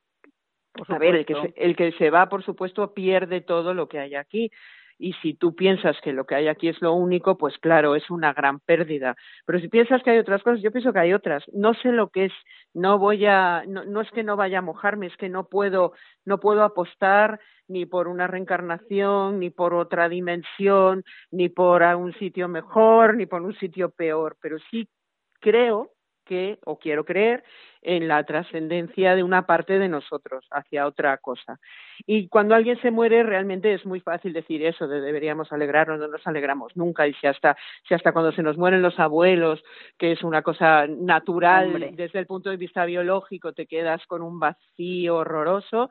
A 0.89 0.97
ver, 0.97 1.15
el 1.15 1.25
que, 1.25 1.33
se, 1.33 1.53
el 1.55 1.75
que 1.75 1.91
se 1.93 2.09
va, 2.09 2.29
por 2.29 2.43
supuesto, 2.43 2.93
pierde 2.93 3.41
todo 3.41 3.73
lo 3.73 3.87
que 3.87 3.99
hay 3.99 4.15
aquí 4.15 4.51
y 4.99 5.13
si 5.13 5.33
tú 5.33 5.55
piensas 5.55 5.95
que 6.01 6.13
lo 6.13 6.25
que 6.25 6.35
hay 6.35 6.47
aquí 6.47 6.69
es 6.69 6.81
lo 6.81 6.93
único, 6.93 7.37
pues 7.37 7.57
claro, 7.59 7.95
es 7.95 8.09
una 8.09 8.33
gran 8.33 8.59
pérdida. 8.59 9.15
Pero 9.45 9.59
si 9.59 9.67
piensas 9.67 10.01
que 10.03 10.11
hay 10.11 10.17
otras 10.17 10.43
cosas, 10.43 10.61
yo 10.61 10.71
pienso 10.71 10.93
que 10.93 10.99
hay 10.99 11.13
otras. 11.13 11.43
No 11.53 11.73
sé 11.75 11.91
lo 11.91 12.09
que 12.09 12.25
es, 12.25 12.33
no 12.73 12.97
voy 12.97 13.25
a, 13.25 13.63
no, 13.67 13.85
no 13.85 14.01
es 14.01 14.09
que 14.11 14.23
no 14.23 14.35
vaya 14.35 14.59
a 14.59 14.63
mojarme, 14.63 15.07
es 15.07 15.17
que 15.17 15.29
no 15.29 15.47
puedo, 15.47 15.93
no 16.25 16.39
puedo 16.39 16.63
apostar 16.63 17.39
ni 17.67 17.85
por 17.85 18.07
una 18.07 18.27
reencarnación, 18.27 19.39
ni 19.39 19.49
por 19.49 19.73
otra 19.73 20.09
dimensión, 20.09 21.03
ni 21.31 21.49
por 21.49 21.83
un 21.83 22.13
sitio 22.13 22.47
mejor, 22.47 23.15
ni 23.15 23.25
por 23.25 23.41
un 23.41 23.55
sitio 23.57 23.91
peor, 23.91 24.37
pero 24.41 24.57
sí 24.71 24.89
creo 25.39 25.91
que, 26.27 26.59
o 26.65 26.77
quiero 26.77 27.05
creer, 27.05 27.43
en 27.81 28.07
la 28.07 28.23
trascendencia 28.23 29.15
de 29.15 29.23
una 29.23 29.45
parte 29.45 29.79
de 29.79 29.87
nosotros 29.87 30.45
hacia 30.51 30.85
otra 30.85 31.17
cosa. 31.17 31.59
Y 32.05 32.27
cuando 32.27 32.53
alguien 32.53 32.79
se 32.81 32.91
muere, 32.91 33.23
realmente 33.23 33.73
es 33.73 33.85
muy 33.85 34.01
fácil 34.01 34.33
decir 34.33 34.63
eso, 34.65 34.87
de 34.87 34.99
deberíamos 34.99 35.51
alegrarnos, 35.53 35.99
no 35.99 36.07
nos 36.07 36.25
alegramos 36.27 36.75
nunca. 36.75 37.07
Y 37.07 37.13
si 37.13 37.27
hasta, 37.27 37.55
si 37.87 37.93
hasta 37.93 38.11
cuando 38.11 38.31
se 38.33 38.43
nos 38.43 38.57
mueren 38.57 38.81
los 38.81 38.99
abuelos, 38.99 39.63
que 39.97 40.11
es 40.11 40.23
una 40.23 40.41
cosa 40.41 40.85
natural 40.87 41.95
desde 41.95 42.19
el 42.19 42.25
punto 42.25 42.49
de 42.49 42.57
vista 42.57 42.85
biológico, 42.85 43.53
te 43.53 43.67
quedas 43.67 44.05
con 44.05 44.21
un 44.21 44.39
vacío 44.39 45.15
horroroso, 45.15 45.89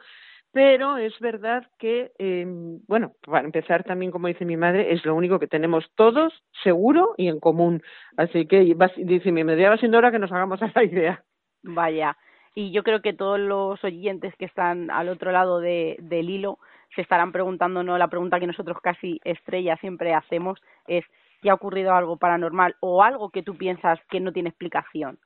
pero 0.57 0.97
es 0.97 1.13
verdad 1.21 1.67
que, 1.79 2.13
eh, 2.19 2.47
bueno, 2.89 3.13
para 3.27 3.45
empezar 3.45 3.85
también, 3.85 4.11
como 4.11 4.29
dice 4.29 4.47
mi 4.47 4.57
madre, 4.57 4.95
es 4.95 5.05
lo 5.05 5.15
único 5.15 5.39
que 5.39 5.49
tenemos 5.49 5.85
todos 5.97 6.33
seguro 6.63 7.13
y 7.19 7.29
en 7.29 7.41
común. 7.41 7.83
Así 8.17 8.47
que, 8.47 8.75
dice 8.97 9.33
mi 9.33 9.45
madre, 9.45 9.61
ya 9.61 9.69
va 9.69 9.77
siendo 9.77 9.99
hora 9.99 10.11
que 10.11 10.19
nos 10.19 10.33
hagamos 10.33 10.63
a 10.63 10.73
la 10.75 10.83
idea. 10.83 11.23
Vaya, 11.63 12.17
y 12.55 12.73
yo 12.73 12.85
creo 12.85 13.03
que 13.03 13.13
todos 13.13 13.39
los 13.39 13.85
oyentes 13.85 14.35
que 14.37 14.47
están 14.47 14.91
al 14.91 15.11
otro 15.11 15.31
lado 15.31 15.61
de, 15.61 15.97
del 16.01 16.31
hilo 16.31 16.59
se 16.95 17.03
estarán 17.03 17.33
preguntando, 17.33 17.83
¿no? 17.83 17.99
La 17.99 18.09
pregunta 18.09 18.41
que 18.41 18.47
nosotros 18.47 18.79
casi 18.83 19.21
estrella 19.25 19.77
siempre 19.77 20.15
hacemos 20.15 20.59
es, 20.87 21.05
¿qué 21.43 21.51
ha 21.51 21.55
ocurrido 21.55 21.93
algo 21.93 22.17
paranormal 22.17 22.77
o 22.81 23.03
algo 23.03 23.29
que 23.29 23.43
tú 23.43 23.59
piensas 23.59 23.99
que 24.09 24.21
no 24.21 24.33
tiene 24.33 24.49
explicación? 24.49 25.19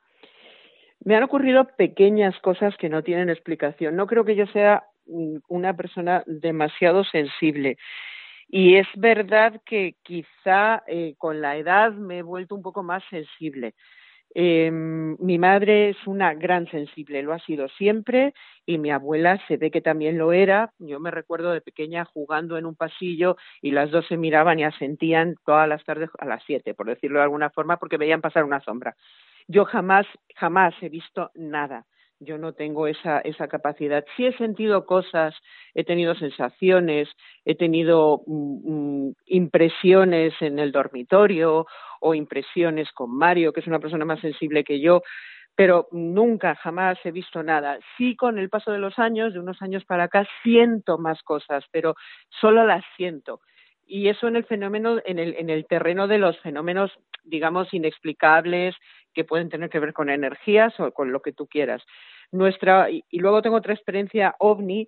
Me 1.05 1.15
han 1.15 1.23
ocurrido 1.23 1.67
pequeñas 1.77 2.37
cosas 2.41 2.75
que 2.75 2.89
no 2.89 3.01
tienen 3.01 3.29
explicación. 3.29 3.95
No 3.95 4.07
creo 4.07 4.25
que 4.25 4.35
yo 4.35 4.45
sea 4.47 4.83
una 5.47 5.75
persona 5.75 6.23
demasiado 6.25 7.03
sensible. 7.03 7.77
Y 8.47 8.75
es 8.75 8.87
verdad 8.97 9.61
que 9.65 9.95
quizá 10.03 10.83
eh, 10.87 11.15
con 11.17 11.41
la 11.41 11.55
edad 11.55 11.93
me 11.93 12.19
he 12.19 12.21
vuelto 12.21 12.55
un 12.55 12.61
poco 12.61 12.83
más 12.83 13.03
sensible. 13.09 13.75
Eh, 14.33 14.71
mi 14.71 15.37
madre 15.37 15.89
es 15.89 15.97
una 16.05 16.33
gran 16.33 16.69
sensible, 16.69 17.21
lo 17.21 17.33
ha 17.33 17.39
sido 17.39 17.67
siempre, 17.69 18.33
y 18.65 18.77
mi 18.77 18.89
abuela 18.91 19.39
se 19.47 19.57
ve 19.57 19.71
que 19.71 19.81
también 19.81 20.17
lo 20.17 20.31
era. 20.33 20.73
Yo 20.79 20.99
me 20.99 21.11
recuerdo 21.11 21.51
de 21.51 21.61
pequeña 21.61 22.05
jugando 22.05 22.57
en 22.57 22.65
un 22.65 22.75
pasillo 22.75 23.37
y 23.61 23.71
las 23.71 23.91
dos 23.91 24.05
se 24.07 24.17
miraban 24.17 24.59
y 24.59 24.63
asentían 24.63 25.35
todas 25.45 25.67
las 25.67 25.83
tardes 25.83 26.09
a 26.19 26.25
las 26.25 26.43
siete, 26.45 26.73
por 26.73 26.87
decirlo 26.87 27.19
de 27.19 27.23
alguna 27.23 27.49
forma, 27.49 27.77
porque 27.77 27.97
veían 27.97 28.21
pasar 28.21 28.43
una 28.43 28.61
sombra. 28.61 28.95
Yo 29.47 29.65
jamás, 29.65 30.05
jamás 30.35 30.73
he 30.81 30.89
visto 30.89 31.31
nada 31.35 31.85
yo 32.21 32.37
no 32.37 32.53
tengo 32.53 32.87
esa, 32.87 33.19
esa 33.19 33.47
capacidad. 33.47 34.05
Sí 34.15 34.25
he 34.25 34.37
sentido 34.37 34.85
cosas, 34.85 35.35
he 35.73 35.83
tenido 35.83 36.15
sensaciones, 36.15 37.09
he 37.45 37.55
tenido 37.55 38.21
mm, 38.27 39.07
mm, 39.07 39.13
impresiones 39.25 40.33
en 40.39 40.59
el 40.59 40.71
dormitorio 40.71 41.65
o 41.99 42.13
impresiones 42.13 42.91
con 42.93 43.15
Mario, 43.15 43.51
que 43.51 43.59
es 43.59 43.67
una 43.67 43.79
persona 43.79 44.05
más 44.05 44.19
sensible 44.21 44.63
que 44.63 44.79
yo, 44.79 45.01
pero 45.55 45.87
nunca, 45.91 46.55
jamás 46.55 46.97
he 47.03 47.11
visto 47.11 47.43
nada. 47.43 47.79
Sí, 47.97 48.15
con 48.15 48.37
el 48.37 48.49
paso 48.49 48.71
de 48.71 48.79
los 48.79 48.97
años, 48.99 49.33
de 49.33 49.39
unos 49.39 49.61
años 49.61 49.83
para 49.85 50.05
acá, 50.05 50.25
siento 50.43 50.97
más 50.97 51.21
cosas, 51.23 51.65
pero 51.71 51.95
solo 52.39 52.65
las 52.65 52.83
siento. 52.95 53.41
Y 53.93 54.07
eso 54.07 54.29
en 54.29 54.37
el 54.37 54.45
fenómeno, 54.45 55.01
en 55.03 55.19
el, 55.19 55.35
en 55.37 55.49
el 55.49 55.65
terreno 55.65 56.07
de 56.07 56.17
los 56.17 56.39
fenómenos, 56.39 56.97
digamos, 57.25 57.73
inexplicables, 57.73 58.73
que 59.13 59.25
pueden 59.25 59.49
tener 59.49 59.69
que 59.69 59.79
ver 59.79 59.91
con 59.91 60.09
energías 60.09 60.79
o 60.79 60.93
con 60.93 61.11
lo 61.11 61.21
que 61.21 61.33
tú 61.33 61.45
quieras. 61.45 61.83
Nuestra, 62.31 62.89
y, 62.89 63.03
luego 63.11 63.41
tengo 63.41 63.57
otra 63.57 63.73
experiencia 63.73 64.33
ovni 64.39 64.87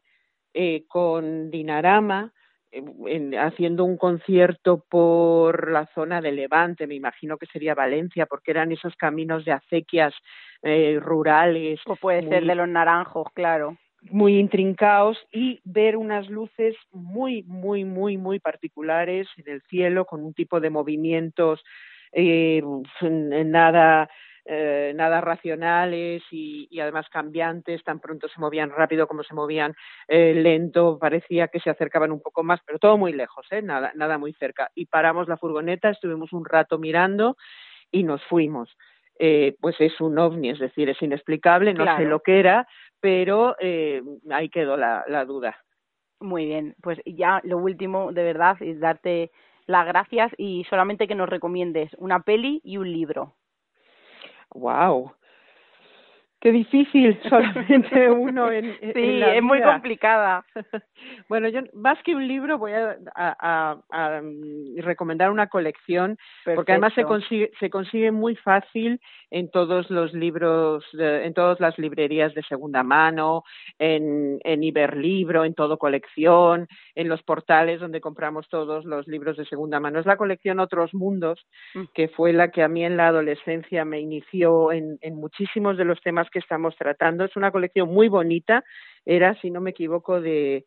eh, 0.53 0.85
con 0.87 1.51
Dinarama, 1.51 2.31
en, 2.71 3.37
haciendo 3.37 3.83
un 3.83 3.97
concierto 3.97 4.85
por 4.89 5.69
la 5.69 5.85
zona 5.93 6.21
de 6.21 6.31
Levante, 6.31 6.87
me 6.87 6.95
imagino 6.95 7.37
que 7.37 7.47
sería 7.47 7.75
Valencia, 7.75 8.25
porque 8.25 8.51
eran 8.51 8.71
esos 8.71 8.95
caminos 8.95 9.43
de 9.43 9.51
acequias 9.51 10.13
eh, 10.61 10.97
rurales. 11.01 11.81
O 11.87 11.97
puede 11.97 12.25
ser 12.29 12.45
de 12.45 12.55
los 12.55 12.69
naranjos, 12.69 13.27
claro. 13.33 13.77
Muy 14.09 14.37
intrincados 14.37 15.17
y 15.31 15.61
ver 15.63 15.97
unas 15.97 16.29
luces 16.29 16.75
muy, 16.91 17.43
muy, 17.43 17.85
muy, 17.85 18.17
muy 18.17 18.39
particulares 18.39 19.27
en 19.37 19.51
el 19.51 19.61
cielo, 19.63 20.05
con 20.05 20.23
un 20.23 20.33
tipo 20.33 20.59
de 20.59 20.69
movimientos 20.69 21.63
eh, 22.13 22.61
nada 23.01 24.09
eh, 24.45 24.91
nada 24.93 25.21
racionales 25.21 26.21
y, 26.29 26.67
y, 26.69 26.81
además 26.81 27.07
cambiantes, 27.09 27.81
tan 27.85 28.01
pronto 28.01 28.27
se 28.27 28.41
movían 28.41 28.71
rápido 28.71 29.07
como 29.07 29.23
se 29.23 29.33
movían 29.33 29.73
eh, 30.09 30.33
lento, 30.35 30.99
parecía 30.99 31.47
que 31.47 31.61
se 31.61 31.69
acercaban 31.69 32.11
un 32.11 32.21
poco 32.21 32.43
más, 32.43 32.59
pero 32.65 32.77
todo 32.77 32.97
muy 32.97 33.13
lejos, 33.13 33.47
¿eh? 33.51 33.61
nada, 33.61 33.93
nada 33.95 34.17
muy 34.17 34.33
cerca. 34.33 34.69
Y 34.75 34.87
paramos 34.87 35.29
la 35.29 35.37
furgoneta, 35.37 35.89
estuvimos 35.89 36.33
un 36.33 36.43
rato 36.43 36.77
mirando 36.77 37.37
y 37.89 38.03
nos 38.03 38.21
fuimos. 38.25 38.75
Pues 39.61 39.79
es 39.79 40.01
un 40.01 40.19
ovni, 40.19 40.49
es 40.49 40.59
decir, 40.59 40.89
es 40.89 41.01
inexplicable, 41.01 41.73
no 41.73 41.85
sé 41.95 42.03
lo 42.03 42.19
que 42.19 42.39
era, 42.39 42.67
pero 43.03 43.57
eh, 43.59 44.01
ahí 44.31 44.47
quedó 44.47 44.77
la, 44.77 45.03
la 45.09 45.25
duda. 45.25 45.57
Muy 46.21 46.45
bien, 46.45 46.73
pues 46.81 47.01
ya 47.05 47.41
lo 47.43 47.57
último, 47.57 48.13
de 48.13 48.23
verdad, 48.23 48.55
es 48.61 48.79
darte 48.79 49.29
las 49.65 49.85
gracias 49.85 50.31
y 50.37 50.63
solamente 50.69 51.05
que 51.05 51.13
nos 51.13 51.27
recomiendes 51.27 51.93
una 51.97 52.21
peli 52.21 52.61
y 52.63 52.77
un 52.77 52.89
libro. 52.89 53.35
Wow. 54.51 55.11
Qué 56.43 56.51
difícil, 56.51 57.17
solamente 57.29 58.11
uno 58.11 58.51
en, 58.51 58.77
sí, 58.93 59.21
es 59.23 59.41
muy 59.41 59.61
complicada. 59.61 60.43
bueno, 61.29 61.47
yo 61.47 61.61
más 61.71 61.97
que 62.03 62.13
un 62.13 62.27
libro 62.27 62.57
voy 62.57 62.73
a, 62.73 62.97
a, 63.15 63.77
a, 63.89 64.21
mm, 64.21 64.79
recomendar 64.79 65.31
una 65.31 65.47
colección, 65.47 66.17
Perfecto. 66.43 66.55
porque 66.55 66.73
además 66.73 66.93
se 66.95 67.05
consigue, 67.05 67.49
se 67.61 67.69
consigue 67.69 68.11
muy 68.11 68.35
fácil 68.35 68.99
en 69.31 69.51
todos 69.51 69.89
los 69.89 70.13
libros, 70.13 70.83
de, 70.91 71.25
en 71.25 71.33
todas 71.33 71.61
las 71.61 71.79
librerías 71.79 72.33
de 72.33 72.43
segunda 72.43 72.83
mano, 72.83 73.45
en, 73.79 74.37
en 74.43 74.63
Iberlibro, 74.65 75.45
en 75.45 75.53
todo 75.53 75.77
colección, 75.77 76.67
en 76.93 77.07
los 77.07 77.23
portales 77.23 77.79
donde 77.79 78.01
compramos 78.01 78.49
todos 78.49 78.83
los 78.83 79.07
libros 79.07 79.37
de 79.37 79.45
segunda 79.45 79.79
mano. 79.79 79.97
Es 79.97 80.05
la 80.05 80.17
colección 80.17 80.59
Otros 80.59 80.93
Mundos, 80.93 81.47
mm. 81.73 81.83
que 81.93 82.09
fue 82.09 82.33
la 82.33 82.51
que 82.51 82.63
a 82.63 82.67
mí 82.67 82.83
en 82.83 82.97
la 82.97 83.07
adolescencia 83.07 83.85
me 83.85 84.01
inició 84.01 84.73
en, 84.73 84.97
en 84.99 85.15
muchísimos 85.15 85.77
de 85.77 85.85
los 85.85 86.01
temas 86.01 86.29
que 86.33 86.39
estamos 86.39 86.75
tratando. 86.75 87.23
Es 87.23 87.35
una 87.37 87.51
colección 87.51 87.87
muy 87.89 88.09
bonita, 88.09 88.65
era, 89.05 89.39
si 89.39 89.51
no 89.51 89.61
me 89.61 89.69
equivoco, 89.69 90.19
de, 90.19 90.65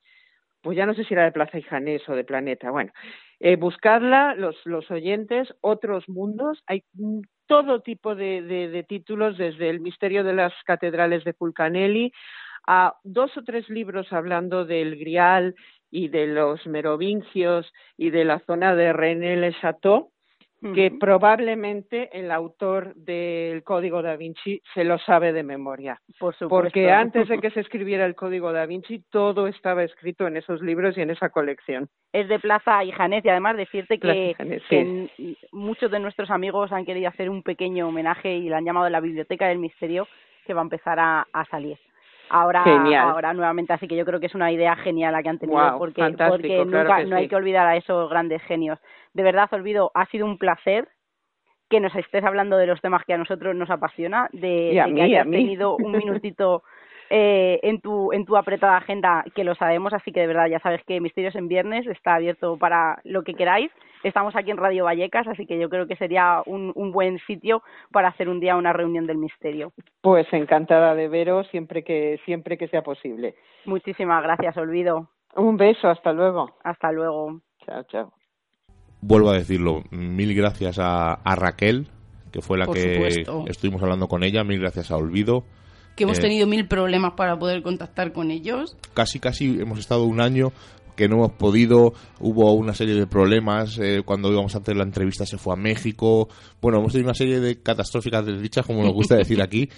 pues 0.62 0.77
ya 0.77 0.87
no 0.87 0.95
sé 0.95 1.05
si 1.05 1.12
era 1.12 1.25
de 1.25 1.33
Plaza 1.33 1.59
y 1.59 1.62
Janés 1.62 2.09
o 2.09 2.14
de 2.14 2.25
Planeta. 2.25 2.71
Bueno, 2.71 2.93
eh, 3.41 3.57
buscarla, 3.57 4.35
los, 4.35 4.57
los 4.64 4.91
oyentes, 4.91 5.55
otros 5.61 6.09
mundos. 6.09 6.62
Hay 6.67 6.85
todo 7.47 7.81
tipo 7.81 8.14
de, 8.14 8.43
de, 8.43 8.69
de 8.69 8.83
títulos, 8.83 9.37
desde 9.37 9.69
El 9.69 9.81
misterio 9.81 10.25
de 10.25 10.33
las 10.33 10.55
catedrales 10.64 11.25
de 11.25 11.35
Fulcanelli 11.35 12.12
a 12.67 12.97
dos 13.05 13.37
o 13.37 13.45
tres 13.45 13.69
libros 13.69 14.12
hablando 14.12 14.64
del 14.64 14.97
Grial 14.97 15.55
y 15.91 16.09
de 16.09 16.27
los 16.27 16.67
merovingios 16.67 17.73
y 17.97 18.11
de 18.11 18.25
la 18.25 18.41
zona 18.41 18.75
de 18.75 18.93
René 18.93 19.37
Le 19.37 19.55
Chateau 19.61 20.11
que 20.61 20.90
probablemente 20.90 22.09
el 22.18 22.30
autor 22.30 22.94
del 22.94 23.62
Código 23.62 24.02
da 24.02 24.16
Vinci 24.16 24.61
se 24.74 24.84
lo 24.84 24.98
sabe 24.98 25.32
de 25.32 25.42
memoria. 25.42 26.00
Por 26.18 26.34
supuesto. 26.34 26.48
Porque 26.48 26.90
antes 26.90 27.28
de 27.28 27.38
que 27.38 27.50
se 27.50 27.61
escribiera 27.61 28.07
el 28.07 28.14
Código 28.14 28.52
da 28.52 28.66
Vinci, 28.66 29.04
todo 29.11 29.46
estaba 29.46 29.84
escrito 29.84 30.26
en 30.26 30.36
esos 30.36 30.62
libros 30.62 30.96
y 30.96 31.02
en 31.02 31.11
esa 31.11 31.28
colección. 31.28 31.88
Es 32.12 32.28
de 32.28 32.38
Plaza 32.38 32.82
y 32.84 32.92
Janés 32.92 33.24
y 33.24 33.28
además 33.28 33.57
decirte 33.57 33.98
que, 33.98 34.34
Janés, 34.36 34.62
que 34.68 35.11
sí. 35.16 35.38
muchos 35.52 35.90
de 35.90 36.00
nuestros 36.00 36.30
amigos 36.30 36.72
han 36.72 36.86
querido 36.86 37.09
hacer 37.09 37.28
un 37.28 37.42
pequeño 37.42 37.88
homenaje 37.88 38.34
y 38.36 38.48
la 38.48 38.59
han 38.59 38.64
llamado 38.64 38.88
la 38.88 39.00
Biblioteca 39.00 39.48
del 39.48 39.59
Misterio, 39.59 40.09
que 40.46 40.54
va 40.54 40.62
a 40.62 40.64
empezar 40.64 40.98
a, 40.98 41.26
a 41.32 41.44
salir 41.46 41.78
ahora 42.29 42.62
genial. 42.62 43.09
ahora 43.09 43.33
nuevamente 43.33 43.72
así 43.72 43.87
que 43.87 43.97
yo 43.97 44.05
creo 44.05 44.20
que 44.20 44.27
es 44.27 44.35
una 44.35 44.51
idea 44.53 44.77
genial 44.77 45.12
la 45.12 45.22
que 45.22 45.29
han 45.29 45.39
tenido 45.39 45.61
wow, 45.61 45.79
porque 45.79 46.03
porque 46.29 46.64
nunca 46.64 46.85
claro 46.85 47.09
no 47.09 47.16
sí. 47.16 47.22
hay 47.22 47.29
que 47.29 47.37
olvidar 47.37 47.66
a 47.66 47.77
esos 47.77 48.09
grandes 48.11 48.43
genios 48.43 48.79
de 49.14 49.22
verdad 49.22 49.49
olvido 49.53 49.91
ha 49.95 50.07
sido 50.07 50.27
un 50.27 50.39
placer 50.39 50.89
que 51.68 51.81
nos 51.81 51.95
estés 51.97 52.24
hablando 52.24 52.57
de 52.57 52.66
los 52.66 52.81
temas 52.81 53.05
que 53.05 53.14
a 53.14 53.18
nosotros 53.18 53.55
nos 53.55 53.70
apasiona 53.70 54.29
de, 54.33 54.83
mí, 54.87 54.95
que 54.95 55.03
hayas 55.03 55.29
tenido 55.29 55.77
un 55.77 55.93
minutito 55.93 56.62
eh, 57.11 57.61
en 57.62 57.81
tu 57.81 58.12
en 58.12 58.24
tu 58.24 58.37
apretada 58.37 58.77
agenda 58.77 59.24
que 59.35 59.45
lo 59.45 59.55
sabemos 59.55 59.93
así 59.93 60.12
que 60.12 60.20
de 60.20 60.27
verdad 60.27 60.47
ya 60.49 60.61
sabes 60.61 60.83
que 60.85 61.01
Misterios 61.01 61.35
en 61.37 61.49
Viernes 61.49 61.87
está 61.87 62.14
abierto 62.14 62.57
para 62.57 63.01
lo 63.05 63.22
que 63.22 63.35
queráis 63.35 63.70
estamos 64.09 64.34
aquí 64.36 64.50
en 64.50 64.57
Radio 64.57 64.84
Vallecas 64.84 65.26
así 65.28 65.46
que 65.46 65.59
yo 65.59 65.68
creo 65.68 65.86
que 65.86 65.96
sería 65.96 66.42
un, 66.46 66.72
un 66.74 66.92
buen 66.92 67.18
sitio 67.26 67.62
para 67.92 68.09
hacer 68.09 68.28
un 68.28 68.40
día 68.40 68.57
una 68.57 68.72
reunión 68.72 69.07
del 69.07 69.18
misterio. 69.18 69.72
Pues 70.00 70.26
encantada 70.32 70.94
de 70.94 71.09
veros 71.09 71.46
siempre 71.50 71.82
que 71.84 72.18
siempre 72.24 72.57
que 72.59 72.68
sea 72.68 72.82
posible. 72.82 73.34
Muchísimas 73.64 74.22
gracias 74.22 74.57
Olvido. 74.57 75.11
Un 75.34 75.57
beso 75.57 75.88
hasta 75.88 76.12
luego. 76.12 76.57
Hasta 76.64 76.92
luego. 76.92 77.40
Chao 77.66 77.82
chao. 77.84 78.12
Vuelvo 79.00 79.30
a 79.30 79.34
decirlo 79.34 79.82
mil 79.90 80.34
gracias 80.34 80.78
a, 80.78 81.14
a 81.14 81.36
Raquel 81.36 81.88
que 82.32 82.40
fue 82.42 82.59
la 82.59 82.66
Por 82.66 82.74
que 82.76 82.94
supuesto. 82.94 83.44
estuvimos 83.46 83.82
hablando 83.82 84.09
con 84.09 84.22
ella. 84.24 84.44
Mil 84.44 84.61
gracias 84.61 84.90
a 84.90 84.96
Olvido. 84.96 85.44
Que 85.96 86.04
hemos 86.04 86.18
Eh, 86.18 86.22
tenido 86.22 86.46
mil 86.46 86.68
problemas 86.68 87.12
para 87.14 87.38
poder 87.38 87.62
contactar 87.62 88.12
con 88.12 88.30
ellos. 88.30 88.76
casi 88.94 89.18
casi 89.20 89.59
hemos 89.61 89.78
estado 89.78 90.04
un 90.04 90.20
año 90.20 90.48
que 90.97 91.09
no 91.09 91.16
hemos 91.16 91.32
podido, 91.32 91.92
hubo 92.20 92.53
una 92.55 92.74
serie 92.74 92.94
de 92.94 93.07
problemas, 93.07 93.78
eh, 93.78 94.03
cuando 94.05 94.32
íbamos 94.32 94.55
a 94.55 94.59
hacer 94.59 94.76
la 94.76 94.84
entrevista 94.84 95.26
se 95.26 95.38
fue 95.38 95.55
a 95.55 95.57
México, 95.57 96.28
bueno, 96.61 96.78
hemos 96.78 96.92
tenido 96.92 97.09
una 97.09 97.14
serie 97.14 97.38
de 97.40 97.62
catastróficas 97.62 98.24
desdichas, 98.26 98.66
como 98.66 98.82
nos 98.82 98.92
gusta 98.92 99.16
decir 99.16 99.40
aquí, 99.42 99.68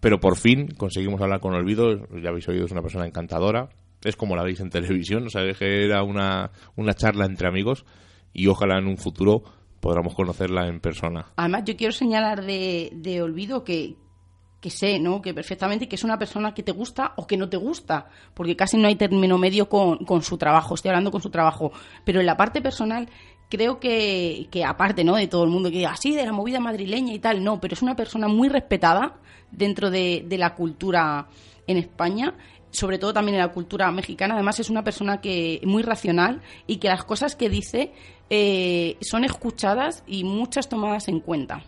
pero 0.00 0.20
por 0.20 0.36
fin 0.36 0.68
conseguimos 0.76 1.20
hablar 1.20 1.40
con 1.40 1.54
Olvido, 1.54 2.06
ya 2.22 2.28
habéis 2.28 2.48
oído, 2.48 2.66
es 2.66 2.72
una 2.72 2.82
persona 2.82 3.06
encantadora, 3.06 3.68
es 4.04 4.16
como 4.16 4.36
la 4.36 4.44
veis 4.44 4.60
en 4.60 4.70
televisión, 4.70 5.26
o 5.26 5.30
sea, 5.30 5.42
que 5.52 5.84
era 5.84 6.02
una, 6.02 6.50
una 6.76 6.94
charla 6.94 7.26
entre 7.26 7.48
amigos 7.48 7.84
y 8.32 8.46
ojalá 8.46 8.78
en 8.78 8.86
un 8.86 8.96
futuro 8.96 9.42
podamos 9.80 10.14
conocerla 10.14 10.68
en 10.68 10.80
persona. 10.80 11.26
Además, 11.36 11.64
yo 11.64 11.76
quiero 11.76 11.92
señalar 11.92 12.44
de, 12.44 12.90
de 12.94 13.22
Olvido 13.22 13.64
que, 13.64 13.96
que 14.60 14.70
sé, 14.70 14.98
¿no? 14.98 15.22
Que 15.22 15.34
perfectamente 15.34 15.88
que 15.88 15.96
es 15.96 16.04
una 16.04 16.18
persona 16.18 16.52
que 16.52 16.62
te 16.62 16.72
gusta 16.72 17.12
o 17.16 17.26
que 17.26 17.36
no 17.36 17.48
te 17.48 17.56
gusta, 17.56 18.08
porque 18.34 18.56
casi 18.56 18.76
no 18.76 18.88
hay 18.88 18.96
término 18.96 19.38
medio 19.38 19.68
con, 19.68 19.98
con 20.04 20.22
su 20.22 20.36
trabajo, 20.36 20.74
estoy 20.74 20.90
hablando 20.90 21.10
con 21.10 21.22
su 21.22 21.30
trabajo, 21.30 21.72
pero 22.04 22.20
en 22.20 22.26
la 22.26 22.36
parte 22.36 22.60
personal 22.60 23.08
creo 23.48 23.78
que, 23.78 24.48
que 24.50 24.64
aparte, 24.64 25.04
¿no? 25.04 25.16
De 25.16 25.28
todo 25.28 25.44
el 25.44 25.50
mundo 25.50 25.70
que 25.70 25.78
diga 25.78 25.92
así 25.92 26.14
de 26.14 26.26
la 26.26 26.32
movida 26.32 26.60
madrileña 26.60 27.12
y 27.14 27.18
tal, 27.18 27.42
no, 27.42 27.60
pero 27.60 27.74
es 27.74 27.82
una 27.82 27.96
persona 27.96 28.28
muy 28.28 28.48
respetada 28.48 29.16
dentro 29.50 29.90
de, 29.90 30.24
de 30.26 30.38
la 30.38 30.54
cultura 30.54 31.28
en 31.66 31.76
España 31.76 32.34
sobre 32.70 32.98
todo 32.98 33.12
también 33.12 33.36
en 33.36 33.40
la 33.40 33.52
cultura 33.52 33.90
mexicana. 33.90 34.34
Además, 34.34 34.60
es 34.60 34.68
una 34.68 34.84
persona 34.84 35.20
que 35.20 35.60
muy 35.64 35.82
racional 35.82 36.42
y 36.66 36.76
que 36.76 36.88
las 36.88 37.04
cosas 37.04 37.34
que 37.34 37.48
dice 37.48 37.92
eh, 38.30 38.96
son 39.00 39.24
escuchadas 39.24 40.04
y 40.06 40.24
muchas 40.24 40.68
tomadas 40.68 41.08
en 41.08 41.20
cuenta. 41.20 41.62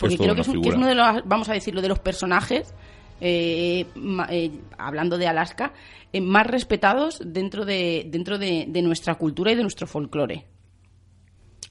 Porque 0.00 0.16
creo 0.18 0.34
que 0.34 0.40
es, 0.40 0.48
que 0.48 0.56
uno 0.58 0.86
de 0.86 0.94
los, 0.94 1.22
vamos 1.26 1.48
a 1.48 1.52
decirlo, 1.52 1.80
de 1.82 1.88
los 1.88 1.98
personajes, 2.00 2.74
eh, 3.20 3.86
ma- 3.94 4.26
eh, 4.30 4.50
hablando 4.78 5.18
de 5.18 5.26
Alaska, 5.28 5.72
eh, 6.12 6.20
más 6.20 6.46
respetados 6.46 7.20
dentro 7.24 7.64
de 7.64 8.04
dentro 8.08 8.38
de, 8.38 8.64
de 8.68 8.82
nuestra 8.82 9.14
cultura 9.16 9.52
y 9.52 9.54
de 9.56 9.62
nuestro 9.62 9.86
folclore. 9.86 10.46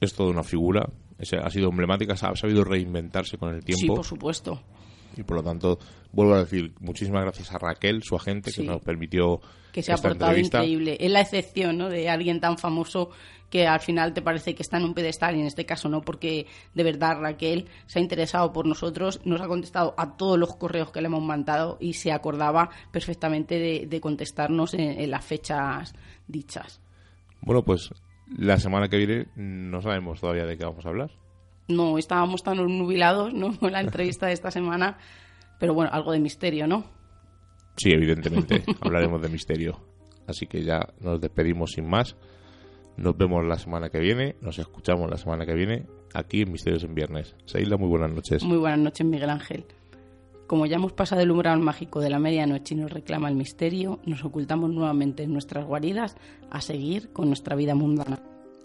Es 0.00 0.14
toda 0.14 0.30
una 0.30 0.42
figura, 0.42 0.88
es- 1.18 1.32
ha 1.34 1.50
sido 1.50 1.68
emblemática, 1.68 2.14
ha 2.14 2.36
sabido 2.36 2.64
reinventarse 2.64 3.36
con 3.36 3.54
el 3.54 3.60
Sí, 3.62 3.72
tiempo. 3.74 3.96
por 3.96 4.04
supuesto. 4.06 4.62
y 5.16 5.24
por 5.24 5.38
lo 5.38 5.42
tanto 5.42 5.76
vuelvo 6.12 6.34
a 6.34 6.38
decir 6.44 6.72
muchísimas 6.78 7.22
gracias 7.24 7.50
a 7.52 7.58
Raquel 7.58 8.00
su 8.04 8.14
agente 8.14 8.52
Sí. 8.52 8.62
que 8.62 8.68
nos 8.68 8.80
permitió 8.80 9.40
que 9.72 9.82
se 9.82 9.90
ha 9.90 9.96
esta 9.96 10.08
portado 10.08 10.30
entrevista. 10.30 10.58
increíble. 10.58 10.96
Es 11.00 11.10
la 11.10 11.20
excepción 11.20 11.78
¿no? 11.78 11.88
de 11.88 12.08
alguien 12.08 12.38
tan 12.40 12.56
famoso 12.58 13.10
que 13.50 13.66
al 13.66 13.80
final 13.80 14.14
te 14.14 14.22
parece 14.22 14.54
que 14.54 14.62
está 14.62 14.78
en 14.78 14.84
un 14.84 14.94
pedestal 14.94 15.36
y 15.36 15.40
en 15.40 15.46
este 15.46 15.66
caso 15.66 15.88
no, 15.88 16.00
porque 16.00 16.46
de 16.72 16.84
verdad 16.84 17.20
Raquel 17.20 17.66
se 17.86 17.98
ha 17.98 18.02
interesado 18.02 18.52
por 18.52 18.66
nosotros, 18.66 19.20
nos 19.24 19.40
ha 19.40 19.48
contestado 19.48 19.94
a 19.98 20.16
todos 20.16 20.38
los 20.38 20.54
correos 20.56 20.92
que 20.92 21.00
le 21.00 21.08
hemos 21.08 21.22
mandado 21.22 21.76
y 21.80 21.94
se 21.94 22.12
acordaba 22.12 22.70
perfectamente 22.92 23.58
de, 23.58 23.86
de 23.86 24.00
contestarnos 24.00 24.74
en, 24.74 25.00
en 25.00 25.10
las 25.10 25.24
fechas 25.24 25.92
dichas. 26.28 26.80
bueno 27.42 27.64
pues 27.64 27.90
la 28.38 28.58
semana 28.58 28.88
que 28.88 28.96
viene 28.96 29.26
no 29.34 29.82
sabemos 29.82 30.20
todavía 30.20 30.46
de 30.46 30.56
qué 30.56 30.64
vamos 30.64 30.86
a 30.86 30.88
hablar 30.88 31.10
No 31.66 31.98
estábamos 31.98 32.44
tan 32.44 32.56
nubilados 32.58 33.34
¿no? 33.34 33.56
con 33.58 33.72
la 33.72 33.80
entrevista 33.80 34.26
de 34.28 34.32
esta 34.34 34.52
semana, 34.52 34.96
pero 35.58 35.74
bueno, 35.74 35.90
algo 35.92 36.12
de 36.12 36.20
misterio, 36.20 36.66
¿no? 36.68 36.84
sí 37.76 37.90
evidentemente 37.90 38.62
hablaremos 38.80 39.20
de 39.22 39.28
misterio 39.28 39.80
así 40.28 40.46
que 40.46 40.62
ya 40.62 40.86
nos 41.00 41.20
despedimos 41.20 41.72
sin 41.72 41.88
más 41.88 42.16
nos 42.96 43.16
vemos 43.16 43.44
la 43.44 43.58
semana 43.58 43.88
que 43.90 43.98
viene 43.98 44.36
nos 44.40 44.58
escuchamos 44.58 45.10
la 45.10 45.16
semana 45.16 45.46
que 45.46 45.54
viene 45.54 45.86
aquí 46.14 46.42
en 46.42 46.52
Misterios 46.52 46.84
en 46.84 46.94
Viernes 46.94 47.36
Seila 47.46 47.76
muy 47.76 47.88
buenas 47.88 48.12
noches 48.12 48.42
Muy 48.44 48.58
buenas 48.58 48.78
noches, 48.78 49.06
Miguel 49.06 49.30
Ángel. 49.30 49.64
Como 50.46 50.66
ya 50.66 50.76
hemos 50.76 50.92
pasado 50.92 51.20
el 51.22 51.30
umbral 51.30 51.60
mágico 51.60 52.00
de 52.00 52.10
la 52.10 52.18
medianoche 52.18 52.74
y 52.74 52.78
nos 52.78 52.90
reclama 52.92 53.28
el 53.28 53.36
misterio, 53.36 54.00
nos 54.04 54.24
ocultamos 54.24 54.68
nuevamente 54.70 55.22
en 55.22 55.32
nuestras 55.32 55.64
guaridas 55.64 56.16
a 56.50 56.60
seguir 56.60 57.12
con 57.12 57.28
nuestra 57.28 57.54
vida 57.54 57.76
mundana. 57.76 58.18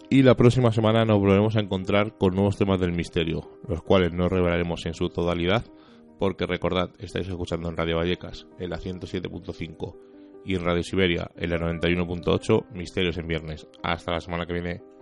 y 0.09 0.23
la 0.23 0.35
próxima 0.35 0.71
semana 0.71 1.05
nos 1.05 1.19
volveremos 1.19 1.55
a 1.55 1.59
encontrar 1.59 2.17
con 2.17 2.33
nuevos 2.33 2.57
temas 2.57 2.79
del 2.79 2.91
misterio, 2.91 3.59
los 3.67 3.83
cuales 3.83 4.13
no 4.13 4.27
revelaremos 4.29 4.83
en 4.87 4.95
su 4.95 5.09
totalidad, 5.09 5.63
porque 6.17 6.47
recordad, 6.47 6.89
estáis 6.97 7.27
escuchando 7.27 7.69
en 7.69 7.77
Radio 7.77 7.97
Vallecas, 7.97 8.47
en 8.57 8.71
la 8.71 8.79
107.5, 8.79 9.95
y 10.45 10.55
en 10.55 10.63
Radio 10.63 10.83
Siberia, 10.83 11.29
en 11.35 11.49
la 11.49 11.57
91.8, 11.57 12.71
Misterios 12.71 13.17
en 13.17 13.27
Viernes. 13.27 13.67
Hasta 13.83 14.11
la 14.11 14.19
semana 14.19 14.45
que 14.45 14.53
viene. 14.53 14.94